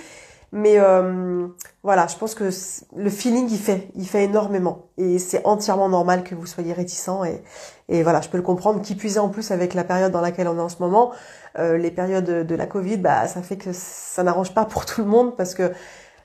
mais 0.53 0.79
euh, 0.79 1.47
voilà, 1.83 2.07
je 2.07 2.17
pense 2.17 2.35
que 2.35 2.51
le 2.97 3.11
feeling 3.11 3.49
il 3.51 3.59
fait, 3.59 3.89
il 3.95 4.07
fait 4.07 4.25
énormément 4.25 4.87
et 4.97 5.19
c'est 5.19 5.45
entièrement 5.45 5.89
normal 5.89 6.25
que 6.25 6.35
vous 6.35 6.47
soyez 6.47 6.73
réticent 6.73 7.11
et 7.27 7.43
et 7.89 8.03
voilà, 8.03 8.21
je 8.21 8.29
peux 8.29 8.37
le 8.37 8.43
comprendre. 8.43 8.83
Qui 8.83 8.95
puisait 8.95 9.21
en 9.21 9.29
plus 9.29 9.51
avec 9.51 9.75
la 9.75 9.85
période 9.85 10.13
dans 10.13 10.21
laquelle 10.21 10.49
on 10.49 10.59
est 10.59 10.63
en 10.63 10.69
ce 10.69 10.81
moment, 10.81 11.13
euh, 11.59 11.79
les 11.79 11.91
périodes 11.91 12.47
de, 12.47 12.55
la 12.55 12.67
Covid, 12.67 12.99
bah 12.99 13.27
ça 13.27 13.43
fait 13.43 13.57
que 13.57 13.71
ça 13.73 14.23
n'arrange 14.23 14.55
pas 14.55 14.65
pour 14.65 14.85
tout 14.85 15.01
le 15.01 15.07
monde 15.07 15.37
parce 15.37 15.55
que 15.55 15.73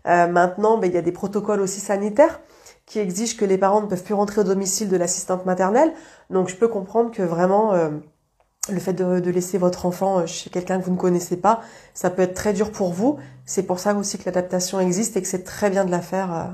euh, 0.07 0.27
maintenant, 0.27 0.77
bah, 0.77 0.87
il 0.87 0.93
y 0.93 0.97
a 0.97 1.01
des 1.01 1.11
protocoles 1.13 1.61
aussi 1.61 1.79
sanitaires 1.79 2.41
qui 2.85 2.99
exigent 2.99 3.37
que 3.37 3.45
les 3.45 3.57
parents 3.57 3.81
ne 3.81 3.87
peuvent 3.87 4.03
plus 4.03 4.13
rentrer 4.13 4.41
au 4.41 4.43
domicile 4.43 4.89
de 4.89 4.97
l'assistante 4.97 5.45
maternelle. 5.45 5.93
Donc 6.29 6.49
je 6.49 6.55
peux 6.57 6.67
comprendre 6.67 7.11
que 7.11 7.23
vraiment 7.23 7.73
euh, 7.73 7.89
le 8.69 8.79
fait 8.79 8.93
de, 8.93 9.19
de, 9.19 9.31
laisser 9.31 9.57
votre 9.57 9.85
enfant 9.85 10.25
chez 10.25 10.49
quelqu'un 10.49 10.79
que 10.79 10.85
vous 10.85 10.91
ne 10.91 10.97
connaissez 10.97 11.37
pas, 11.37 11.61
ça 11.93 12.09
peut 12.09 12.21
être 12.21 12.33
très 12.33 12.53
dur 12.53 12.71
pour 12.71 12.93
vous. 12.93 13.17
C'est 13.45 13.63
pour 13.63 13.79
ça 13.79 13.93
aussi 13.95 14.17
que 14.17 14.23
l'adaptation 14.25 14.79
existe 14.79 15.17
et 15.17 15.21
que 15.21 15.27
c'est 15.27 15.43
très 15.43 15.69
bien 15.69 15.83
de 15.83 15.91
la 15.91 16.01
faire. 16.01 16.33
Euh, 16.33 16.45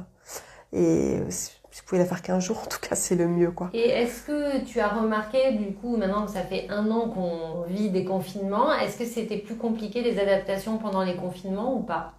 et 0.74 1.20
si 1.30 1.52
vous 1.62 1.84
pouvez 1.86 2.00
la 2.00 2.06
faire 2.06 2.22
qu'un 2.22 2.40
jour, 2.40 2.60
en 2.64 2.68
tout 2.68 2.80
cas, 2.80 2.96
c'est 2.96 3.16
le 3.16 3.28
mieux, 3.28 3.52
quoi. 3.52 3.70
Et 3.74 3.90
est-ce 3.90 4.24
que 4.24 4.66
tu 4.66 4.80
as 4.80 4.88
remarqué, 4.88 5.52
du 5.54 5.74
coup, 5.74 5.98
maintenant 5.98 6.26
que 6.26 6.32
ça 6.32 6.42
fait 6.42 6.66
un 6.70 6.90
an 6.90 7.10
qu'on 7.10 7.64
vit 7.68 7.90
des 7.90 8.06
confinements, 8.06 8.74
est-ce 8.74 8.98
que 8.98 9.06
c'était 9.06 9.38
plus 9.38 9.56
compliqué 9.56 10.02
les 10.02 10.20
adaptations 10.20 10.78
pendant 10.78 11.04
les 11.04 11.16
confinements 11.16 11.76
ou 11.76 11.82
pas? 11.82 12.14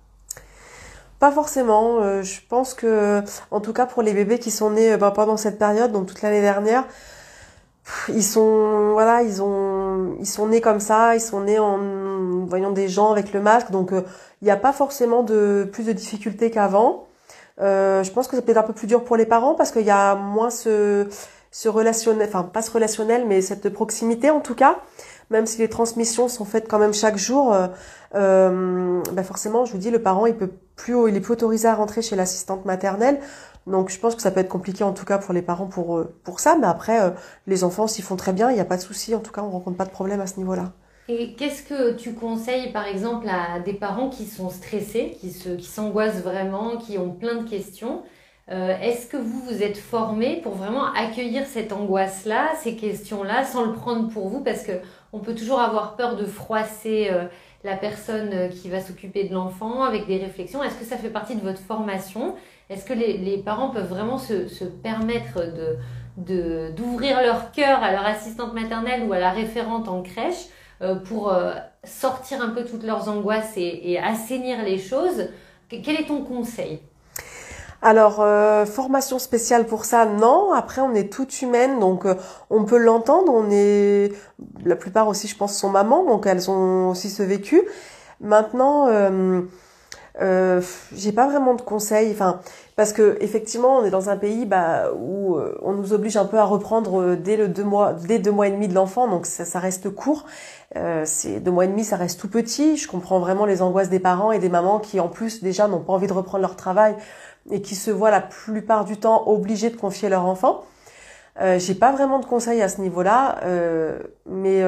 Pas 1.19 1.33
forcément. 1.33 2.01
Euh, 2.01 2.23
je 2.23 2.41
pense 2.49 2.75
que, 2.75 3.23
en 3.51 3.61
tout 3.61 3.75
cas 3.75 3.85
pour 3.85 4.03
les 4.03 4.15
bébés 4.15 4.39
qui 4.39 4.51
sont 4.51 4.71
nés 4.71 4.97
ben, 4.97 5.11
pendant 5.11 5.37
cette 5.37 5.59
période, 5.59 5.93
donc 5.93 6.07
toute 6.07 6.23
l'année 6.23 6.41
dernière, 6.41 6.85
ils 8.09 8.23
sont 8.25 8.93
voilà 8.93 9.23
ils 9.23 9.43
ont 9.43 10.17
ils 10.21 10.27
sont 10.27 10.49
nés 10.49 10.61
comme 10.61 10.81
ça 10.81 11.15
ils 11.15 11.21
sont 11.21 11.43
nés 11.43 11.59
en 11.59 11.79
voyant 12.47 12.71
des 12.71 12.89
gens 12.89 13.11
avec 13.11 13.33
le 13.33 13.41
masque. 13.41 13.71
Donc 13.71 13.93
euh, 13.93 14.03
il 14.43 14.45
n'y 14.45 14.51
a 14.51 14.57
pas 14.57 14.73
forcément 14.73 15.23
de 15.23 15.69
plus 15.71 15.85
de 15.87 15.93
difficultés 15.93 16.51
qu'avant. 16.51 17.07
Euh, 17.61 18.03
je 18.03 18.11
pense 18.11 18.27
que 18.27 18.37
c'est 18.37 18.43
peut-être 18.43 18.59
un 18.59 18.63
peu 18.63 18.73
plus 18.73 18.87
dur 18.87 19.05
pour 19.05 19.17
les 19.17 19.27
parents 19.27 19.55
parce 19.55 19.71
qu'il 19.71 19.85
y 19.85 19.91
a 19.91 20.15
moins 20.15 20.51
ce 20.51 21.09
ce 21.53 21.69
relationnel 21.69 22.29
enfin 22.29 22.45
pas 22.45 22.63
ce 22.63 22.71
relationnel 22.71 23.25
mais 23.27 23.41
cette 23.43 23.69
proximité 23.71 24.31
en 24.31 24.41
tout 24.41 24.55
cas. 24.55 24.79
Même 25.31 25.47
si 25.47 25.59
les 25.59 25.69
transmissions 25.69 26.27
sont 26.27 26.45
faites 26.45 26.67
quand 26.69 26.79
même 26.79 26.95
chaque 26.95 27.17
jour 27.17 27.53
euh, 27.53 27.69
euh, 28.17 29.01
ben 29.13 29.23
forcément 29.23 29.65
je 29.65 29.73
vous 29.73 29.79
dis 29.79 29.91
le 29.91 30.03
parent 30.03 30.27
il 30.27 30.35
peut 30.35 30.51
plus 30.75 31.09
il 31.09 31.17
est 31.17 31.21
plus 31.21 31.35
autorisé 31.35 31.69
à 31.69 31.75
rentrer 31.75 32.03
chez 32.03 32.17
l'assistante 32.17 32.65
maternelle 32.65 33.21
donc 33.67 33.91
je 33.91 33.99
pense 33.99 34.15
que 34.15 34.23
ça 34.23 34.31
peut 34.31 34.41
être 34.41 34.49
compliqué 34.49 34.85
en 34.85 34.93
tout 34.93 35.05
cas 35.05 35.19
pour 35.19 35.35
les 35.35 35.43
parents 35.43 35.67
pour 35.67 36.05
pour 36.25 36.41
ça, 36.41 36.57
mais 36.59 36.67
après 36.67 37.01
euh, 37.01 37.11
les 37.47 37.65
enfants 37.65 37.87
s'y 37.87 38.03
font 38.03 38.17
très 38.17 38.33
bien, 38.33 38.51
il 38.51 38.55
n'y 38.55 38.61
a 38.61 38.65
pas 38.65 38.77
de 38.77 38.83
souci. 38.83 39.15
En 39.15 39.21
tout 39.21 39.33
cas, 39.33 39.43
on 39.43 39.51
rencontre 39.51 39.77
pas 39.77 39.85
de 39.85 39.91
problème 39.91 40.21
à 40.21 40.27
ce 40.27 40.39
niveau-là. 40.39 40.73
Et 41.09 41.35
qu'est-ce 41.35 41.63
que 41.63 41.95
tu 41.95 42.15
conseilles 42.15 42.73
par 42.73 42.87
exemple 42.87 43.29
à 43.29 43.61
des 43.61 43.75
parents 43.75 44.09
qui 44.11 44.27
sont 44.27 44.51
stressés, 44.51 45.17
qui 45.21 45.31
se 45.31 45.51
qui 45.51 45.67
s'angoissent 45.67 46.23
vraiment, 46.23 46.77
qui 46.77 46.99
ont 46.99 47.11
plein 47.11 47.37
de 47.43 47.49
questions? 47.49 48.03
Euh, 48.51 48.77
Est-ce 48.81 49.07
que 49.07 49.17
vous 49.17 49.41
vous 49.43 49.63
êtes 49.63 49.79
formé 49.79 50.41
pour 50.43 50.55
vraiment 50.55 50.93
accueillir 50.93 51.47
cette 51.47 51.73
angoisse-là, 51.73 52.53
ces 52.63 52.75
questions-là, 52.77 53.45
sans 53.45 53.65
le 53.65 53.73
prendre 53.73 54.09
pour 54.09 54.29
vous, 54.29 54.41
parce 54.43 54.63
que 54.63 54.73
on 55.13 55.21
peut 55.21 55.35
toujours 55.35 55.61
avoir 55.61 55.97
peur 55.97 56.17
de 56.17 56.25
froisser. 56.25 57.09
Euh, 57.11 57.27
la 57.63 57.77
personne 57.77 58.49
qui 58.49 58.71
va 58.71 58.81
s'occuper 58.81 59.25
de 59.29 59.35
l'enfant 59.35 59.83
avec 59.83 60.07
des 60.07 60.17
réflexions. 60.17 60.63
Est-ce 60.63 60.77
que 60.77 60.85
ça 60.85 60.97
fait 60.97 61.11
partie 61.11 61.37
de 61.37 61.43
votre 61.43 61.61
formation? 61.61 62.35
Est-ce 62.71 62.85
que 62.87 62.95
les, 62.95 63.19
les, 63.19 63.39
parents 63.39 63.69
peuvent 63.71 63.89
vraiment 63.89 64.17
se, 64.17 64.49
se 64.49 64.65
permettre 64.65 65.43
de, 66.17 66.71
d'ouvrir 66.71 67.21
leur 67.21 67.53
cœur 67.53 67.83
à 67.83 67.93
leur 67.93 68.07
assistante 68.07 68.55
maternelle 68.55 69.05
ou 69.07 69.13
à 69.13 69.19
la 69.19 69.31
référente 69.31 69.89
en 69.89 70.03
crèche 70.03 70.47
euh, 70.81 70.95
pour 70.95 71.33
euh, 71.33 71.53
sortir 71.85 72.41
un 72.41 72.51
peu 72.51 72.65
toutes 72.65 72.85
leurs 72.85 73.09
angoisses 73.09 73.57
et, 73.57 73.93
et, 73.93 73.99
assainir 73.99 74.63
les 74.65 74.79
choses? 74.79 75.29
Quel 75.69 76.01
est 76.01 76.07
ton 76.07 76.25
conseil? 76.25 76.81
Alors, 77.83 78.21
euh, 78.21 78.67
formation 78.67 79.19
spéciale 79.19 79.67
pour 79.67 79.87
ça, 79.87 80.05
non. 80.05 80.53
Après, 80.53 80.83
on 80.83 80.95
est 80.95 81.11
toute 81.11 81.41
humaine, 81.41 81.81
donc 81.81 82.05
euh, 82.05 82.15
on 82.51 82.65
peut 82.65 82.77
l'entendre. 82.77 83.33
On 83.33 83.49
est, 83.51 84.13
la 84.65 84.77
plupart 84.77 85.09
aussi, 85.09 85.29
je 85.29 85.37
pense, 85.37 85.57
sont 85.57 85.71
mamans, 85.71 86.05
donc 86.05 86.27
elles 86.27 86.51
ont 86.51 86.91
aussi 86.91 87.09
ce 87.09 87.23
vécu. 87.23 87.63
Maintenant, 88.21 88.89
euh, 88.89 89.41
euh, 90.21 90.61
j'ai 90.95 91.13
pas 91.13 91.29
vraiment 91.29 91.55
de 91.55 91.63
conseils, 91.63 92.11
enfin 92.13 92.41
parce 92.77 92.93
que 92.93 93.17
effectivement 93.21 93.79
on 93.79 93.85
est 93.85 93.91
dans 93.91 94.11
un 94.11 94.17
pays 94.17 94.45
bah, 94.47 94.91
où 94.99 95.37
euh, 95.37 95.59
on 95.63 95.73
nous 95.73 95.93
oblige 95.93 96.17
un 96.17 96.25
peu 96.27 96.39
à 96.39 96.45
reprendre 96.45 97.01
euh, 97.01 97.17
dès 97.17 97.37
le 97.37 97.49
deux 97.49 97.65
mois, 97.65 97.95
dès 97.95 98.19
deux 98.19 98.31
mois 98.31 98.49
et 98.49 98.51
demi 98.51 98.69
de 98.69 98.75
l'enfant, 98.75 99.09
donc 99.09 99.27
ça, 99.27 99.45
ça, 99.45 99.59
reste 99.59 99.91
court. 99.91 100.27
Euh, 100.77 101.05
deux 101.41 101.51
mois 101.51 101.65
et 101.65 101.69
demi, 101.69 101.85
ça 101.85 101.97
reste 101.97 102.21
tout 102.21 102.29
petit. 102.29 102.77
Je 102.77 102.87
comprends 102.87 103.19
vraiment 103.19 103.47
les 103.47 103.63
angoisses 103.63 103.89
des 103.89 103.99
parents 103.99 104.31
et 104.31 104.39
des 104.39 104.49
mamans 104.49 104.79
qui 104.79 105.01
en 105.01 105.09
plus 105.09 105.43
déjà 105.43 105.69
n'ont 105.69 105.81
pas 105.81 105.93
envie 105.93 106.07
de 106.07 106.13
reprendre 106.13 106.43
leur 106.43 106.57
travail 106.57 106.95
et 107.51 107.63
qui 107.63 107.75
se 107.75 107.91
voient 107.91 108.11
la 108.11 108.21
plupart 108.21 108.85
du 108.85 108.97
temps 108.99 109.27
obligés 109.27 109.71
de 109.71 109.77
confier 109.77 110.09
leur 110.09 110.27
enfant. 110.27 110.65
Euh, 111.41 111.59
J'ai 111.59 111.75
pas 111.75 111.93
vraiment 111.93 112.19
de 112.19 112.27
conseils 112.27 112.61
à 112.61 112.69
ce 112.69 112.81
niveau-là, 112.81 113.39
euh, 113.45 113.99
mais 114.27 114.63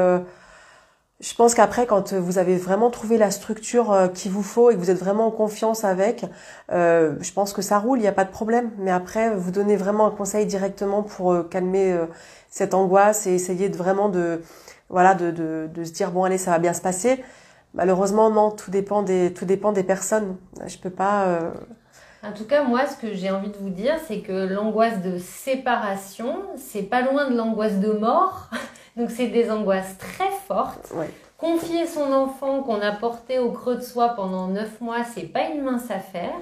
je 1.23 1.35
pense 1.35 1.55
qu'après, 1.55 1.87
quand 1.87 2.13
vous 2.13 2.39
avez 2.39 2.57
vraiment 2.57 2.91
trouvé 2.91 3.17
la 3.17 3.31
structure 3.31 3.93
euh, 3.93 4.09
qu'il 4.09 4.33
vous 4.33 4.43
faut 4.43 4.71
et 4.71 4.75
que 4.75 4.81
vous 4.81 4.91
êtes 4.91 4.99
vraiment 4.99 5.29
en 5.29 5.31
confiance 5.31 5.85
avec, 5.85 6.25
euh, 6.73 7.15
je 7.21 7.33
pense 7.33 7.53
que 7.53 7.63
ça 7.63 7.79
roule, 7.79 7.99
il 7.99 8.03
n'y 8.03 8.09
a 8.09 8.13
pas 8.13 8.25
de 8.25 8.31
problème. 8.31 8.73
Mais 8.79 8.91
après, 8.91 9.33
vous 9.33 9.53
donnez 9.53 9.77
vraiment 9.77 10.05
un 10.07 10.11
conseil 10.11 10.47
directement 10.47 11.05
pour 11.05 11.33
euh, 11.33 11.45
calmer 11.45 11.97
cette 12.51 12.75
angoisse 12.75 13.29
et 13.29 13.35
essayer 13.35 13.69
de 13.69 13.77
vraiment 13.77 14.09
de, 14.09 14.43
voilà, 14.89 15.15
de, 15.15 15.31
de, 15.31 15.71
de, 15.73 15.85
se 15.85 15.93
dire 15.93 16.11
bon 16.11 16.25
allez, 16.25 16.39
ça 16.39 16.51
va 16.51 16.59
bien 16.59 16.73
se 16.73 16.83
passer. 16.83 17.25
Malheureusement, 17.75 18.29
non, 18.29 18.51
tout 18.51 18.73
dépend 18.73 19.05
des, 19.05 19.33
tout 19.33 19.45
dépend 19.45 19.71
des 19.71 19.85
personnes. 19.85 20.37
Je 20.67 20.77
peux 20.77 20.91
pas. 20.91 21.39
En 22.25 22.33
tout 22.33 22.45
cas, 22.45 22.65
moi, 22.65 22.87
ce 22.87 22.97
que 22.97 23.15
j'ai 23.15 23.31
envie 23.31 23.49
de 23.49 23.57
vous 23.59 23.71
dire, 23.71 23.95
c'est 24.09 24.21
que 24.21 24.53
l'angoisse 24.53 25.01
de 25.03 25.19
séparation, 25.19 26.43
c'est 26.57 26.83
pas 26.83 27.03
loin 27.03 27.31
de 27.31 27.37
l'angoisse 27.37 27.79
de 27.79 27.93
mort. 27.93 28.51
Donc, 28.97 29.11
c'est 29.11 29.29
des 29.29 29.51
angoisses 29.51 29.97
très 29.99 30.31
fortes. 30.47 30.93
Confier 31.39 31.87
son 31.87 32.13
enfant 32.13 32.63
qu'on 32.63 32.81
a 32.81 32.93
porté 32.93 33.39
au 33.39 33.51
creux 33.51 33.77
de 33.77 33.81
soi 33.83 34.11
pendant 34.11 34.47
neuf 34.49 34.81
mois, 34.81 35.03
c'est 35.05 35.23
pas 35.33 35.49
une 35.49 35.63
mince 35.63 35.91
affaire. 35.91 36.35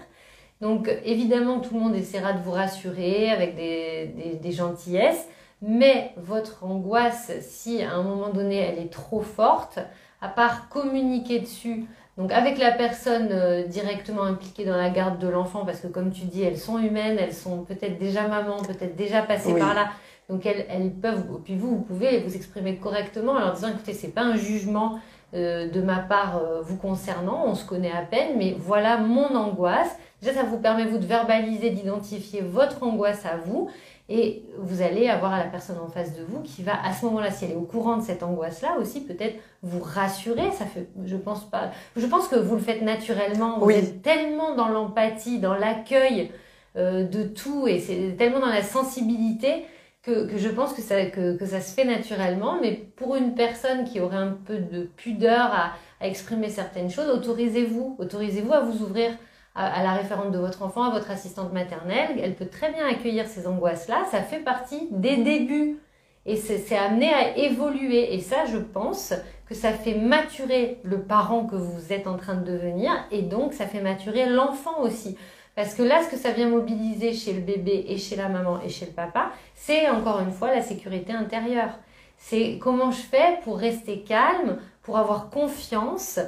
Donc, 0.61 0.91
évidemment, 1.05 1.61
tout 1.61 1.75
le 1.75 1.81
monde 1.81 1.95
essaiera 1.95 2.33
de 2.35 2.43
vous 2.43 2.51
rassurer 2.51 3.31
avec 3.31 3.57
des, 3.57 4.13
des, 4.17 4.35
des 4.35 4.53
gentillesses. 4.53 5.27
Mais 5.63 6.13
votre 6.17 6.65
angoisse, 6.65 7.33
si 7.41 7.83
à 7.83 7.93
un 7.93 8.03
moment 8.03 8.31
donné 8.31 8.57
elle 8.57 8.79
est 8.79 8.91
trop 8.91 9.21
forte, 9.21 9.79
à 10.23 10.29
part 10.29 10.71
communiquer 10.71 11.39
dessus, 11.39 11.85
donc 12.17 12.33
avec 12.33 12.59
la 12.59 12.73
personne 12.73 13.29
euh, 13.31 13.67
directement 13.67 14.23
impliquée 14.23 14.65
dans 14.65 14.77
la 14.77 14.89
garde 14.91 15.19
de 15.19 15.29
l'enfant, 15.29 15.65
parce 15.67 15.81
que 15.81 15.87
comme 15.87 16.13
tu 16.13 16.23
dis, 16.23 16.43
elles 16.43 16.59
sont 16.59 16.79
humaines, 16.79 17.19
elles 17.19 17.35
sont 17.35 17.65
peut-être 17.65 17.99
déjà 17.99 18.27
maman, 18.27 18.57
peut-être 18.63 18.97
déjà 18.97 19.23
passées 19.23 19.55
par 19.59 19.75
là. 19.75 19.89
Donc 20.31 20.47
elles, 20.47 20.67
elles 20.71 20.91
peuvent, 20.91 21.25
puis 21.45 21.57
vous, 21.57 21.71
vous 21.71 21.83
pouvez 21.83 22.21
vous 22.21 22.37
exprimer 22.37 22.77
correctement 22.77 23.33
en 23.33 23.41
leur 23.41 23.53
disant, 23.53 23.69
écoutez, 23.69 23.93
c'est 23.93 24.15
pas 24.15 24.23
un 24.23 24.37
jugement 24.37 25.01
euh, 25.33 25.69
de 25.69 25.81
ma 25.81 25.99
part 25.99 26.39
euh, 26.39 26.61
vous 26.61 26.77
concernant, 26.77 27.45
on 27.47 27.55
se 27.55 27.65
connaît 27.65 27.93
à 27.93 28.03
peine, 28.03 28.37
mais 28.37 28.57
voilà 28.59 28.99
mon 28.99 29.35
angoisse. 29.37 29.97
Déjà, 30.21 30.35
ça 30.35 30.43
vous 30.43 30.59
permet 30.59 30.85
vous 30.87 30.99
de 30.99 31.07
verbaliser, 31.07 31.71
d'identifier 31.71 32.41
votre 32.41 32.83
angoisse 32.83 33.25
à 33.27 33.37
vous. 33.37 33.69
Et 34.09 34.43
vous 34.59 34.83
allez 34.83 35.09
avoir 35.09 35.39
la 35.39 35.45
personne 35.45 35.79
en 35.79 35.87
face 35.87 36.17
de 36.17 36.25
vous 36.25 36.41
qui 36.41 36.65
va, 36.65 36.73
à 36.85 36.93
ce 36.93 37.05
moment-là, 37.05 37.31
si 37.31 37.45
elle 37.45 37.53
est 37.53 37.57
au 37.57 37.63
courant 37.63 37.97
de 37.97 38.03
cette 38.03 38.25
angoisse-là, 38.25 38.77
aussi 38.81 39.03
peut-être 39.03 39.37
vous 39.63 39.79
rassurer. 39.81 40.51
Ça 40.51 40.65
fait, 40.65 40.89
je 41.05 41.17
pense 41.17 41.49
pas, 41.49 41.71
je 41.97 42.07
pense 42.07 42.27
que 42.27 42.35
vous 42.35 42.57
le 42.57 42.61
faites 42.61 42.83
naturellement. 42.83 43.61
Vous 43.61 43.71
êtes 43.71 44.03
tellement 44.03 44.57
dans 44.57 44.69
l'empathie, 44.69 45.39
dans 45.39 45.55
l'accueil 45.55 46.33
euh, 46.77 47.05
de 47.05 47.23
tout, 47.23 47.69
et 47.69 47.79
c'est 47.79 48.17
tellement 48.19 48.41
dans 48.41 48.47
la 48.47 48.65
sensibilité 48.65 49.65
que, 50.03 50.27
que 50.31 50.39
je 50.39 50.49
pense 50.49 50.73
que 50.73 50.83
ça, 50.83 51.07
que, 51.07 51.37
que, 51.37 51.47
ça 51.47 51.61
se 51.61 51.75
fait 51.75 51.85
naturellement. 51.85 52.59
Mais 52.61 52.73
pour 52.97 53.17
une 53.17 53.35
personne 53.35 53.85
qui 53.85 54.01
aurait 54.01 54.17
un 54.17 54.33
peu 54.33 54.59
de 54.59 54.83
pudeur 54.83 55.53
à, 55.53 55.73
à 56.01 56.09
exprimer 56.09 56.49
certaines 56.49 56.91
choses, 56.91 57.09
autorisez-vous, 57.09 57.97
autorisez-vous 57.99 58.53
à 58.53 58.61
vous 58.61 58.83
ouvrir 58.83 59.11
à, 59.55 59.83
la 59.83 59.93
référente 59.93 60.33
de 60.33 60.39
votre 60.39 60.63
enfant, 60.63 60.85
à 60.85 60.91
votre 60.91 61.11
assistante 61.11 61.53
maternelle. 61.53 62.19
Elle 62.23 62.35
peut 62.35 62.47
très 62.47 62.73
bien 62.73 62.87
accueillir 62.87 63.27
ces 63.27 63.47
angoisses-là. 63.47 64.05
Ça 64.11 64.23
fait 64.23 64.39
partie 64.39 64.89
des 64.91 65.19
débuts. 65.19 65.79
Et 66.27 66.37
c'est 66.37 66.77
amené 66.77 67.13
à 67.13 67.37
évoluer. 67.37 68.15
Et 68.15 68.21
ça, 68.21 68.45
je 68.47 68.59
pense 68.59 69.15
que 69.47 69.55
ça 69.55 69.73
fait 69.73 69.95
maturer 69.95 70.79
le 70.85 71.01
parent 71.01 71.47
que 71.47 71.57
vous 71.57 71.93
êtes 71.93 72.07
en 72.07 72.17
train 72.17 72.35
de 72.35 72.45
devenir. 72.45 72.93
Et 73.11 73.23
donc, 73.23 73.53
ça 73.53 73.67
fait 73.67 73.81
maturer 73.81 74.27
l'enfant 74.27 74.81
aussi. 74.83 75.17
Parce 75.57 75.75
que 75.75 75.83
là, 75.83 76.03
ce 76.03 76.09
que 76.09 76.17
ça 76.17 76.31
vient 76.31 76.49
mobiliser 76.49 77.13
chez 77.13 77.33
le 77.33 77.41
bébé 77.41 77.85
et 77.89 77.99
chez 77.99 78.17
la 78.17 78.29
maman 78.29 78.61
et 78.65 78.69
chez 78.69 78.87
le 78.87 78.93
papa, 78.93 79.31
c'est 79.55 79.89
encore 79.89 80.21
une 80.21 80.33
fois 80.33 80.55
la 80.55 80.63
sécurité 80.63 81.13
intérieure. 81.13 81.79
C'est 82.17 82.59
comment 82.61 82.91
je 82.91 83.01
fais 83.01 83.41
pour 83.45 83.59
rester 83.59 84.01
calme, 84.01 84.59
pour 84.83 84.99
avoir 84.99 85.31
confiance 85.31 86.19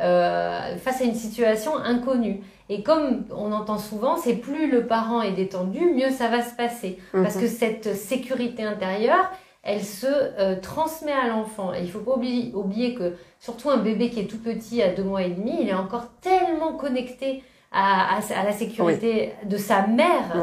euh, 0.00 0.76
face 0.76 1.00
à 1.00 1.04
une 1.04 1.14
situation 1.14 1.76
inconnue. 1.76 2.40
Et 2.68 2.82
comme 2.82 3.24
on 3.34 3.50
entend 3.52 3.78
souvent, 3.78 4.16
c'est 4.16 4.36
plus 4.36 4.70
le 4.70 4.86
parent 4.86 5.22
est 5.22 5.32
détendu, 5.32 5.80
mieux 5.94 6.10
ça 6.10 6.28
va 6.28 6.42
se 6.42 6.54
passer. 6.54 6.98
Parce 7.12 7.36
mhm. 7.36 7.40
que 7.42 7.46
cette 7.48 7.96
sécurité 7.96 8.62
intérieure, 8.62 9.30
elle 9.62 9.82
se 9.82 10.06
euh, 10.06 10.56
transmet 10.60 11.12
à 11.12 11.28
l'enfant. 11.28 11.74
Et 11.74 11.80
il 11.82 11.90
faut 11.90 12.00
pas 12.00 12.14
oublier, 12.14 12.54
oublier, 12.54 12.94
que 12.94 13.14
surtout 13.40 13.70
un 13.70 13.78
bébé 13.78 14.10
qui 14.10 14.20
est 14.20 14.26
tout 14.26 14.38
petit 14.38 14.82
à 14.82 14.88
deux 14.92 15.02
mois 15.02 15.22
et 15.22 15.30
demi, 15.30 15.56
il 15.60 15.68
est 15.68 15.74
encore 15.74 16.08
tellement 16.20 16.74
connecté 16.74 17.42
à, 17.70 18.16
à, 18.16 18.44
la 18.44 18.52
sécurité 18.52 19.34
de 19.44 19.56
sa 19.58 19.86
mère. 19.86 20.34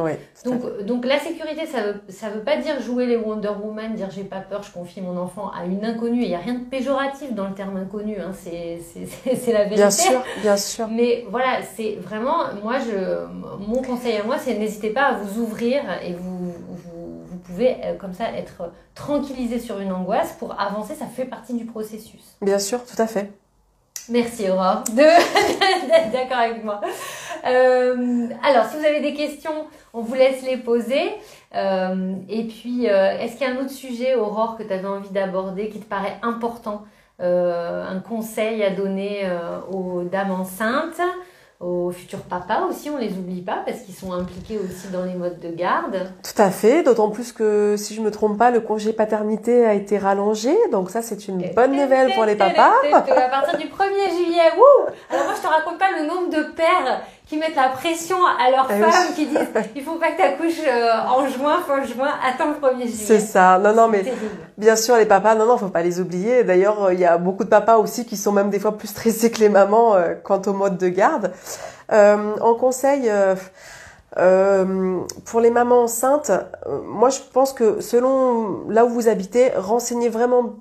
donc, 0.43 0.85
donc 0.85 1.05
la 1.05 1.19
sécurité, 1.19 1.65
ça 1.65 1.81
veut, 1.81 2.01
ça 2.07 2.29
veut 2.29 2.41
pas 2.41 2.57
dire 2.57 2.79
jouer 2.79 3.07
les 3.07 3.17
Wonder 3.17 3.51
Woman, 3.63 3.95
dire 3.95 4.11
j'ai 4.11 4.23
pas 4.23 4.41
peur, 4.41 4.61
je 4.61 4.71
confie 4.71 5.01
mon 5.01 5.17
enfant 5.17 5.49
à 5.49 5.65
une 5.65 5.83
inconnue. 5.83 6.21
Il 6.21 6.27
n'y 6.27 6.35
a 6.35 6.39
rien 6.39 6.53
de 6.53 6.65
péjoratif 6.65 7.33
dans 7.33 7.47
le 7.47 7.55
terme 7.55 7.77
inconnu, 7.77 8.17
hein. 8.19 8.31
c'est 8.33 8.79
la 9.25 9.63
vérité. 9.63 9.75
Bien 9.75 9.89
sûr, 9.89 10.23
bien 10.41 10.57
sûr. 10.57 10.87
Mais 10.87 11.25
voilà, 11.29 11.61
c'est 11.75 11.95
vraiment, 11.95 12.53
moi, 12.63 12.75
je, 12.79 13.25
mon 13.65 13.81
conseil 13.81 14.17
à 14.17 14.23
moi, 14.23 14.37
c'est 14.37 14.53
n'hésitez 14.53 14.91
pas 14.91 15.05
à 15.05 15.13
vous 15.13 15.41
ouvrir 15.41 15.81
et 16.03 16.13
vous, 16.13 16.51
vous, 16.51 17.23
vous 17.25 17.37
pouvez 17.39 17.75
euh, 17.83 17.95
comme 17.95 18.13
ça 18.13 18.31
être 18.31 18.71
tranquillisé 18.93 19.59
sur 19.59 19.79
une 19.79 19.91
angoisse 19.91 20.33
pour 20.33 20.59
avancer, 20.59 20.93
ça 20.93 21.07
fait 21.07 21.25
partie 21.25 21.55
du 21.55 21.65
processus. 21.65 22.37
Bien 22.41 22.59
sûr, 22.59 22.85
tout 22.85 23.01
à 23.01 23.07
fait. 23.07 23.31
Merci 24.09 24.49
Aurore 24.49 24.83
d'être 24.93 26.11
d'accord 26.11 26.37
avec 26.37 26.63
moi. 26.63 26.79
Euh, 27.45 28.27
alors, 28.43 28.65
si 28.65 28.77
vous 28.77 28.85
avez 28.85 29.01
des 29.01 29.13
questions, 29.13 29.65
on 29.93 30.01
vous 30.01 30.13
laisse 30.13 30.43
les 30.43 30.57
poser. 30.57 31.11
Euh, 31.55 32.13
et 32.29 32.43
puis, 32.43 32.87
euh, 32.87 33.17
est-ce 33.17 33.37
qu'il 33.37 33.47
y 33.47 33.49
a 33.49 33.53
un 33.53 33.59
autre 33.59 33.71
sujet, 33.71 34.15
Aurore, 34.15 34.57
que 34.57 34.63
tu 34.63 34.71
avais 34.71 34.87
envie 34.87 35.09
d'aborder, 35.09 35.69
qui 35.69 35.79
te 35.79 35.89
paraît 35.89 36.17
important 36.21 36.83
Un 37.19 37.99
conseil 38.07 38.61
à 38.63 38.69
donner 38.69 39.23
aux 39.71 40.03
dames 40.03 40.31
enceintes? 40.31 41.01
Aux 41.65 41.91
futurs 41.91 42.19
papas 42.19 42.65
aussi, 42.69 42.89
on 42.91 42.97
les 42.97 43.11
oublie 43.13 43.41
pas 43.41 43.63
parce 43.65 43.79
qu'ils 43.79 43.95
sont 43.95 44.13
impliqués 44.13 44.59
aussi 44.59 44.89
dans 44.93 45.03
les 45.03 45.15
modes 45.15 45.39
de 45.39 45.49
garde. 45.49 46.11
Tout 46.21 46.41
à 46.41 46.51
fait, 46.51 46.83
d'autant 46.83 47.09
plus 47.09 47.31
que 47.31 47.75
si 47.75 47.95
je 47.95 48.01
me 48.01 48.11
trompe 48.11 48.37
pas, 48.37 48.51
le 48.51 48.59
congé 48.59 48.93
paternité 48.93 49.65
a 49.65 49.73
été 49.73 49.97
rallongé, 49.97 50.55
donc 50.71 50.91
ça 50.91 51.01
c'est 51.01 51.27
une 51.27 51.41
bonne 51.55 51.71
nouvelle 51.71 52.13
pour 52.13 52.25
les 52.25 52.35
papas. 52.35 52.73
À 52.93 53.01
partir 53.01 53.57
du 53.57 53.65
1er 53.65 54.15
juillet, 54.15 54.51
wouh 54.55 54.89
Alors 55.09 55.25
moi 55.25 55.33
je 55.35 55.41
te 55.41 55.47
raconte 55.47 55.79
pas 55.79 55.89
le 55.99 56.05
nombre 56.05 56.29
de 56.29 56.51
pères 56.53 57.01
qui 57.25 57.37
mettent 57.37 57.55
la 57.55 57.69
pression 57.69 58.17
à 58.17 58.51
leurs 58.51 58.67
ah 58.69 58.75
femmes, 58.75 59.13
qui 59.15 59.25
disent 59.25 59.39
il 59.75 59.83
faut 59.83 59.95
pas 59.95 60.11
que 60.11 60.17
tu 60.17 60.21
accouches 60.21 60.61
euh, 60.67 60.91
en 61.07 61.27
juin, 61.27 61.59
fin 61.67 61.83
juin, 61.83 62.09
attends 62.23 62.49
le 62.49 62.67
1er 62.67 62.81
juillet. 62.81 63.05
C'est 63.05 63.19
ça. 63.19 63.57
Non, 63.57 63.73
non, 63.73 63.87
mais 63.87 64.05
bien 64.57 64.75
sûr, 64.75 64.95
les 64.97 65.05
papas, 65.05 65.35
non, 65.35 65.45
non, 65.45 65.57
faut 65.57 65.69
pas 65.69 65.81
les 65.81 65.99
oublier. 65.99 66.43
D'ailleurs, 66.43 66.91
il 66.91 66.99
y 66.99 67.05
a 67.05 67.17
beaucoup 67.17 67.43
de 67.43 67.49
papas 67.49 67.77
aussi 67.77 68.05
qui 68.05 68.15
sont 68.15 68.31
même 68.31 68.49
des 68.49 68.59
fois 68.59 68.77
plus 68.77 68.87
stressés 68.95 69.31
que 69.31 69.39
les 69.39 69.49
mamans 69.49 69.95
euh, 69.95 70.13
quant 70.23 70.41
au 70.45 70.53
mode 70.53 70.77
de 70.77 70.87
garde. 70.87 71.31
Euh, 71.91 72.35
en 72.41 72.55
conseil, 72.55 73.11
euh, 74.17 74.99
pour 75.25 75.39
les 75.41 75.51
mamans 75.51 75.83
enceintes, 75.83 76.31
moi 76.85 77.09
je 77.09 77.19
pense 77.33 77.53
que 77.53 77.81
selon 77.81 78.67
là 78.69 78.85
où 78.85 78.89
vous 78.89 79.07
habitez, 79.07 79.51
renseignez 79.55 80.09
vraiment, 80.09 80.55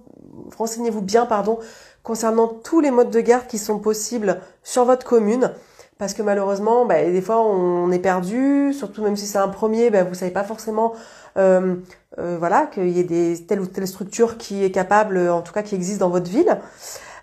renseignez-vous 0.59 1.03
bien, 1.03 1.25
pardon, 1.27 1.59
concernant 2.03 2.49
tous 2.49 2.81
les 2.81 2.91
modes 2.91 3.11
de 3.11 3.21
garde 3.21 3.47
qui 3.47 3.59
sont 3.59 3.79
possibles 3.79 4.41
sur 4.63 4.85
votre 4.85 5.07
commune 5.07 5.53
parce 5.99 6.15
que 6.15 6.23
malheureusement, 6.23 6.87
bah, 6.87 7.03
des 7.03 7.23
fois 7.23 7.41
on 7.43 7.91
est 7.91 7.99
perdu, 7.99 8.73
surtout 8.73 9.03
même 9.03 9.17
si 9.17 9.27
c'est 9.27 9.39
un 9.39 9.49
premier, 9.49 9.91
bah, 9.91 10.05
vous 10.05 10.15
savez 10.15 10.33
pas 10.33 10.45
forcément, 10.45 10.95
euh, 11.37 11.77
euh, 12.19 12.37
voilà, 12.39 12.67
qu'il 12.67 12.91
y 12.91 13.01
ait 13.01 13.05
des 13.05 13.45
telle 13.47 13.61
ou 13.61 13.67
telle 13.67 13.87
structure 13.87 14.37
qui 14.37 14.65
est 14.65 14.71
capable, 14.71 15.19
en 15.29 15.43
tout 15.43 15.53
cas 15.53 15.63
qui 15.63 15.75
existe 15.75 15.99
dans 16.01 16.11
votre 16.11 16.31
ville. 16.31 16.59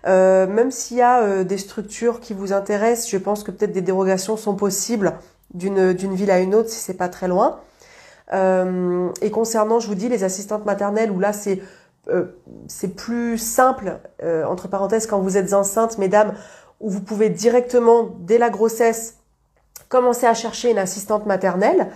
Euh, 0.06 0.46
même 0.46 0.70
s'il 0.70 0.96
y 0.96 1.02
a 1.02 1.22
euh, 1.22 1.44
des 1.44 1.58
structures 1.58 2.20
qui 2.20 2.34
vous 2.34 2.52
intéressent, 2.52 3.08
je 3.10 3.18
pense 3.18 3.44
que 3.44 3.50
peut-être 3.50 3.72
des 3.72 3.82
dérogations 3.82 4.36
sont 4.36 4.56
possibles 4.56 5.12
d'une 5.54 5.92
d'une 5.92 6.14
ville 6.14 6.30
à 6.30 6.40
une 6.40 6.54
autre 6.54 6.70
si 6.70 6.78
c'est 6.78 6.94
pas 6.94 7.08
très 7.08 7.28
loin. 7.28 7.60
Euh, 8.32 9.10
et 9.20 9.30
concernant, 9.30 9.80
je 9.80 9.86
vous 9.86 9.94
dis, 9.94 10.08
les 10.08 10.24
assistantes 10.24 10.64
maternelles 10.64 11.10
où 11.10 11.20
là 11.20 11.32
c'est 11.32 11.62
c'est 12.66 12.96
plus 12.96 13.38
simple 13.38 14.00
entre 14.20 14.66
parenthèses 14.66 15.06
quand 15.06 15.20
vous 15.20 15.36
êtes 15.36 15.52
enceinte, 15.52 15.98
mesdames 15.98 16.34
où 16.82 16.90
vous 16.90 17.00
pouvez 17.00 17.30
directement, 17.30 18.10
dès 18.18 18.36
la 18.36 18.50
grossesse, 18.50 19.18
commencer 19.88 20.26
à 20.26 20.34
chercher 20.34 20.70
une 20.70 20.78
assistante 20.78 21.24
maternelle. 21.24 21.88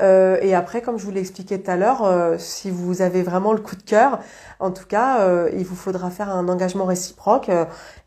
Euh, 0.00 0.38
et 0.40 0.54
après, 0.54 0.80
comme 0.80 0.98
je 0.98 1.04
vous 1.04 1.10
l'ai 1.10 1.20
expliqué 1.20 1.60
tout 1.60 1.70
à 1.70 1.76
l'heure, 1.76 2.04
euh, 2.04 2.36
si 2.38 2.70
vous 2.70 3.02
avez 3.02 3.22
vraiment 3.22 3.52
le 3.52 3.60
coup 3.60 3.76
de 3.76 3.82
cœur, 3.82 4.20
en 4.58 4.70
tout 4.70 4.86
cas, 4.86 5.20
euh, 5.20 5.50
il 5.52 5.64
vous 5.64 5.76
faudra 5.76 6.10
faire 6.10 6.30
un 6.30 6.48
engagement 6.48 6.86
réciproque 6.86 7.50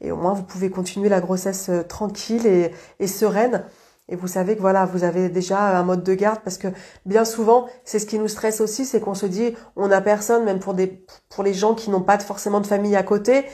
et 0.01 0.11
au 0.11 0.15
moins 0.15 0.33
vous 0.33 0.43
pouvez 0.43 0.69
continuer 0.69 1.09
la 1.09 1.19
grossesse 1.19 1.69
tranquille 1.87 2.47
et, 2.47 3.07
sereine. 3.07 3.63
Et 4.09 4.15
vous 4.15 4.27
savez 4.27 4.55
que 4.55 4.61
voilà, 4.61 4.85
vous 4.85 5.03
avez 5.03 5.29
déjà 5.29 5.77
un 5.77 5.83
mode 5.83 6.03
de 6.03 6.13
garde 6.13 6.39
parce 6.43 6.57
que 6.57 6.67
bien 7.05 7.25
souvent, 7.25 7.67
c'est 7.85 7.99
ce 7.99 8.05
qui 8.05 8.19
nous 8.19 8.27
stresse 8.27 8.59
aussi, 8.59 8.85
c'est 8.85 8.99
qu'on 8.99 9.13
se 9.13 9.25
dit, 9.25 9.55
on 9.75 9.87
n'a 9.87 10.01
personne, 10.01 10.43
même 10.43 10.59
pour 10.59 10.73
des, 10.73 11.05
pour 11.29 11.43
les 11.43 11.53
gens 11.53 11.73
qui 11.73 11.89
n'ont 11.89 12.01
pas 12.01 12.19
forcément 12.19 12.59
de 12.59 12.67
famille 12.67 12.95
à 12.95 13.03
côté, 13.03 13.45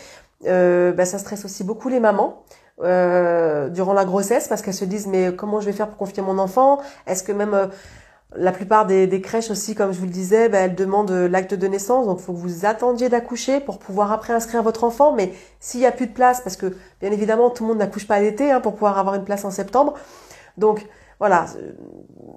bah, 0.44 1.06
ça 1.06 1.18
stresse 1.18 1.46
aussi 1.46 1.64
beaucoup 1.64 1.90
les 1.90 2.00
mamans 2.00 2.44
euh, 2.82 3.68
durant 3.68 3.92
la 3.92 4.06
grossesse 4.06 4.48
parce 4.48 4.62
qu'elles 4.62 4.74
se 4.74 4.86
disent 4.86 5.08
mais 5.08 5.36
comment 5.36 5.60
je 5.60 5.66
vais 5.66 5.74
faire 5.74 5.90
pour 5.90 5.98
confier 5.98 6.24
mon 6.24 6.38
enfant? 6.38 6.80
Est-ce 7.08 7.24
que 7.24 7.34
même 7.34 7.54
euh, 7.54 7.68
La 8.38 8.54
plupart 8.54 8.86
des, 8.86 9.22
crèches 9.22 9.52
aussi, 9.52 9.76
comme 9.76 9.92
je 9.92 10.00
vous 10.00 10.06
le 10.06 10.12
disais, 10.12 10.48
ben, 10.48 10.64
elles 10.64 10.76
demandent 10.76 11.12
l'acte 11.12 11.54
de 11.54 11.68
naissance, 11.68 12.06
donc 12.06 12.20
il 12.22 12.24
faut 12.24 12.32
que 12.32 12.38
vous 12.38 12.66
attendiez 12.66 13.10
d'accoucher 13.10 13.60
pour 13.60 13.80
pouvoir 13.80 14.14
après 14.14 14.32
inscrire 14.34 14.64
votre 14.64 14.86
enfant. 14.86 15.14
Mais 15.14 15.34
s'il 15.60 15.82
n'y 15.82 15.88
a 15.88 15.92
plus 15.92 16.08
de 16.08 16.14
place, 16.14 16.40
parce 16.42 16.56
que 16.56 16.74
bien 17.02 17.12
évidemment 17.12 17.50
tout 17.50 17.64
le 17.64 17.70
monde 17.70 17.80
n'accouche 17.80 18.08
pas 18.08 18.20
l'été 18.22 18.50
hein, 18.52 18.62
pour 18.62 18.74
pouvoir 18.74 18.98
avoir 18.98 19.16
une 19.16 19.26
place 19.26 19.44
en 19.44 19.52
septembre, 19.52 19.96
donc 20.58 20.88
voilà, 21.20 21.48
euh, 21.58 21.72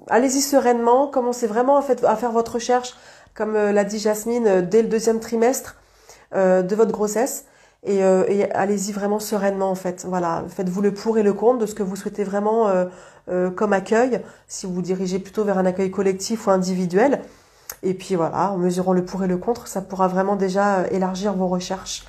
allez-y 0.09 0.41
sereinement, 0.41 1.07
commencez 1.07 1.47
vraiment 1.47 1.77
à, 1.77 1.85
à 2.05 2.15
faire 2.17 2.31
votre 2.33 2.55
recherche, 2.55 2.95
comme 3.33 3.55
euh, 3.55 3.71
l'a 3.71 3.85
dit 3.85 3.99
Jasmine, 3.99 4.47
euh, 4.47 4.61
dès 4.61 4.81
le 4.81 4.89
deuxième 4.89 5.21
trimestre 5.21 5.77
de 6.35 6.75
votre 6.75 6.91
grossesse. 6.91 7.45
Et, 7.85 7.99
et 7.99 8.51
allez-y 8.51 8.93
vraiment 8.93 9.19
sereinement 9.19 9.69
en 9.69 9.75
fait. 9.75 10.05
Voilà, 10.07 10.45
faites-vous 10.47 10.81
le 10.81 10.93
pour 10.93 11.17
et 11.17 11.23
le 11.23 11.33
contre 11.33 11.59
de 11.59 11.65
ce 11.65 11.75
que 11.75 11.83
vous 11.83 11.97
souhaitez 11.97 12.23
vraiment 12.23 12.69
euh, 13.29 13.49
comme 13.49 13.71
accueil, 13.71 14.19
si 14.47 14.65
vous 14.65 14.73
vous 14.73 14.81
dirigez 14.81 15.17
plutôt 15.19 15.45
vers 15.45 15.57
un 15.57 15.65
accueil 15.65 15.91
collectif 15.91 16.47
ou 16.47 16.51
individuel. 16.51 17.21
Et 17.81 17.93
puis 17.93 18.15
voilà, 18.15 18.51
en 18.51 18.57
mesurant 18.57 18.93
le 18.93 19.05
pour 19.05 19.23
et 19.23 19.27
le 19.27 19.37
contre, 19.37 19.67
ça 19.67 19.81
pourra 19.81 20.07
vraiment 20.07 20.35
déjà 20.35 20.79
euh, 20.79 20.87
élargir 20.91 21.33
vos 21.33 21.47
recherches. 21.47 22.05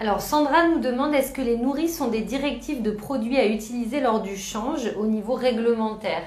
Alors 0.00 0.20
Sandra 0.20 0.66
nous 0.68 0.80
demande 0.80 1.14
est-ce 1.14 1.32
que 1.32 1.42
les 1.42 1.56
nourrices 1.56 2.00
ont 2.00 2.08
des 2.08 2.22
directives 2.22 2.82
de 2.82 2.90
produits 2.90 3.36
à 3.36 3.46
utiliser 3.46 4.00
lors 4.00 4.22
du 4.22 4.36
change 4.36 4.90
au 4.98 5.06
niveau 5.06 5.34
réglementaire? 5.34 6.22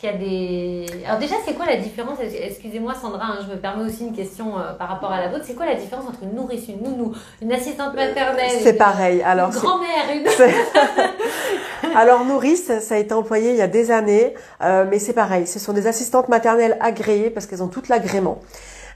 Qu'il 0.00 0.10
y 0.10 0.12
a 0.12 0.16
des. 0.16 0.86
Alors, 1.06 1.18
déjà, 1.18 1.34
c'est 1.44 1.54
quoi 1.54 1.66
la 1.66 1.76
différence? 1.76 2.18
Excusez-moi, 2.20 2.94
Sandra, 2.94 3.24
hein, 3.26 3.38
je 3.46 3.52
me 3.52 3.60
permets 3.60 3.84
aussi 3.84 4.06
une 4.06 4.14
question 4.14 4.58
euh, 4.58 4.72
par 4.72 4.88
rapport 4.88 5.12
à 5.12 5.20
la 5.20 5.28
vôtre. 5.28 5.44
C'est 5.46 5.54
quoi 5.54 5.66
la 5.66 5.74
différence 5.74 6.06
entre 6.08 6.22
une 6.22 6.34
nourrice, 6.34 6.68
une 6.68 6.82
nounou, 6.82 7.12
une 7.42 7.52
assistante 7.52 7.94
maternelle 7.94 8.50
C'est 8.60 8.78
pareil. 8.78 9.22
Alors, 9.22 9.50
une 9.50 9.60
grand-mère, 9.60 10.04
une. 10.14 10.26
Alors, 11.96 12.24
nourrice, 12.24 12.78
ça 12.80 12.94
a 12.94 12.98
été 12.98 13.12
employé 13.12 13.50
il 13.50 13.56
y 13.56 13.62
a 13.62 13.68
des 13.68 13.90
années, 13.90 14.34
euh, 14.62 14.86
mais 14.88 14.98
c'est 14.98 15.12
pareil. 15.12 15.46
Ce 15.46 15.58
sont 15.58 15.72
des 15.72 15.86
assistantes 15.86 16.28
maternelles 16.28 16.78
agréées 16.80 17.30
parce 17.30 17.46
qu'elles 17.46 17.62
ont 17.62 17.68
tout 17.68 17.82
l'agrément. 17.88 18.40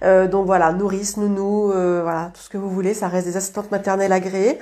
Euh, 0.05 0.29
donc 0.29 0.47
voilà, 0.47 0.73
nourrice, 0.73 1.17
nounou, 1.17 1.73
euh, 1.73 2.01
voilà, 2.03 2.31
tout 2.35 2.41
ce 2.41 2.51
que 2.51 2.59
vous 2.59 2.69
voulez, 2.69 2.95
ça 2.95 3.09
reste 3.09 3.27
des 3.27 3.37
assistantes 3.37 3.71
maternelles 3.71 4.13
agréées. 4.13 4.59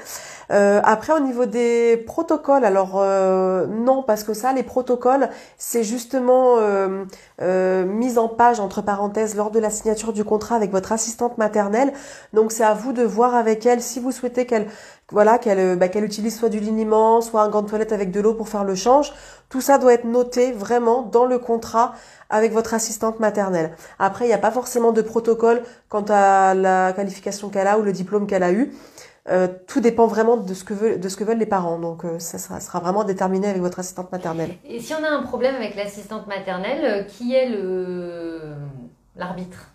Euh, 0.51 0.81
après, 0.85 1.13
au 1.13 1.21
niveau 1.21 1.47
des 1.47 1.97
protocoles, 1.97 2.65
alors 2.65 3.03
non, 3.69 4.03
parce 4.03 4.25
que 4.25 4.35
ça, 4.35 4.53
les 4.53 4.63
protocoles, 4.63 5.29
c'est 5.57 5.83
justement 5.83 6.57
mise 7.41 8.19
en 8.19 8.29
page 8.29 8.61
entre 8.61 8.83
parenthèses 8.83 9.35
lors 9.35 9.51
de 9.51 9.59
la 9.59 9.71
signature 9.71 10.13
du 10.13 10.25
contrat 10.25 10.57
avec 10.57 10.71
votre 10.71 10.93
assistante 10.93 11.39
maternelle. 11.39 11.93
Donc, 12.33 12.53
c'est 12.53 12.65
à 12.65 12.75
vous 12.75 12.93
de 12.93 13.03
voir 13.03 13.35
avec 13.35 13.67
elle 13.67 13.81
si 13.81 14.01
vous 14.01 14.13
souhaitez 14.13 14.47
qu'elle 14.47 14.67
voilà 15.13 15.39
qu'elle 15.39 15.79
bah, 15.79 15.89
qu'elle 15.89 16.05
utilise 16.05 16.37
soit 16.37 16.49
du 16.49 16.59
liniment, 16.59 17.21
soit 17.21 17.43
un 17.43 17.49
gant 17.49 17.63
de 17.63 17.69
toilette 17.69 17.93
avec 17.93 18.11
de 18.11 18.21
l'eau 18.21 18.35
pour 18.35 18.49
faire 18.49 18.65
le 18.65 18.75
change. 18.75 19.13
Tout 19.49 19.61
ça 19.61 19.79
doit 19.79 19.93
être 19.93 20.05
noté 20.05 20.51
vraiment 20.53 21.03
dans 21.03 21.27
le 21.27 21.39
contrat 21.39 21.95
avec 22.31 22.53
votre 22.53 22.75
assistante 22.75 23.21
maternelle. 23.21 23.77
Après, 23.99 24.25
il 24.25 24.29
n'y 24.29 24.35
a 24.35 24.39
pas 24.39 24.51
forcément 24.51 24.93
de 24.93 25.03
protocole 25.03 25.63
quant 25.89 26.05
à 26.09 26.55
la 26.55 26.93
qualification 26.95 27.51
qu'elle 27.51 27.67
a 27.67 27.79
ou 27.79 27.83
le 27.83 27.93
diplôme 27.93 28.27
qu'elle 28.27 28.43
a 28.43 28.53
eu. 28.53 28.73
Euh, 29.29 29.47
tout 29.69 29.81
dépend 29.81 30.09
vraiment 30.09 30.37
de 30.37 30.53
ce 30.53 30.65
que, 30.65 30.75
veulent, 30.75 30.99
de 30.99 31.09
ce 31.09 31.17
que 31.17 31.23
veulent 31.23 31.39
les 31.39 31.47
parents. 31.47 31.79
Donc 31.79 32.05
euh, 32.05 32.19
ça 32.19 32.39
sera, 32.39 32.81
vraiment 32.81 33.05
déterminé 33.05 33.49
avec 33.49 33.63
votre 33.63 33.79
assistante 33.79 34.11
maternelle. 34.11 34.57
Et 34.65 34.81
si 34.81 34.95
on 34.95 35.05
a 35.05 35.09
un 35.09 35.23
problème 35.23 35.55
avec 35.55 35.77
l'assistante 35.77 36.27
maternelle, 36.27 36.85
euh, 36.85 37.03
qui 37.05 37.35
est 37.35 37.49
le 37.49 38.41
l'arbitre? 39.17 39.69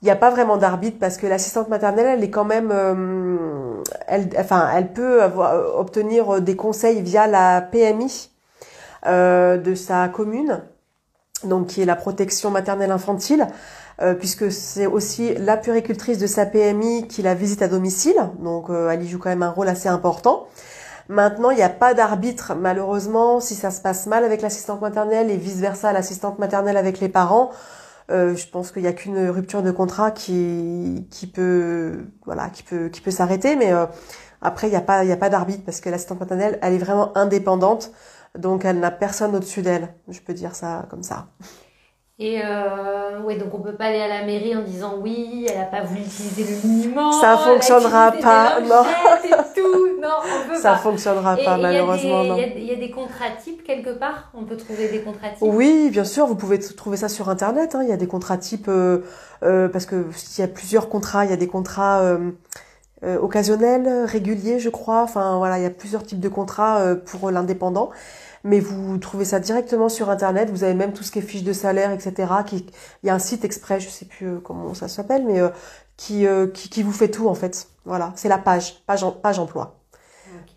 Il 0.00 0.06
n'y 0.06 0.10
a 0.10 0.16
pas 0.16 0.30
vraiment 0.30 0.56
d'arbitre 0.56 0.98
parce 0.98 1.16
que 1.16 1.26
l'assistante 1.26 1.68
maternelle, 1.68 2.06
elle 2.06 2.24
est 2.24 2.30
quand 2.30 2.44
même, 2.44 2.72
elle, 4.06 4.28
enfin, 4.38 4.70
elle 4.74 4.92
peut 4.92 5.22
obtenir 5.76 6.40
des 6.40 6.56
conseils 6.56 7.00
via 7.02 7.26
la 7.26 7.60
PMI 7.60 8.30
de 9.06 9.74
sa 9.74 10.08
commune, 10.08 10.62
donc 11.44 11.68
qui 11.68 11.82
est 11.82 11.86
la 11.86 11.96
protection 11.96 12.50
maternelle 12.50 12.90
infantile. 12.90 13.46
Euh, 14.00 14.14
puisque 14.14 14.50
c'est 14.50 14.86
aussi 14.86 15.34
la 15.34 15.56
puricultrice 15.56 16.18
de 16.18 16.26
sa 16.26 16.46
PMI 16.46 17.06
qui 17.08 17.22
la 17.22 17.34
visite 17.34 17.62
à 17.62 17.68
domicile, 17.68 18.16
donc 18.40 18.70
euh, 18.70 18.90
elle 18.90 19.02
y 19.02 19.08
joue 19.08 19.18
quand 19.18 19.28
même 19.28 19.42
un 19.42 19.50
rôle 19.50 19.68
assez 19.68 19.88
important. 19.88 20.46
Maintenant, 21.08 21.50
il 21.50 21.56
n'y 21.56 21.62
a 21.62 21.68
pas 21.68 21.94
d'arbitre, 21.94 22.54
malheureusement, 22.54 23.38
si 23.38 23.54
ça 23.54 23.70
se 23.70 23.80
passe 23.80 24.06
mal 24.06 24.24
avec 24.24 24.40
l'assistante 24.40 24.80
maternelle 24.80 25.30
et 25.30 25.36
vice-versa, 25.36 25.92
l'assistante 25.92 26.38
maternelle 26.38 26.78
avec 26.78 27.00
les 27.00 27.08
parents. 27.08 27.50
Euh, 28.10 28.34
je 28.34 28.46
pense 28.48 28.72
qu'il 28.72 28.82
n'y 28.82 28.88
a 28.88 28.92
qu'une 28.92 29.28
rupture 29.28 29.62
de 29.62 29.70
contrat 29.70 30.10
qui, 30.10 31.06
qui 31.10 31.26
peut, 31.26 32.04
voilà, 32.24 32.50
qui 32.50 32.62
peut, 32.62 32.88
qui 32.88 33.00
peut 33.00 33.10
s'arrêter, 33.10 33.56
mais 33.56 33.72
après, 34.42 34.66
il 34.66 34.70
n'y 34.70 34.76
a 34.76 34.80
pas, 34.80 35.04
il 35.04 35.08
y 35.08 35.12
a 35.12 35.16
pas 35.16 35.30
d'arbitre 35.30 35.64
parce 35.64 35.80
que 35.80 35.88
l'assistante 35.88 36.20
maternelle, 36.20 36.58
elle 36.62 36.74
est 36.74 36.78
vraiment 36.78 37.16
indépendante, 37.16 37.92
donc 38.36 38.64
elle 38.64 38.80
n'a 38.80 38.90
personne 38.90 39.34
au-dessus 39.36 39.62
d'elle. 39.62 39.94
Je 40.08 40.20
peux 40.20 40.34
dire 40.34 40.54
ça 40.54 40.86
comme 40.90 41.02
ça. 41.02 41.28
Et 42.18 42.40
euh, 42.44 43.20
ouais, 43.22 43.36
donc 43.36 43.54
on 43.54 43.60
peut 43.60 43.74
pas 43.74 43.86
aller 43.86 44.00
à 44.00 44.06
la 44.06 44.24
mairie 44.26 44.54
en 44.54 44.62
disant 44.62 44.96
oui, 45.00 45.46
elle 45.50 45.60
a 45.60 45.64
pas 45.64 45.82
voulu 45.82 46.02
utiliser 46.02 46.44
le 46.44 46.68
minimum. 46.68 47.10
Ça 47.20 47.38
fonctionnera 47.38 48.12
pas, 48.12 48.60
non. 48.60 48.84
tout. 49.54 50.00
Non, 50.00 50.08
on 50.20 50.48
peut 50.48 50.60
ça 50.60 50.76
fonctionnera 50.76 51.36
pas, 51.36 51.56
malheureusement. 51.56 52.36
Il 52.36 52.64
y, 52.64 52.70
a 52.70 52.76
des 52.76 52.90
contrats 52.90 53.30
types 53.42 53.64
quelque 53.64 53.90
part? 53.90 54.30
On 54.34 54.44
peut 54.44 54.58
trouver 54.58 54.88
des 54.88 55.00
contrats 55.00 55.30
types? 55.30 55.38
Oui, 55.40 55.88
bien 55.90 56.04
sûr, 56.04 56.26
vous 56.26 56.34
pouvez 56.34 56.58
trouver 56.58 56.98
ça 56.98 57.08
sur 57.08 57.30
Internet. 57.30 57.74
Hein. 57.74 57.82
Il 57.82 57.88
y 57.88 57.92
a 57.92 57.96
des 57.96 58.06
contrats 58.06 58.36
types, 58.36 58.68
euh, 58.68 58.98
euh, 59.42 59.68
parce 59.68 59.86
que 59.86 60.04
il 60.36 60.40
y 60.40 60.44
a 60.44 60.48
plusieurs 60.48 60.90
contrats, 60.90 61.24
il 61.24 61.30
y 61.30 61.34
a 61.34 61.38
des 61.38 61.48
contrats 61.48 62.18
occasionnels, 63.02 64.04
réguliers, 64.04 64.60
je 64.60 64.68
crois. 64.68 65.02
Enfin, 65.02 65.38
voilà, 65.38 65.58
il 65.58 65.62
y 65.62 65.66
a 65.66 65.70
plusieurs 65.70 66.02
types 66.04 66.20
de 66.20 66.28
contrats 66.28 66.94
pour 67.06 67.30
l'indépendant 67.30 67.90
mais 68.44 68.60
vous 68.60 68.98
trouvez 68.98 69.24
ça 69.24 69.40
directement 69.40 69.88
sur 69.88 70.10
internet. 70.10 70.50
Vous 70.50 70.64
avez 70.64 70.74
même 70.74 70.92
tout 70.92 71.02
ce 71.02 71.10
qui 71.10 71.20
est 71.20 71.22
fiche 71.22 71.44
de 71.44 71.52
salaire, 71.52 71.92
etc. 71.92 72.32
Qui, 72.46 72.66
il 73.02 73.06
y 73.06 73.10
a 73.10 73.14
un 73.14 73.18
site 73.18 73.44
exprès, 73.44 73.80
je 73.80 73.88
sais 73.88 74.06
plus 74.06 74.26
euh, 74.26 74.40
comment 74.40 74.74
ça 74.74 74.88
s'appelle, 74.88 75.24
mais 75.24 75.40
euh, 75.40 75.50
qui, 75.96 76.26
euh, 76.26 76.46
qui, 76.48 76.68
qui 76.68 76.82
vous 76.82 76.92
fait 76.92 77.10
tout 77.10 77.28
en 77.28 77.34
fait. 77.34 77.68
Voilà, 77.84 78.12
c'est 78.16 78.28
la 78.28 78.38
page, 78.38 78.80
page, 78.86 79.04
page 79.22 79.38
emploi. 79.38 79.78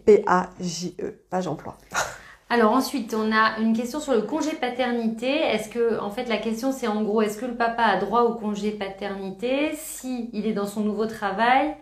P-A-J-E, 0.05 1.21
page 1.29 1.47
emploi. 1.47 1.77
Alors 2.49 2.73
ensuite, 2.73 3.15
on 3.15 3.31
a 3.31 3.57
une 3.59 3.75
question 3.75 3.99
sur 3.99 4.13
le 4.13 4.21
congé 4.21 4.51
paternité. 4.51 5.27
Est-ce 5.27 5.67
que, 5.67 5.99
en 5.99 6.11
fait, 6.11 6.25
la 6.25 6.37
question 6.37 6.71
c'est 6.71 6.87
en 6.87 7.01
gros, 7.03 7.23
est-ce 7.23 7.39
que 7.39 7.47
le 7.47 7.55
papa 7.55 7.81
a 7.81 7.97
droit 7.97 8.21
au 8.21 8.35
congé 8.35 8.71
paternité? 8.71 9.71
Si 9.75 10.29
il 10.31 10.45
est 10.45 10.53
dans 10.53 10.67
son 10.67 10.81
nouveau 10.81 11.05
travail 11.07 11.75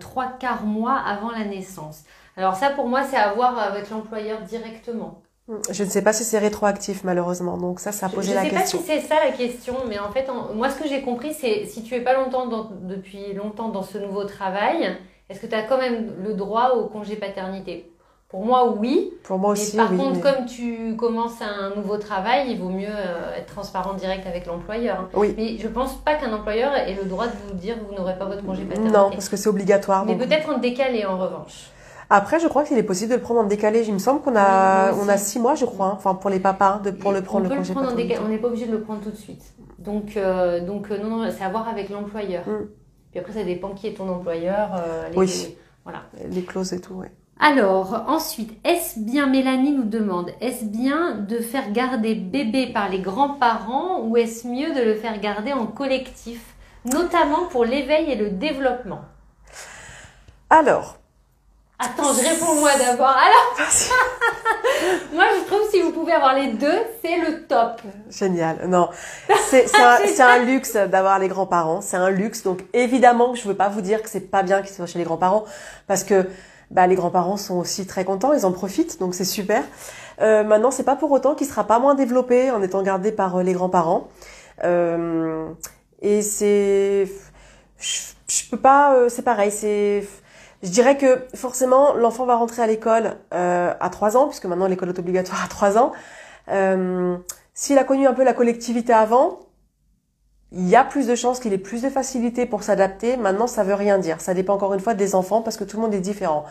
trois 0.00 0.26
quarts 0.38 0.66
mois 0.66 0.96
avant 0.96 1.30
la 1.30 1.46
naissance 1.46 2.04
alors 2.38 2.54
ça, 2.54 2.70
pour 2.70 2.86
moi, 2.86 3.02
c'est 3.02 3.16
à 3.16 3.32
voir 3.34 3.58
avec 3.58 3.90
l'employeur 3.90 4.40
directement. 4.42 5.22
Je 5.70 5.82
ne 5.82 5.88
sais 5.88 6.02
pas 6.02 6.12
si 6.12 6.24
c'est 6.24 6.38
rétroactif 6.38 7.04
malheureusement, 7.04 7.56
donc 7.56 7.80
ça, 7.80 7.90
ça 7.90 8.06
a 8.06 8.08
posé 8.10 8.34
la 8.34 8.42
question. 8.42 8.78
Je 8.78 8.82
ne 8.82 8.86
sais 8.86 8.92
pas 8.92 8.94
si 8.94 9.00
c'est 9.00 9.08
ça 9.08 9.24
la 9.24 9.32
question, 9.32 9.74
mais 9.88 9.98
en 9.98 10.10
fait, 10.10 10.30
moi, 10.54 10.68
ce 10.68 10.78
que 10.78 10.86
j'ai 10.86 11.02
compris, 11.02 11.32
c'est 11.32 11.64
si 11.64 11.82
tu 11.82 11.94
es 11.94 12.00
pas 12.00 12.14
longtemps 12.14 12.46
depuis 12.82 13.32
longtemps 13.32 13.70
dans 13.70 13.82
ce 13.82 13.96
nouveau 13.98 14.24
travail, 14.24 14.96
est-ce 15.28 15.40
que 15.40 15.46
tu 15.46 15.54
as 15.54 15.62
quand 15.62 15.78
même 15.78 16.12
le 16.22 16.34
droit 16.34 16.72
au 16.76 16.86
congé 16.86 17.16
paternité? 17.16 17.90
Pour 18.28 18.44
moi, 18.44 18.74
oui. 18.78 19.10
Pour 19.24 19.38
moi 19.38 19.52
aussi. 19.52 19.74
par 19.74 19.88
contre, 19.88 20.20
comme 20.20 20.44
tu 20.44 20.94
commences 20.96 21.40
un 21.40 21.74
nouveau 21.74 21.96
travail, 21.96 22.50
il 22.50 22.58
vaut 22.58 22.68
mieux 22.68 22.86
euh, 22.86 23.34
être 23.34 23.46
transparent 23.46 23.94
direct 23.94 24.26
avec 24.26 24.44
l'employeur. 24.44 25.08
Oui. 25.14 25.34
Mais 25.34 25.56
je 25.56 25.66
pense 25.66 25.94
pas 25.94 26.14
qu'un 26.14 26.34
employeur 26.34 26.74
ait 26.74 26.94
le 26.94 27.04
droit 27.08 27.26
de 27.26 27.32
vous 27.46 27.54
dire 27.54 27.76
que 27.78 27.86
vous 27.86 27.94
n'aurez 27.94 28.18
pas 28.18 28.26
votre 28.26 28.44
congé 28.44 28.64
paternité. 28.64 28.94
Non, 28.94 29.10
parce 29.10 29.30
que 29.30 29.38
c'est 29.38 29.48
obligatoire. 29.48 30.04
Mais 30.04 30.14
peut-être 30.14 30.50
en 30.50 30.58
décalé 30.58 31.06
en 31.06 31.16
revanche. 31.16 31.70
Après, 32.10 32.40
je 32.40 32.48
crois 32.48 32.64
qu'il 32.64 32.78
est 32.78 32.82
possible 32.82 33.10
de 33.10 33.16
le 33.16 33.22
prendre 33.22 33.40
en 33.40 33.44
décalé. 33.44 33.84
Il 33.86 33.92
me 33.92 33.98
semble 33.98 34.22
qu'on 34.22 34.34
a, 34.34 34.94
on 34.94 35.08
a 35.08 35.18
six 35.18 35.38
mois, 35.38 35.54
je 35.54 35.66
crois, 35.66 35.92
enfin 35.92 36.14
pour 36.14 36.30
les 36.30 36.40
papas, 36.40 36.80
de, 36.82 36.90
pour 36.90 37.12
le 37.12 37.22
prendre 37.22 37.46
on 37.46 37.50
le 37.50 37.56
congé. 37.56 37.74
en 37.76 37.94
décalé. 37.94 38.20
On 38.24 38.28
n'est 38.28 38.38
pas 38.38 38.48
obligé 38.48 38.66
de 38.66 38.72
le 38.72 38.80
prendre 38.80 39.00
tout 39.00 39.10
de 39.10 39.16
suite. 39.16 39.42
Donc, 39.78 40.16
euh, 40.16 40.64
donc 40.64 40.90
euh, 40.90 40.98
non, 40.98 41.18
non, 41.18 41.30
c'est 41.30 41.44
à 41.44 41.50
voir 41.50 41.68
avec 41.68 41.90
l'employeur. 41.90 42.48
Mm. 42.48 42.66
Puis 43.10 43.20
après, 43.20 43.32
ça 43.32 43.44
dépend 43.44 43.70
qui 43.74 43.88
est 43.88 43.94
ton 43.94 44.08
employeur. 44.08 44.70
Euh, 44.74 45.08
les, 45.10 45.18
oui. 45.18 45.56
voilà. 45.84 46.02
Les 46.30 46.42
clauses 46.42 46.72
et 46.72 46.80
tout, 46.80 46.94
oui. 46.94 47.06
Alors, 47.40 48.04
ensuite, 48.08 48.58
est-ce 48.64 48.98
bien, 48.98 49.28
Mélanie 49.28 49.70
nous 49.70 49.84
demande, 49.84 50.30
est-ce 50.40 50.64
bien 50.64 51.14
de 51.14 51.38
faire 51.38 51.70
garder 51.70 52.16
bébé 52.16 52.72
par 52.72 52.88
les 52.88 52.98
grands-parents 52.98 54.00
ou 54.02 54.16
est-ce 54.16 54.48
mieux 54.48 54.74
de 54.74 54.80
le 54.82 54.94
faire 54.94 55.20
garder 55.20 55.52
en 55.52 55.66
collectif, 55.66 56.56
notamment 56.84 57.46
pour 57.50 57.64
l'éveil 57.64 58.10
et 58.10 58.16
le 58.16 58.30
développement? 58.30 59.02
Alors, 60.50 60.98
Attends, 61.80 62.12
je 62.12 62.28
réponds 62.28 62.56
moi 62.56 62.70
d'abord. 62.76 63.06
Alors, 63.06 63.56
moi 65.12 65.24
je 65.36 65.46
trouve 65.46 65.70
si 65.70 65.80
vous 65.80 65.92
pouvez 65.92 66.12
avoir 66.12 66.34
les 66.34 66.48
deux, 66.48 66.78
c'est 67.04 67.18
le 67.18 67.46
top. 67.46 67.80
Génial. 68.10 68.66
Non, 68.66 68.88
c'est 69.48 69.66
un, 69.76 69.98
un, 70.26 70.38
luxe 70.38 70.74
d'avoir 70.74 71.20
les 71.20 71.28
grands-parents. 71.28 71.80
C'est 71.80 71.96
un 71.96 72.10
luxe. 72.10 72.42
Donc 72.42 72.64
évidemment 72.72 73.32
que 73.32 73.38
je 73.38 73.46
veux 73.46 73.54
pas 73.54 73.68
vous 73.68 73.80
dire 73.80 74.02
que 74.02 74.08
c'est 74.08 74.28
pas 74.28 74.42
bien 74.42 74.60
qu'ils 74.62 74.74
soient 74.74 74.86
chez 74.86 74.98
les 74.98 75.04
grands-parents, 75.04 75.44
parce 75.86 76.02
que 76.02 76.28
bah, 76.72 76.86
les 76.86 76.96
grands-parents 76.96 77.36
sont 77.36 77.58
aussi 77.58 77.86
très 77.86 78.04
contents, 78.04 78.32
ils 78.32 78.44
en 78.44 78.52
profitent, 78.52 78.98
donc 78.98 79.14
c'est 79.14 79.24
super. 79.24 79.62
Euh, 80.20 80.42
maintenant, 80.42 80.72
c'est 80.72 80.82
pas 80.82 80.96
pour 80.96 81.12
autant 81.12 81.34
qu'il 81.34 81.46
sera 81.46 81.64
pas 81.64 81.78
moins 81.78 81.94
développé 81.94 82.50
en 82.50 82.60
étant 82.60 82.82
gardé 82.82 83.12
par 83.12 83.36
euh, 83.36 83.42
les 83.42 83.52
grands-parents. 83.52 84.08
Euh, 84.64 85.48
et 86.02 86.22
c'est, 86.22 87.08
je, 87.78 88.00
je 88.28 88.50
peux 88.50 88.56
pas, 88.56 88.94
euh, 88.94 89.08
c'est 89.08 89.22
pareil, 89.22 89.52
c'est 89.52 90.06
je 90.62 90.70
dirais 90.70 90.96
que 90.96 91.26
forcément, 91.34 91.94
l'enfant 91.94 92.26
va 92.26 92.36
rentrer 92.36 92.62
à 92.62 92.66
l'école 92.66 93.16
euh, 93.32 93.72
à 93.78 93.90
3 93.90 94.16
ans, 94.16 94.26
puisque 94.26 94.46
maintenant 94.46 94.66
l'école 94.66 94.88
est 94.88 94.98
obligatoire 94.98 95.44
à 95.44 95.48
3 95.48 95.78
ans. 95.78 95.92
Euh, 96.48 97.16
S'il 97.54 97.78
a 97.78 97.84
connu 97.84 98.06
un 98.06 98.14
peu 98.14 98.24
la 98.24 98.34
collectivité 98.34 98.92
avant, 98.92 99.40
il 100.50 100.68
y 100.68 100.76
a 100.76 100.84
plus 100.84 101.06
de 101.06 101.14
chances 101.14 101.40
qu'il 101.40 101.52
ait 101.52 101.58
plus 101.58 101.82
de 101.82 101.90
facilité 101.90 102.46
pour 102.46 102.62
s'adapter. 102.62 103.16
Maintenant, 103.16 103.46
ça 103.46 103.62
veut 103.64 103.74
rien 103.74 103.98
dire. 103.98 104.20
Ça 104.20 104.34
dépend 104.34 104.54
encore 104.54 104.74
une 104.74 104.80
fois 104.80 104.94
des 104.94 105.14
enfants 105.14 105.42
parce 105.42 105.56
que 105.56 105.64
tout 105.64 105.76
le 105.76 105.82
monde 105.82 105.94
est 105.94 106.00
différent. 106.00 106.44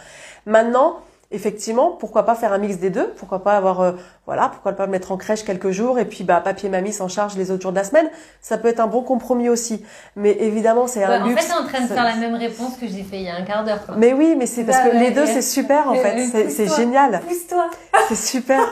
Maintenant, 0.45 0.99
effectivement, 1.32 1.91
pourquoi 1.91 2.25
pas 2.25 2.36
faire 2.36 2.53
un 2.53 2.57
mix 2.57 2.78
des 2.78 2.89
deux? 2.89 3.07
Pourquoi 3.17 3.43
pas 3.43 3.57
avoir, 3.57 3.82
euh, 3.82 3.91
voilà, 4.25 4.49
pourquoi 4.49 4.73
pas 4.73 4.88
mettre 4.88 5.11
en 5.11 5.17
crèche 5.17 5.43
quelques 5.43 5.71
jours 5.71 5.99
et 5.99 6.05
puis 6.05 6.23
bah 6.23 6.39
papier 6.41 6.69
mamie 6.69 6.93
s'en 6.93 7.07
charge 7.07 7.36
les 7.36 7.51
autres 7.51 7.61
jours 7.61 7.71
de 7.71 7.78
la 7.78 7.84
semaine 7.84 8.09
Ça 8.41 8.57
peut 8.57 8.69
être 8.69 8.80
un 8.80 8.88
bon 8.88 9.01
compromis 9.01 9.49
aussi. 9.49 9.84
Mais 10.15 10.32
évidemment, 10.39 10.88
c'est 10.88 11.03
un 11.03 11.25
luxe. 11.25 11.38
En 11.38 11.41
fait, 11.41 11.47
t'es 11.47 11.53
en 11.53 11.67
train 11.67 11.82
de 11.82 11.88
faire 11.88 12.03
la 12.03 12.15
même 12.15 12.36
réponse 12.36 12.78
que 12.78 12.88
j'ai 12.88 13.03
fait 13.03 13.17
il 13.17 13.23
y 13.23 13.30
a 13.30 13.36
un 13.36 13.43
quart 13.43 13.63
d'heure. 13.63 13.80
Mais 13.97 14.13
oui, 14.13 14.36
mais 14.38 14.45
c'est 14.45 14.63
parce 14.63 14.80
que 14.80 14.95
les 14.95 15.11
deux, 15.11 15.25
c'est 15.25 15.41
super 15.41 15.89
en 15.89 15.95
fait. 15.95 16.49
C'est 16.49 16.75
génial. 16.75 17.21
Pousse-toi. 17.28 17.69
C'est 18.09 18.15
super. 18.15 18.59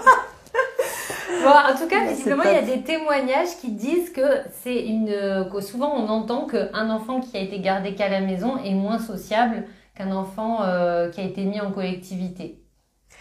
Bon, 1.43 1.51
en 1.51 1.77
tout 1.77 1.87
cas, 1.87 2.05
visiblement, 2.05 2.43
il 2.43 2.53
y 2.53 2.55
a 2.55 2.61
des 2.61 2.81
témoignages 2.81 3.57
qui 3.61 3.69
disent 3.69 4.09
que 4.09 4.41
c'est 4.63 4.83
une. 4.83 5.13
que 5.51 5.61
souvent 5.61 5.93
on 5.95 6.07
entend 6.07 6.47
qu'un 6.47 6.89
enfant 6.89 7.19
qui 7.19 7.37
a 7.37 7.41
été 7.41 7.59
gardé 7.59 7.93
qu'à 7.93 8.09
la 8.09 8.21
maison 8.21 8.57
est 8.63 8.73
moins 8.73 8.97
sociable 8.97 9.63
qu'un 9.95 10.11
enfant 10.11 10.63
euh, 10.63 11.09
qui 11.09 11.21
a 11.21 11.23
été 11.23 11.45
mis 11.45 11.59
en 11.59 11.71
collectivité. 11.71 12.61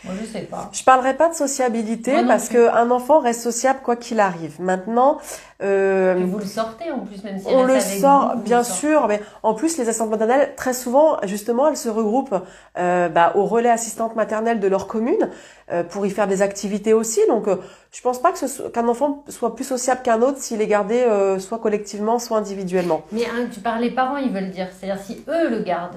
Moi, 0.05 0.15
je 0.21 0.27
sais 0.27 0.41
pas. 0.41 0.69
Je 0.73 0.85
parlerai 0.85 1.15
pas 1.15 1.31
de 1.31 1.35
sociabilité 1.35 2.25
parce 2.27 2.51
qu'un 2.51 2.91
enfant 2.91 3.21
reste 3.21 3.41
sociable 3.41 3.81
quoi 3.83 3.97
qu'il 3.97 4.21
arrive. 4.21 4.61
Maintenant, 4.61 5.19
euh, 5.63 6.23
vous 6.27 6.39
le 6.39 6.45
sortez 6.45 6.91
en 6.91 7.01
plus, 7.01 7.25
même 7.25 7.39
si 7.39 7.47
on 7.49 7.65
le 7.65 7.81
sort, 7.81 8.37
bien 8.37 8.63
sûr. 8.65 9.09
Mais 9.09 9.23
en 9.43 9.55
plus, 9.55 9.79
les 9.79 9.89
assistantes 9.89 10.11
maternelles, 10.11 10.55
très 10.57 10.75
souvent, 10.75 11.17
justement, 11.23 11.69
elles 11.69 11.79
se 11.79 11.89
regroupent 11.89 12.37
euh, 12.77 13.09
bah, 13.09 13.33
au 13.35 13.47
relais 13.47 13.71
assistante 13.71 14.15
maternelle 14.15 14.61
de 14.61 14.69
leur 14.69 14.89
commune 14.89 15.31
euh, 15.73 15.85
pour 15.85 16.05
y 16.05 16.11
faire 16.11 16.29
des 16.29 16.43
activités 16.43 16.93
aussi. 16.93 17.21
Donc, 17.29 17.49
euh, 17.49 17.57
je 17.91 18.03
pense 18.03 18.21
pas 18.21 18.33
que 18.33 18.69
qu'un 18.69 18.89
enfant 18.89 19.25
soit 19.29 19.55
plus 19.55 19.65
sociable 19.65 20.03
qu'un 20.03 20.21
autre 20.21 20.37
s'il 20.39 20.61
est 20.61 20.67
gardé 20.67 20.97
euh, 20.97 21.39
soit 21.39 21.59
collectivement, 21.59 22.19
soit 22.19 22.37
individuellement. 22.37 23.05
Mais 23.11 23.25
hein, 23.25 23.47
tu 23.51 23.61
parles 23.61 23.81
les 23.81 23.93
parents, 23.93 24.19
ils 24.19 24.31
veulent 24.31 24.51
dire, 24.51 24.69
c'est-à-dire 24.71 25.03
si 25.03 25.25
eux 25.29 25.49
le 25.49 25.61
gardent. 25.61 25.97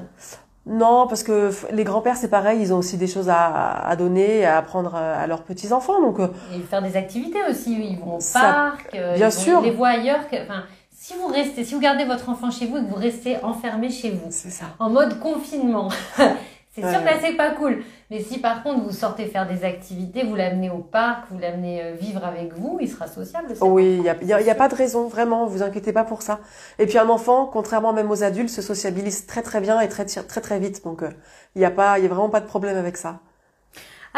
Non, 0.70 1.08
parce 1.08 1.24
que 1.24 1.52
les 1.72 1.84
grands-pères, 1.86 2.18
c'est 2.18 2.28
pareil, 2.30 2.60
ils 2.62 2.74
ont 2.74 2.78
aussi 2.80 2.98
des 2.98 3.08
choses 3.08 3.30
à, 3.30 3.88
à 3.88 3.96
donner, 3.96 4.46
à 4.46 4.58
apprendre 4.58 4.96
à 4.96 5.26
leurs 5.26 5.44
petits-enfants. 5.44 6.02
Donc, 6.02 6.20
euh, 6.20 6.28
Et 6.54 6.60
faire 6.60 6.82
des 6.82 6.98
activités 6.98 7.40
aussi, 7.50 7.74
ils 7.74 7.98
vont 7.98 8.16
au 8.18 8.20
parc, 8.34 8.94
euh, 8.94 9.16
bien 9.16 9.30
sûr. 9.32 9.60
ils 9.62 9.70
les 9.70 9.72
voient 9.72 9.90
ailleurs. 9.90 10.28
Que, 10.30 10.36
enfin, 10.44 10.64
si 10.92 11.14
vous 11.14 11.28
restez, 11.28 11.64
si 11.64 11.74
vous 11.74 11.80
gardez 11.80 12.04
votre 12.04 12.28
enfant 12.28 12.52
chez 12.52 12.66
vous 12.68 12.78
et 12.78 12.82
que 12.82 12.90
vous 12.90 12.96
restez 12.96 13.38
enfermé 13.44 13.90
chez 13.90 14.12
vous, 14.12 14.30
ça. 14.30 14.66
en 14.80 14.90
mode 14.90 15.20
confinement, 15.20 15.88
C'est 16.80 16.92
sûr 16.92 17.00
que 17.00 17.06
là, 17.06 17.14
c'est 17.20 17.34
pas 17.34 17.52
cool. 17.52 17.84
Mais 18.12 18.22
si 18.22 18.38
par 18.38 18.62
contre 18.62 18.84
vous 18.84 18.92
sortez 18.92 19.26
faire 19.26 19.48
des 19.48 19.66
activités, 19.66 20.24
vous 20.24 20.36
l'amenez 20.36 20.70
au 20.70 20.78
parc, 20.78 21.26
vous 21.32 21.40
l'amenez 21.40 21.82
euh, 21.82 21.94
vivre 21.94 22.24
avec 22.24 22.54
vous, 22.54 22.78
il 22.80 22.88
sera 22.88 23.08
sociable. 23.08 23.48
Oui, 23.62 23.96
il 23.96 24.02
n'y 24.02 24.34
a, 24.34 24.42
y 24.42 24.50
a, 24.50 24.56
pas 24.56 24.70
de 24.70 24.76
raison, 24.76 25.08
vraiment, 25.08 25.48
vous 25.48 25.64
inquiétez 25.64 25.92
pas 25.92 26.04
pour 26.04 26.22
ça. 26.22 26.40
Et 26.78 26.86
puis 26.86 27.00
un 27.00 27.10
enfant, 27.10 27.50
contrairement 27.52 27.94
même 27.94 28.12
aux 28.12 28.24
adultes, 28.24 28.50
se 28.50 28.62
sociabilise 28.62 29.26
très 29.26 29.42
très 29.42 29.60
bien 29.60 29.82
et 29.82 29.90
très 29.90 30.06
très 30.06 30.42
très 30.42 30.60
vite. 30.60 30.84
Donc 30.84 31.02
euh, 31.02 31.10
il 31.56 31.60
n'y 31.60 31.66
a, 31.66 31.72
pas, 31.72 31.98
y 31.98 32.06
a 32.06 32.08
vraiment 32.08 32.30
pas 32.30 32.42
de 32.42 32.46
problème 32.46 32.78
avec 32.78 32.96
ça. 32.98 33.22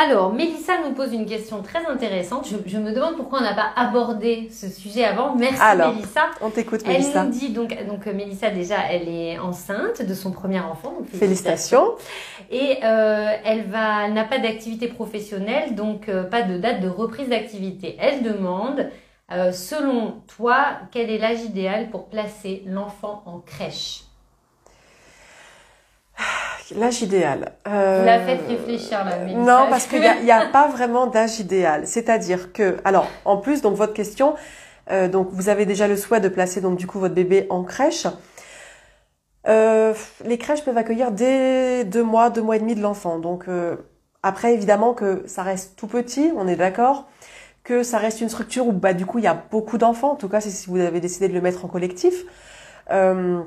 Alors, 0.01 0.31
Mélissa 0.31 0.75
nous 0.81 0.93
pose 0.93 1.11
une 1.11 1.25
question 1.25 1.61
très 1.61 1.85
intéressante. 1.85 2.47
Je, 2.65 2.77
me 2.77 2.93
demande 2.93 3.17
pourquoi 3.17 3.39
on 3.39 3.41
n'a 3.41 3.53
pas 3.53 3.73
abordé 3.75 4.47
ce 4.49 4.69
sujet 4.69 5.03
avant. 5.03 5.35
Merci 5.35 5.59
Alors, 5.61 5.93
Mélissa. 5.93 6.29
On 6.39 6.49
t'écoute 6.49 6.87
Mélissa. 6.87 7.23
Elle 7.23 7.25
nous 7.25 7.31
dit 7.33 7.49
donc, 7.49 7.85
donc 7.85 8.05
Mélissa 8.05 8.49
déjà, 8.49 8.77
elle 8.89 9.09
est 9.09 9.37
enceinte 9.39 10.01
de 10.01 10.13
son 10.13 10.31
premier 10.31 10.61
enfant. 10.61 10.93
Donc 10.97 11.09
félicitations. 11.09 11.95
Et 12.49 12.77
euh, 12.81 13.27
elle 13.43 13.69
va, 13.69 14.07
n'a 14.07 14.23
pas 14.23 14.39
d'activité 14.39 14.87
professionnelle, 14.87 15.75
donc 15.75 16.07
euh, 16.07 16.23
pas 16.23 16.43
de 16.43 16.57
date 16.57 16.79
de 16.79 16.87
reprise 16.87 17.27
d'activité. 17.27 17.97
Elle 17.99 18.23
demande, 18.23 18.89
euh, 19.33 19.51
selon 19.51 20.21
toi, 20.33 20.77
quel 20.93 21.09
est 21.09 21.17
l'âge 21.17 21.41
idéal 21.41 21.89
pour 21.89 22.07
placer 22.07 22.63
l'enfant 22.67 23.21
en 23.25 23.39
crèche? 23.39 24.03
L'âge 26.75 27.01
idéal. 27.01 27.53
Euh... 27.67 28.05
La 28.05 28.19
faites 28.19 28.47
réfléchir 28.47 29.03
là. 29.05 29.25
Non, 29.25 29.67
parce 29.69 29.87
qu'il 29.87 29.99
n'y 29.99 30.31
a, 30.31 30.39
a, 30.41 30.45
pas 30.47 30.67
vraiment 30.67 31.07
d'âge 31.07 31.39
idéal. 31.39 31.87
C'est-à-dire 31.87 32.53
que, 32.53 32.77
alors, 32.83 33.07
en 33.25 33.37
plus, 33.37 33.61
donc 33.61 33.75
votre 33.75 33.93
question, 33.93 34.35
euh, 34.91 35.07
donc 35.07 35.29
vous 35.31 35.49
avez 35.49 35.65
déjà 35.65 35.87
le 35.87 35.95
souhait 35.95 36.19
de 36.19 36.29
placer 36.29 36.61
donc 36.61 36.77
du 36.77 36.87
coup 36.87 36.99
votre 36.99 37.13
bébé 37.13 37.45
en 37.49 37.63
crèche. 37.63 38.07
Euh, 39.47 39.93
les 40.25 40.37
crèches 40.37 40.63
peuvent 40.63 40.77
accueillir 40.77 41.11
dès 41.11 41.83
deux 41.85 42.03
mois, 42.03 42.29
deux 42.29 42.41
mois 42.41 42.55
et 42.55 42.59
demi 42.59 42.75
de 42.75 42.81
l'enfant. 42.81 43.19
Donc 43.19 43.47
euh, 43.47 43.75
après, 44.23 44.53
évidemment 44.53 44.93
que 44.93 45.23
ça 45.27 45.43
reste 45.43 45.77
tout 45.77 45.87
petit, 45.87 46.31
on 46.35 46.47
est 46.47 46.55
d'accord, 46.55 47.07
que 47.63 47.83
ça 47.83 47.97
reste 47.97 48.21
une 48.21 48.29
structure 48.29 48.67
où 48.67 48.73
bah 48.73 48.93
du 48.93 49.05
coup 49.05 49.19
il 49.19 49.23
y 49.23 49.27
a 49.27 49.33
beaucoup 49.51 49.77
d'enfants. 49.77 50.11
En 50.11 50.15
tout 50.15 50.29
cas, 50.29 50.41
si 50.41 50.69
vous 50.69 50.79
avez 50.79 50.99
décidé 50.99 51.27
de 51.27 51.33
le 51.33 51.41
mettre 51.41 51.65
en 51.65 51.67
collectif. 51.67 52.25
Euh, 52.91 53.41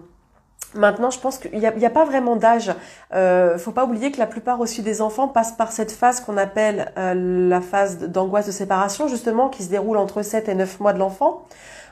Maintenant, 0.74 1.10
je 1.10 1.18
pense 1.18 1.38
qu'il 1.38 1.58
n'y 1.58 1.66
a, 1.66 1.90
pas 1.90 2.04
vraiment 2.04 2.36
d'âge. 2.36 2.72
Euh, 3.12 3.58
faut 3.58 3.72
pas 3.72 3.84
oublier 3.84 4.10
que 4.10 4.18
la 4.18 4.26
plupart 4.26 4.60
aussi 4.60 4.82
des 4.82 5.02
enfants 5.02 5.28
passent 5.28 5.52
par 5.52 5.70
cette 5.70 5.92
phase 5.92 6.20
qu'on 6.20 6.38
appelle 6.38 6.92
euh, 6.96 7.48
la 7.48 7.60
phase 7.60 7.98
d'angoisse 7.98 8.46
de 8.46 8.52
séparation, 8.52 9.06
justement, 9.06 9.48
qui 9.50 9.64
se 9.64 9.68
déroule 9.68 9.98
entre 9.98 10.22
7 10.22 10.48
et 10.48 10.54
9 10.54 10.80
mois 10.80 10.92
de 10.92 10.98
l'enfant. 10.98 11.44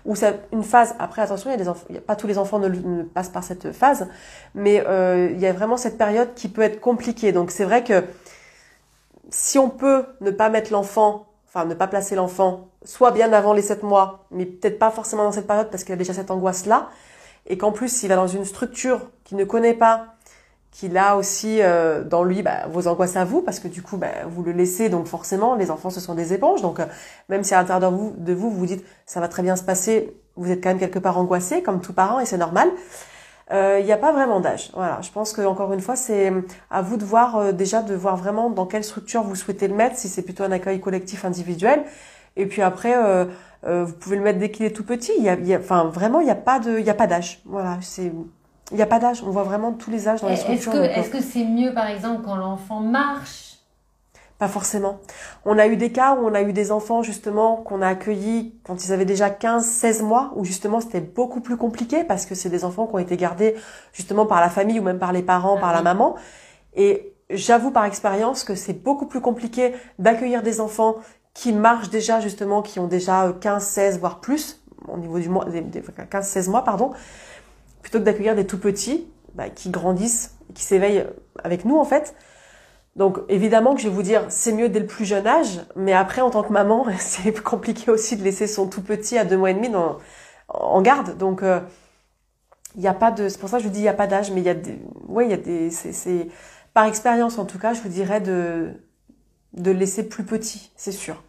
Ou 0.06 0.14
une 0.52 0.62
phase. 0.62 0.94
Après, 0.98 1.20
attention, 1.20 1.50
il 1.52 1.94
y 1.94 1.98
a 1.98 2.00
pas 2.00 2.16
tous 2.16 2.26
les 2.26 2.38
enfants 2.38 2.58
ne, 2.58 3.02
passent 3.02 3.28
par 3.28 3.44
cette 3.44 3.72
phase, 3.72 4.08
mais 4.54 4.82
euh, 4.86 5.28
il 5.30 5.38
y 5.38 5.46
a 5.46 5.52
vraiment 5.52 5.76
cette 5.76 5.98
période 5.98 6.32
qui 6.34 6.48
peut 6.48 6.62
être 6.62 6.80
compliquée. 6.80 7.32
Donc, 7.32 7.50
c'est 7.50 7.64
vrai 7.64 7.84
que 7.84 8.04
si 9.28 9.58
on 9.58 9.68
peut 9.68 10.06
ne 10.22 10.30
pas 10.30 10.48
mettre 10.48 10.72
l'enfant, 10.72 11.26
enfin 11.46 11.66
ne 11.66 11.74
pas 11.74 11.86
placer 11.86 12.14
l'enfant, 12.14 12.68
soit 12.82 13.10
bien 13.10 13.30
avant 13.34 13.52
les 13.52 13.60
7 13.60 13.82
mois, 13.82 14.24
mais 14.30 14.46
peut-être 14.46 14.78
pas 14.78 14.90
forcément 14.90 15.24
dans 15.24 15.32
cette 15.32 15.46
période 15.46 15.68
parce 15.70 15.84
qu'il 15.84 15.92
a 15.92 15.96
déjà 15.96 16.14
cette 16.14 16.30
angoisse 16.30 16.64
là 16.64 16.88
et 17.46 17.58
qu'en 17.58 17.72
plus 17.72 17.88
s'il 17.88 18.08
va 18.08 18.16
dans 18.16 18.26
une 18.26 18.44
structure 18.44 19.10
qu'il 19.24 19.36
ne 19.36 19.44
connaît 19.44 19.74
pas, 19.74 20.14
qu'il 20.70 20.96
a 20.96 21.16
aussi 21.16 21.58
euh, 21.60 22.04
dans 22.04 22.22
lui 22.22 22.42
bah, 22.42 22.66
vos 22.70 22.86
angoisses 22.86 23.16
à 23.16 23.24
vous, 23.24 23.42
parce 23.42 23.58
que 23.58 23.68
du 23.68 23.82
coup 23.82 23.96
bah, 23.96 24.08
vous 24.28 24.42
le 24.42 24.52
laissez, 24.52 24.88
donc 24.88 25.06
forcément 25.06 25.54
les 25.54 25.70
enfants 25.70 25.90
ce 25.90 26.00
sont 26.00 26.14
des 26.14 26.32
éponges, 26.32 26.62
donc 26.62 26.80
euh, 26.80 26.86
même 27.28 27.42
si 27.42 27.54
à 27.54 27.58
l'intérieur 27.58 27.90
de 27.90 27.96
vous, 27.96 28.14
de 28.16 28.32
vous 28.32 28.50
vous 28.50 28.66
dites 28.66 28.84
ça 29.06 29.20
va 29.20 29.28
très 29.28 29.42
bien 29.42 29.56
se 29.56 29.62
passer, 29.62 30.16
vous 30.36 30.50
êtes 30.50 30.62
quand 30.62 30.70
même 30.70 30.78
quelque 30.78 30.98
part 30.98 31.18
angoissé 31.18 31.62
comme 31.62 31.80
tout 31.80 31.92
parent 31.92 32.20
et 32.20 32.26
c'est 32.26 32.38
normal. 32.38 32.70
Euh, 33.52 33.78
il 33.80 33.84
n'y 33.84 33.90
a 33.90 33.96
pas 33.96 34.12
vraiment 34.12 34.38
d'âge. 34.38 34.70
Voilà, 34.74 35.00
je 35.02 35.10
pense 35.10 35.32
que 35.32 35.42
encore 35.42 35.72
une 35.72 35.80
fois, 35.80 35.96
c'est 35.96 36.32
à 36.70 36.82
vous 36.82 36.96
de 36.96 37.04
voir 37.04 37.52
déjà 37.52 37.82
de 37.82 37.96
voir 37.96 38.16
vraiment 38.16 38.48
dans 38.48 38.64
quelle 38.64 38.84
structure 38.84 39.24
vous 39.24 39.34
souhaitez 39.34 39.66
le 39.66 39.74
mettre, 39.74 39.96
si 39.96 40.08
c'est 40.08 40.22
plutôt 40.22 40.44
un 40.44 40.52
accueil 40.52 40.78
collectif 40.78 41.24
individuel, 41.24 41.82
et 42.36 42.46
puis 42.46 42.62
après 42.62 42.94
euh, 43.66 43.84
vous 43.84 43.94
pouvez 43.94 44.16
le 44.16 44.22
mettre 44.22 44.38
dès 44.38 44.50
qu'il 44.50 44.64
est 44.66 44.70
tout 44.70 44.84
petit. 44.84 45.12
Il 45.18 45.24
y 45.24 45.28
a, 45.28 45.34
il 45.34 45.46
y 45.46 45.54
a 45.54 45.58
enfin 45.58 45.84
vraiment, 45.84 46.20
il 46.20 46.24
n'y 46.24 46.30
a 46.30 46.36
pas 46.36 46.58
de, 46.58 46.78
il 46.78 46.84
y 46.84 46.90
a 46.90 46.94
pas 46.94 47.06
d'âge. 47.06 47.40
Voilà, 47.44 47.78
c'est, 47.80 48.12
il 48.70 48.76
n'y 48.76 48.82
a 48.82 48.86
pas 48.86 48.98
d'âge. 48.98 49.22
On 49.22 49.30
voit 49.30 49.42
vraiment 49.42 49.72
tous 49.72 49.90
les 49.90 50.08
âges 50.08 50.22
dans 50.22 50.28
les 50.28 50.36
structures. 50.36 50.74
Est-ce 50.74 50.94
que, 50.94 51.00
est-ce 51.00 51.10
que 51.10 51.22
c'est 51.22 51.44
mieux, 51.44 51.74
par 51.74 51.88
exemple, 51.88 52.22
quand 52.24 52.36
l'enfant 52.36 52.80
marche? 52.80 53.50
Pas 54.38 54.48
forcément. 54.48 55.00
On 55.44 55.58
a 55.58 55.66
eu 55.66 55.76
des 55.76 55.92
cas 55.92 56.14
où 56.14 56.26
on 56.26 56.32
a 56.32 56.40
eu 56.40 56.54
des 56.54 56.72
enfants 56.72 57.02
justement 57.02 57.56
qu'on 57.56 57.82
a 57.82 57.88
accueillis 57.88 58.54
quand 58.64 58.82
ils 58.82 58.90
avaient 58.90 59.04
déjà 59.04 59.28
15, 59.28 59.66
16 59.66 60.02
mois, 60.02 60.32
où 60.34 60.46
justement 60.46 60.80
c'était 60.80 61.02
beaucoup 61.02 61.42
plus 61.42 61.58
compliqué 61.58 62.04
parce 62.04 62.24
que 62.24 62.34
c'est 62.34 62.48
des 62.48 62.64
enfants 62.64 62.86
qui 62.86 62.94
ont 62.94 62.98
été 62.98 63.18
gardés 63.18 63.54
justement 63.92 64.24
par 64.24 64.40
la 64.40 64.48
famille 64.48 64.80
ou 64.80 64.82
même 64.82 64.98
par 64.98 65.12
les 65.12 65.20
parents, 65.20 65.58
par 65.58 65.74
la 65.74 65.82
maman. 65.82 66.14
Et 66.74 67.12
j'avoue 67.28 67.70
par 67.70 67.84
expérience 67.84 68.42
que 68.42 68.54
c'est 68.54 68.72
beaucoup 68.72 69.04
plus 69.04 69.20
compliqué 69.20 69.74
d'accueillir 69.98 70.42
des 70.42 70.62
enfants 70.62 70.96
qui 71.34 71.52
marchent 71.52 71.90
déjà 71.90 72.20
justement, 72.20 72.62
qui 72.62 72.78
ont 72.80 72.86
déjà 72.86 73.32
15, 73.40 73.62
16, 73.64 73.98
voire 73.98 74.20
plus, 74.20 74.62
au 74.88 74.98
niveau 74.98 75.18
du 75.18 75.28
mois, 75.28 75.46
15, 76.10 76.26
16 76.26 76.48
mois, 76.48 76.64
pardon, 76.64 76.90
plutôt 77.82 77.98
que 77.98 78.04
d'accueillir 78.04 78.34
des 78.34 78.46
tout 78.46 78.58
petits, 78.58 79.06
bah, 79.34 79.48
qui 79.48 79.70
grandissent, 79.70 80.36
qui 80.54 80.62
s'éveillent 80.64 81.06
avec 81.42 81.64
nous 81.64 81.76
en 81.76 81.84
fait. 81.84 82.14
Donc 82.96 83.18
évidemment 83.28 83.74
que 83.74 83.80
je 83.80 83.88
vais 83.88 83.94
vous 83.94 84.02
dire, 84.02 84.24
c'est 84.28 84.52
mieux 84.52 84.68
dès 84.68 84.80
le 84.80 84.86
plus 84.86 85.04
jeune 85.04 85.26
âge, 85.26 85.60
mais 85.76 85.92
après 85.92 86.20
en 86.20 86.30
tant 86.30 86.42
que 86.42 86.52
maman, 86.52 86.86
c'est 86.98 87.40
compliqué 87.42 87.90
aussi 87.90 88.16
de 88.16 88.22
laisser 88.22 88.46
son 88.46 88.68
tout 88.68 88.82
petit 88.82 89.16
à 89.16 89.24
deux 89.24 89.36
mois 89.36 89.50
et 89.50 89.54
demi 89.54 89.68
dans, 89.68 89.98
en 90.48 90.82
garde. 90.82 91.16
Donc 91.16 91.42
euh, 91.42 91.60
il 92.74 92.80
n'y 92.80 92.88
a 92.88 92.94
pas 92.94 93.10
de, 93.10 93.28
c'est 93.28 93.38
pour 93.38 93.48
ça 93.48 93.58
que 93.58 93.62
je 93.62 93.68
vous 93.68 93.74
dis 93.74 93.80
il 93.80 93.84
n'y 93.84 93.88
a 93.88 93.94
pas 93.94 94.06
d'âge, 94.06 94.30
mais 94.32 94.40
il 94.40 94.46
y 94.46 94.50
a 94.50 94.54
des, 94.54 94.78
ouais, 95.06 95.26
il 95.26 95.30
y 95.30 95.34
a 95.34 95.36
des, 95.36 95.70
c'est, 95.70 96.28
par 96.74 96.86
expérience 96.86 97.38
en 97.38 97.44
tout 97.44 97.58
cas, 97.58 97.72
je 97.72 97.80
vous 97.80 97.88
dirais 97.88 98.20
de 98.20 98.72
de 99.54 99.70
laisser 99.70 100.08
plus 100.08 100.24
petit, 100.24 100.70
c'est 100.76 100.92
sûr. 100.92 101.22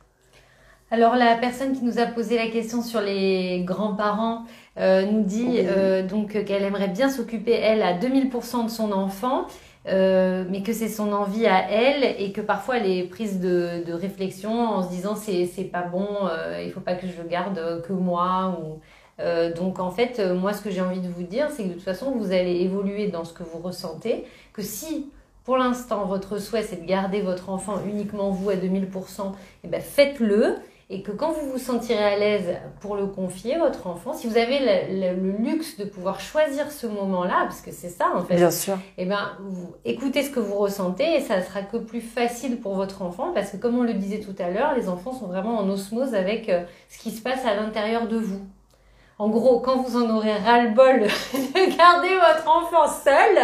Alors 0.92 1.16
la 1.16 1.36
personne 1.38 1.72
qui 1.72 1.86
nous 1.86 2.00
a 2.00 2.06
posé 2.06 2.36
la 2.36 2.48
question 2.48 2.82
sur 2.82 3.00
les 3.00 3.64
grands-parents 3.64 4.44
euh, 4.78 5.06
nous 5.06 5.24
dit 5.24 5.60
euh, 5.60 6.06
donc 6.06 6.44
qu'elle 6.44 6.64
aimerait 6.64 6.90
bien 6.90 7.10
s'occuper 7.10 7.54
elle 7.54 7.82
à 7.82 7.98
2000% 7.98 8.66
de 8.66 8.70
son 8.70 8.92
enfant, 8.92 9.46
euh, 9.88 10.44
mais 10.50 10.64
que 10.64 10.74
c'est 10.74 10.90
son 10.90 11.14
envie 11.14 11.48
à 11.48 11.66
elle 11.72 12.04
et 12.22 12.34
que 12.34 12.42
parfois 12.42 12.78
elle 12.78 12.92
est 12.92 13.04
prise 13.04 13.40
de, 13.40 13.86
de 13.88 13.94
réflexion 13.94 14.52
en 14.68 14.84
se 14.84 14.90
disant 14.90 15.16
c'est 15.16 15.46
c'est 15.46 15.64
pas 15.64 15.84
bon, 15.84 16.08
il 16.62 16.72
faut 16.74 16.82
pas 16.82 16.96
que 16.96 17.08
je 17.08 17.22
le 17.22 17.28
garde 17.28 17.82
que 17.88 17.94
moi 17.94 18.60
ou 18.62 18.82
donc 19.56 19.80
en 19.80 19.92
fait 19.92 20.20
moi 20.20 20.52
ce 20.52 20.62
que 20.62 20.72
j'ai 20.72 20.82
envie 20.82 21.00
de 21.00 21.08
vous 21.08 21.24
dire 21.24 21.48
c'est 21.52 21.64
que 21.64 21.70
de 21.70 21.74
toute 21.76 21.84
façon 21.84 22.12
vous 22.12 22.34
allez 22.34 22.62
évoluer 22.62 23.08
dans 23.08 23.24
ce 23.24 23.32
que 23.32 23.44
vous 23.44 23.60
ressentez, 23.60 24.26
que 24.52 24.62
si 24.62 25.10
pour 25.52 25.58
l'instant, 25.58 26.06
votre 26.06 26.38
souhait, 26.38 26.64
c'est 26.64 26.82
de 26.82 26.88
garder 26.88 27.20
votre 27.20 27.50
enfant 27.50 27.74
uniquement 27.86 28.30
vous 28.30 28.52
à 28.52 28.56
2000%, 28.56 28.86
et 28.86 29.36
eh 29.66 29.68
ben 29.68 29.82
faites-le. 29.82 30.56
et 30.90 31.02
que 31.04 31.12
quand 31.12 31.34
vous 31.34 31.52
vous 31.52 31.58
sentirez 31.58 32.02
à 32.02 32.18
l'aise 32.18 32.56
pour 32.80 32.96
le 32.96 33.06
confier, 33.06 33.58
votre 33.58 33.86
enfant, 33.88 34.14
si 34.14 34.28
vous 34.28 34.38
avez 34.38 34.60
le, 34.62 35.22
le 35.22 35.32
luxe 35.44 35.76
de 35.76 35.84
pouvoir 35.84 36.22
choisir 36.22 36.72
ce 36.72 36.88
moment-là, 36.88 37.44
parce 37.44 37.60
que 37.60 37.72
c'est 37.72 37.90
ça 37.90 38.14
en 38.16 38.24
fait, 38.24 38.38
Bien 38.38 38.50
sûr. 38.50 38.78
eh 38.98 39.04
ben, 39.06 39.32
vous 39.42 39.76
écoutez 39.84 40.24
ce 40.24 40.30
que 40.30 40.40
vous 40.40 40.56
ressentez 40.56 41.18
et 41.18 41.20
ça 41.20 41.42
sera 41.42 41.64
que 41.64 41.76
plus 41.76 42.00
facile 42.00 42.62
pour 42.62 42.76
votre 42.76 43.02
enfant 43.02 43.34
parce 43.34 43.52
que 43.52 43.58
comme 43.58 43.78
on 43.78 43.84
le 43.84 43.94
disait 43.94 44.22
tout 44.22 44.36
à 44.42 44.50
l'heure, 44.52 44.74
les 44.78 44.88
enfants 44.88 45.12
sont 45.12 45.28
vraiment 45.28 45.58
en 45.58 45.68
osmose 45.68 46.14
avec 46.16 46.48
euh, 46.48 46.64
ce 46.88 46.98
qui 46.98 47.12
se 47.12 47.22
passe 47.22 47.46
à 47.46 47.56
l'intérieur 47.56 48.08
de 48.08 48.16
vous. 48.16 48.40
En 49.22 49.30
gros, 49.30 49.60
quand 49.60 49.84
vous 49.84 50.02
en 50.02 50.10
aurez 50.10 50.34
ras-le-bol 50.34 51.02
de 51.34 51.78
garder 51.78 52.10
votre 52.16 52.50
enfant 52.50 52.92
seul 52.92 53.38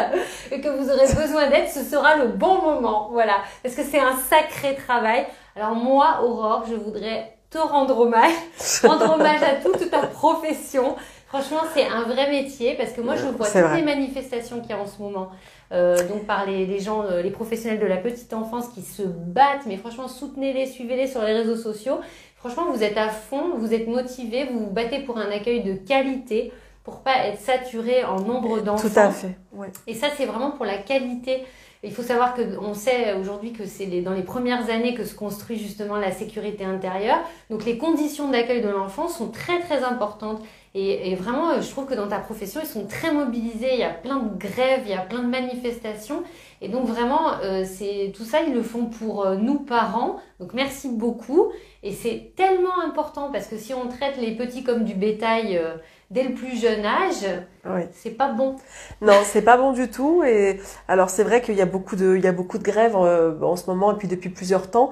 et 0.52 0.60
que 0.60 0.70
vous 0.70 0.90
aurez 0.90 1.06
besoin 1.14 1.52
d'aide, 1.52 1.68
ce 1.70 1.84
sera 1.84 2.16
le 2.16 2.30
bon 2.30 2.64
moment. 2.64 3.10
Voilà. 3.12 3.36
Parce 3.62 3.76
que 3.76 3.84
c'est 3.84 4.00
un 4.00 4.16
sacré 4.16 4.76
travail. 4.76 5.28
Alors 5.56 5.76
moi, 5.76 6.22
Aurore, 6.24 6.64
je 6.68 6.74
voudrais 6.74 7.32
te 7.52 7.60
rendre 7.60 8.00
hommage, 8.00 8.34
rendre 8.84 9.14
hommage 9.14 9.44
à 9.44 9.64
toute 9.64 9.92
ta 9.92 10.00
profession. 10.00 10.96
Franchement, 11.28 11.62
c'est 11.76 11.86
un 11.86 12.06
vrai 12.06 12.32
métier 12.32 12.74
parce 12.74 12.94
que 12.94 13.02
moi, 13.02 13.16
je 13.16 13.28
vois 13.28 13.46
toutes 13.46 13.76
les 13.76 13.84
manifestations 13.84 14.62
qu'il 14.62 14.72
y 14.72 14.74
a 14.74 14.80
en 14.80 14.88
ce 14.88 15.00
moment. 15.00 15.30
Euh, 15.74 15.98
donc 16.08 16.26
par 16.26 16.46
les, 16.46 16.66
les 16.66 16.80
gens, 16.80 17.04
euh, 17.04 17.22
les 17.22 17.30
professionnels 17.30 17.80
de 17.80 17.86
la 17.86 17.98
petite 17.98 18.34
enfance 18.34 18.70
qui 18.70 18.82
se 18.82 19.04
battent, 19.04 19.66
mais 19.68 19.76
franchement, 19.76 20.08
soutenez-les, 20.08 20.66
suivez-les 20.66 21.08
sur 21.08 21.22
les 21.22 21.34
réseaux 21.34 21.58
sociaux. 21.58 22.00
Franchement, 22.48 22.72
vous 22.72 22.82
êtes 22.82 22.98
à 22.98 23.10
fond, 23.10 23.58
vous 23.58 23.74
êtes 23.74 23.88
motivé, 23.88 24.46
vous 24.46 24.60
vous 24.60 24.72
battez 24.72 25.00
pour 25.00 25.18
un 25.18 25.30
accueil 25.30 25.64
de 25.64 25.74
qualité, 25.74 26.54
pour 26.86 27.02
pas 27.02 27.26
être 27.26 27.42
saturé 27.42 28.06
en 28.06 28.22
nombre 28.22 28.62
d'enfants. 28.62 28.88
Tout 28.88 28.98
à 29.00 29.12
fait. 29.12 29.36
Ouais. 29.52 29.68
Et 29.86 29.94
ça, 29.94 30.08
c'est 30.16 30.26
vraiment 30.26 30.52
pour 30.52 30.64
la 30.64 30.78
qualité. 30.78 31.44
Il 31.84 31.92
faut 31.92 32.04
savoir 32.04 32.34
que 32.34 32.58
on 32.62 32.74
sait 32.74 33.16
aujourd'hui 33.16 33.52
que 33.52 33.66
c'est 33.66 33.86
dans 34.02 34.14
les 34.14 34.24
premières 34.24 34.70
années 34.70 34.94
que 34.94 35.04
se 35.04 35.14
construit 35.14 35.60
justement 35.60 35.98
la 35.98 36.12
sécurité 36.12 36.64
intérieure. 36.64 37.20
Donc 37.50 37.66
les 37.66 37.78
conditions 37.78 38.32
d'accueil 38.32 38.62
de 38.62 38.70
l'enfant 38.70 39.10
sont 39.10 39.28
très 39.28 39.60
très 39.60 39.84
importantes. 39.84 40.42
Et, 40.80 41.12
et, 41.12 41.16
vraiment, 41.16 41.60
je 41.60 41.68
trouve 41.72 41.88
que 41.88 41.96
dans 41.96 42.08
ta 42.08 42.20
profession, 42.20 42.62
ils 42.64 42.68
sont 42.68 42.86
très 42.86 43.12
mobilisés. 43.12 43.74
Il 43.74 43.80
y 43.80 43.84
a 43.84 43.90
plein 43.90 44.18
de 44.18 44.38
grèves, 44.38 44.82
il 44.86 44.92
y 44.92 44.94
a 44.94 45.02
plein 45.02 45.24
de 45.24 45.28
manifestations. 45.28 46.22
Et 46.62 46.70
donc 46.70 46.86
vraiment, 46.86 47.40
euh, 47.44 47.64
c'est 47.66 48.12
tout 48.16 48.24
ça, 48.24 48.42
ils 48.42 48.54
le 48.54 48.62
font 48.62 48.86
pour 48.86 49.26
euh, 49.26 49.38
nous 49.38 49.60
parents. 49.60 50.18
Donc 50.40 50.54
merci 50.54 50.90
beaucoup. 50.90 51.52
Et 51.82 51.94
c'est 51.94 52.32
tellement 52.36 52.80
important 52.86 53.32
parce 53.32 53.48
que 53.48 53.58
si 53.58 53.74
on 53.74 53.88
traite 53.88 54.18
les 54.18 54.36
petits 54.36 54.64
comme 54.64 54.84
du 54.84 54.94
bétail 54.94 55.58
euh, 55.58 55.78
dès 56.12 56.24
le 56.24 56.34
plus 56.36 56.60
jeune 56.60 56.86
âge, 56.86 57.26
Oui. 57.66 57.82
c'est 57.92 58.12
pas 58.12 58.32
bon. 58.32 58.56
Non, 59.02 59.14
c'est 59.24 59.42
pas 59.42 59.58
bon 59.58 59.72
du 59.74 59.90
tout. 59.90 60.24
Et 60.24 60.60
alors 60.88 61.10
c'est 61.10 61.24
vrai 61.24 61.42
qu'il 61.42 61.56
y 61.56 61.62
a 61.62 61.66
beaucoup 61.66 61.96
de, 61.96 62.16
il 62.16 62.24
y 62.24 62.28
a 62.28 62.32
beaucoup 62.32 62.58
de 62.60 62.64
grèves 62.64 62.96
euh, 62.96 63.40
en 63.42 63.56
ce 63.56 63.68
moment 63.68 63.94
et 63.94 63.98
puis 63.98 64.08
depuis 64.08 64.30
plusieurs 64.30 64.70
temps 64.70 64.90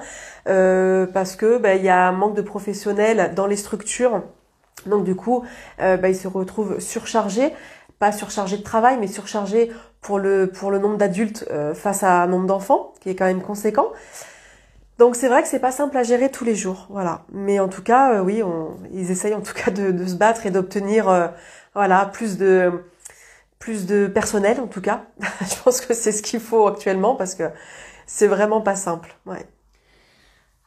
euh, 0.47 1.05
parce 1.05 1.35
que 1.35 1.57
bah, 1.57 1.75
il 1.75 1.83
y 1.83 1.89
a 1.89 2.07
un 2.07 2.11
manque 2.11 2.35
de 2.35 2.41
professionnels 2.41 3.33
dans 3.35 3.45
les 3.45 3.55
structures. 3.57 4.23
Donc 4.85 5.03
du 5.03 5.15
coup, 5.15 5.43
euh, 5.81 5.97
bah, 5.97 6.09
ils 6.09 6.15
se 6.15 6.27
retrouvent 6.27 6.79
surchargés, 6.79 7.53
pas 7.99 8.11
surchargés 8.11 8.57
de 8.57 8.63
travail, 8.63 8.97
mais 8.99 9.07
surchargés 9.07 9.71
pour 10.01 10.19
le 10.19 10.47
pour 10.51 10.71
le 10.71 10.79
nombre 10.79 10.97
d'adultes 10.97 11.47
euh, 11.51 11.73
face 11.73 12.03
à 12.03 12.23
un 12.23 12.27
nombre 12.27 12.45
d'enfants 12.45 12.93
qui 13.01 13.09
est 13.09 13.15
quand 13.15 13.25
même 13.25 13.41
conséquent. 13.41 13.87
Donc 14.97 15.15
c'est 15.15 15.27
vrai 15.27 15.41
que 15.41 15.47
c'est 15.49 15.59
pas 15.59 15.71
simple 15.71 15.97
à 15.97 16.03
gérer 16.03 16.31
tous 16.31 16.45
les 16.45 16.55
jours, 16.55 16.87
voilà. 16.89 17.25
Mais 17.33 17.59
en 17.59 17.67
tout 17.67 17.83
cas, 17.83 18.13
euh, 18.13 18.21
oui, 18.21 18.41
on, 18.43 18.77
ils 18.93 19.11
essayent 19.11 19.33
en 19.33 19.41
tout 19.41 19.53
cas 19.53 19.71
de, 19.71 19.91
de 19.91 20.05
se 20.05 20.15
battre 20.15 20.45
et 20.45 20.51
d'obtenir, 20.51 21.09
euh, 21.09 21.27
voilà, 21.73 22.05
plus 22.05 22.37
de 22.37 22.71
plus 23.59 23.85
de 23.87 24.07
personnel 24.07 24.59
en 24.59 24.67
tout 24.67 24.81
cas. 24.81 25.05
Je 25.41 25.61
pense 25.63 25.81
que 25.81 25.93
c'est 25.93 26.11
ce 26.11 26.21
qu'il 26.21 26.39
faut 26.39 26.67
actuellement 26.67 27.15
parce 27.15 27.35
que 27.35 27.43
c'est 28.05 28.27
vraiment 28.27 28.61
pas 28.61 28.75
simple. 28.75 29.15
Ouais. 29.25 29.45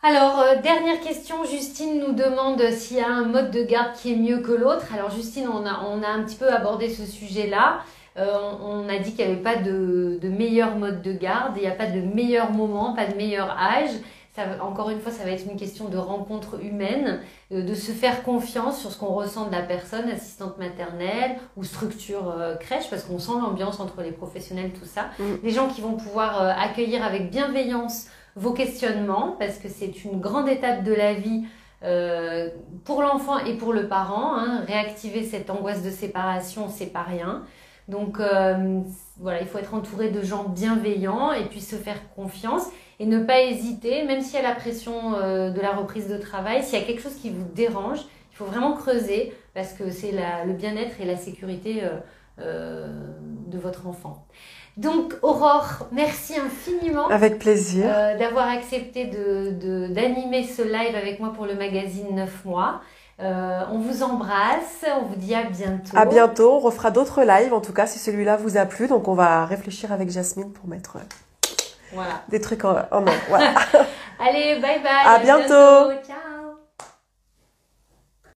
Alors, 0.01 0.39
euh, 0.39 0.63
dernière 0.63 1.01
question, 1.01 1.45
Justine 1.45 1.99
nous 1.99 2.13
demande 2.13 2.63
s'il 2.71 2.99
y 2.99 3.01
a 3.01 3.09
un 3.09 3.25
mode 3.25 3.51
de 3.51 3.65
garde 3.65 3.95
qui 3.95 4.13
est 4.13 4.17
mieux 4.17 4.39
que 4.39 4.53
l'autre. 4.53 4.87
Alors, 4.95 5.11
Justine, 5.11 5.49
on 5.49 5.67
a, 5.67 5.83
on 5.89 6.05
a 6.05 6.09
un 6.09 6.23
petit 6.23 6.37
peu 6.37 6.49
abordé 6.49 6.89
ce 6.89 7.05
sujet-là. 7.05 7.81
Euh, 8.17 8.53
on, 8.63 8.89
a 8.89 8.99
dit 8.99 9.13
qu'il 9.13 9.27
n'y 9.27 9.33
avait 9.33 9.43
pas 9.43 9.57
de, 9.57 10.19
de, 10.21 10.29
meilleur 10.29 10.77
mode 10.77 11.03
de 11.03 11.13
garde, 11.13 11.55
il 11.57 11.63
n'y 11.63 11.69
a 11.69 11.73
pas 11.73 11.87
de 11.87 12.01
meilleur 12.01 12.51
moment, 12.53 12.95
pas 12.95 13.07
de 13.07 13.17
meilleur 13.17 13.51
âge. 13.51 13.91
Ça, 14.35 14.43
encore 14.61 14.91
une 14.91 15.01
fois, 15.01 15.11
ça 15.11 15.25
va 15.25 15.31
être 15.31 15.47
une 15.51 15.59
question 15.59 15.89
de 15.89 15.97
rencontre 15.97 16.63
humaine, 16.63 17.21
de, 17.51 17.61
de 17.61 17.75
se 17.75 17.91
faire 17.91 18.23
confiance 18.23 18.81
sur 18.81 18.93
ce 18.93 18.99
qu'on 18.99 19.15
ressent 19.15 19.47
de 19.47 19.53
la 19.53 19.63
personne, 19.63 20.09
assistante 20.09 20.59
maternelle 20.59 21.39
ou 21.57 21.65
structure 21.65 22.31
euh, 22.31 22.55
crèche, 22.57 22.89
parce 22.89 23.03
qu'on 23.03 23.19
sent 23.19 23.33
l'ambiance 23.41 23.81
entre 23.81 24.03
les 24.03 24.13
professionnels, 24.13 24.71
tout 24.73 24.87
ça. 24.87 25.11
Mm. 25.19 25.25
Les 25.43 25.51
gens 25.51 25.69
qui 25.69 25.81
vont 25.81 25.95
pouvoir 25.95 26.41
euh, 26.41 26.53
accueillir 26.57 27.05
avec 27.05 27.31
bienveillance 27.31 28.07
vos 28.39 28.53
questionnements, 28.53 29.37
parce 29.39 29.59
que 29.59 29.69
c'est 29.69 30.05
une 30.05 30.21
grande 30.21 30.49
étape 30.49 30.85
de 30.85 30.95
la 30.95 31.15
vie 31.15 31.45
euh, 31.83 32.49
pour 32.85 33.03
l'enfant 33.03 33.39
et 33.39 33.55
pour 33.55 33.73
le 33.73 33.89
parent. 33.89 34.37
Hein. 34.37 34.65
Réactiver 34.67 35.25
cette 35.25 35.51
angoisse 35.51 35.83
de 35.83 35.91
séparation, 35.91 36.69
c'est 36.69 36.93
pas 36.93 37.03
rien. 37.03 37.43
Donc 37.89 38.21
euh, 38.21 38.81
voilà, 39.19 39.41
il 39.41 39.47
faut 39.47 39.59
être 39.59 39.75
entouré 39.75 40.11
de 40.11 40.23
gens 40.23 40.45
bienveillants 40.45 41.33
et 41.33 41.45
puis 41.47 41.61
se 41.61 41.77
faire 41.77 41.99
confiance 42.15 42.67
et 43.01 43.07
ne 43.07 43.25
pas 43.25 43.41
hésiter, 43.43 44.05
même 44.05 44.21
s'il 44.21 44.35
y 44.35 44.45
a 44.45 44.49
la 44.49 44.55
pression 44.55 45.15
euh, 45.15 45.51
de 45.51 45.61
la 45.61 45.73
reprise 45.73 46.09
de 46.09 46.19
travail, 46.19 46.63
s'il 46.63 46.79
y 46.79 46.83
a 46.83 46.85
quelque 46.85 47.01
chose 47.01 47.15
qui 47.15 47.31
vous 47.31 47.47
dérange, 47.55 48.01
il 48.33 48.37
faut 48.37 48.45
vraiment 48.45 48.75
creuser 48.75 49.33
parce 49.55 49.73
que 49.73 49.91
c'est 49.91 50.13
le 50.13 50.53
bien-être 50.53 51.01
et 51.01 51.05
la 51.05 51.17
sécurité 51.17 51.83
de 52.39 53.59
votre 53.59 53.89
enfant. 53.89 54.25
Donc 54.79 55.15
Aurore, 55.23 55.89
merci 55.91 56.35
infiniment. 56.39 57.09
Avec 57.09 57.41
plaisir. 57.41 57.87
Euh, 57.89 58.17
d'avoir 58.17 58.49
accepté 58.49 59.07
de, 59.07 59.89
d'animer 59.89 60.45
ce 60.45 60.63
live 60.63 60.95
avec 60.95 61.19
moi 61.19 61.33
pour 61.35 61.47
le 61.47 61.57
magazine 61.57 62.15
9 62.15 62.45
mois. 62.45 62.81
Euh, 63.21 63.63
on 63.73 63.81
vous 63.81 64.05
embrasse, 64.05 64.85
on 65.01 65.07
vous 65.07 65.17
dit 65.17 65.35
à 65.35 65.43
bientôt. 65.43 65.97
À 65.97 66.07
bientôt, 66.07 66.53
on 66.55 66.61
refera 66.61 66.93
d'autres 66.93 67.25
lives 67.25 67.53
en 67.53 67.61
tout 67.61 67.73
cas 67.73 67.89
si 67.89 67.99
celui-là 67.99 68.37
vous 68.37 68.57
a 68.57 68.67
plu. 68.67 68.87
Donc 68.87 69.09
on 69.09 69.15
va 69.15 69.45
réfléchir 69.47 69.91
avec 69.91 70.11
Jasmine 70.11 70.53
pour 70.53 70.69
mettre 70.69 70.99
voilà. 71.93 72.23
des 72.29 72.41
trucs 72.41 72.65
en, 72.65 72.77
en 72.93 73.05
Voilà. 73.29 73.55
Allez, 74.21 74.61
bye 74.61 74.81
bye. 74.81 74.93
À, 75.05 75.15
à 75.15 75.19
bientôt. 75.19 75.89
bientôt. 75.89 76.07
Ciao. 76.07 76.28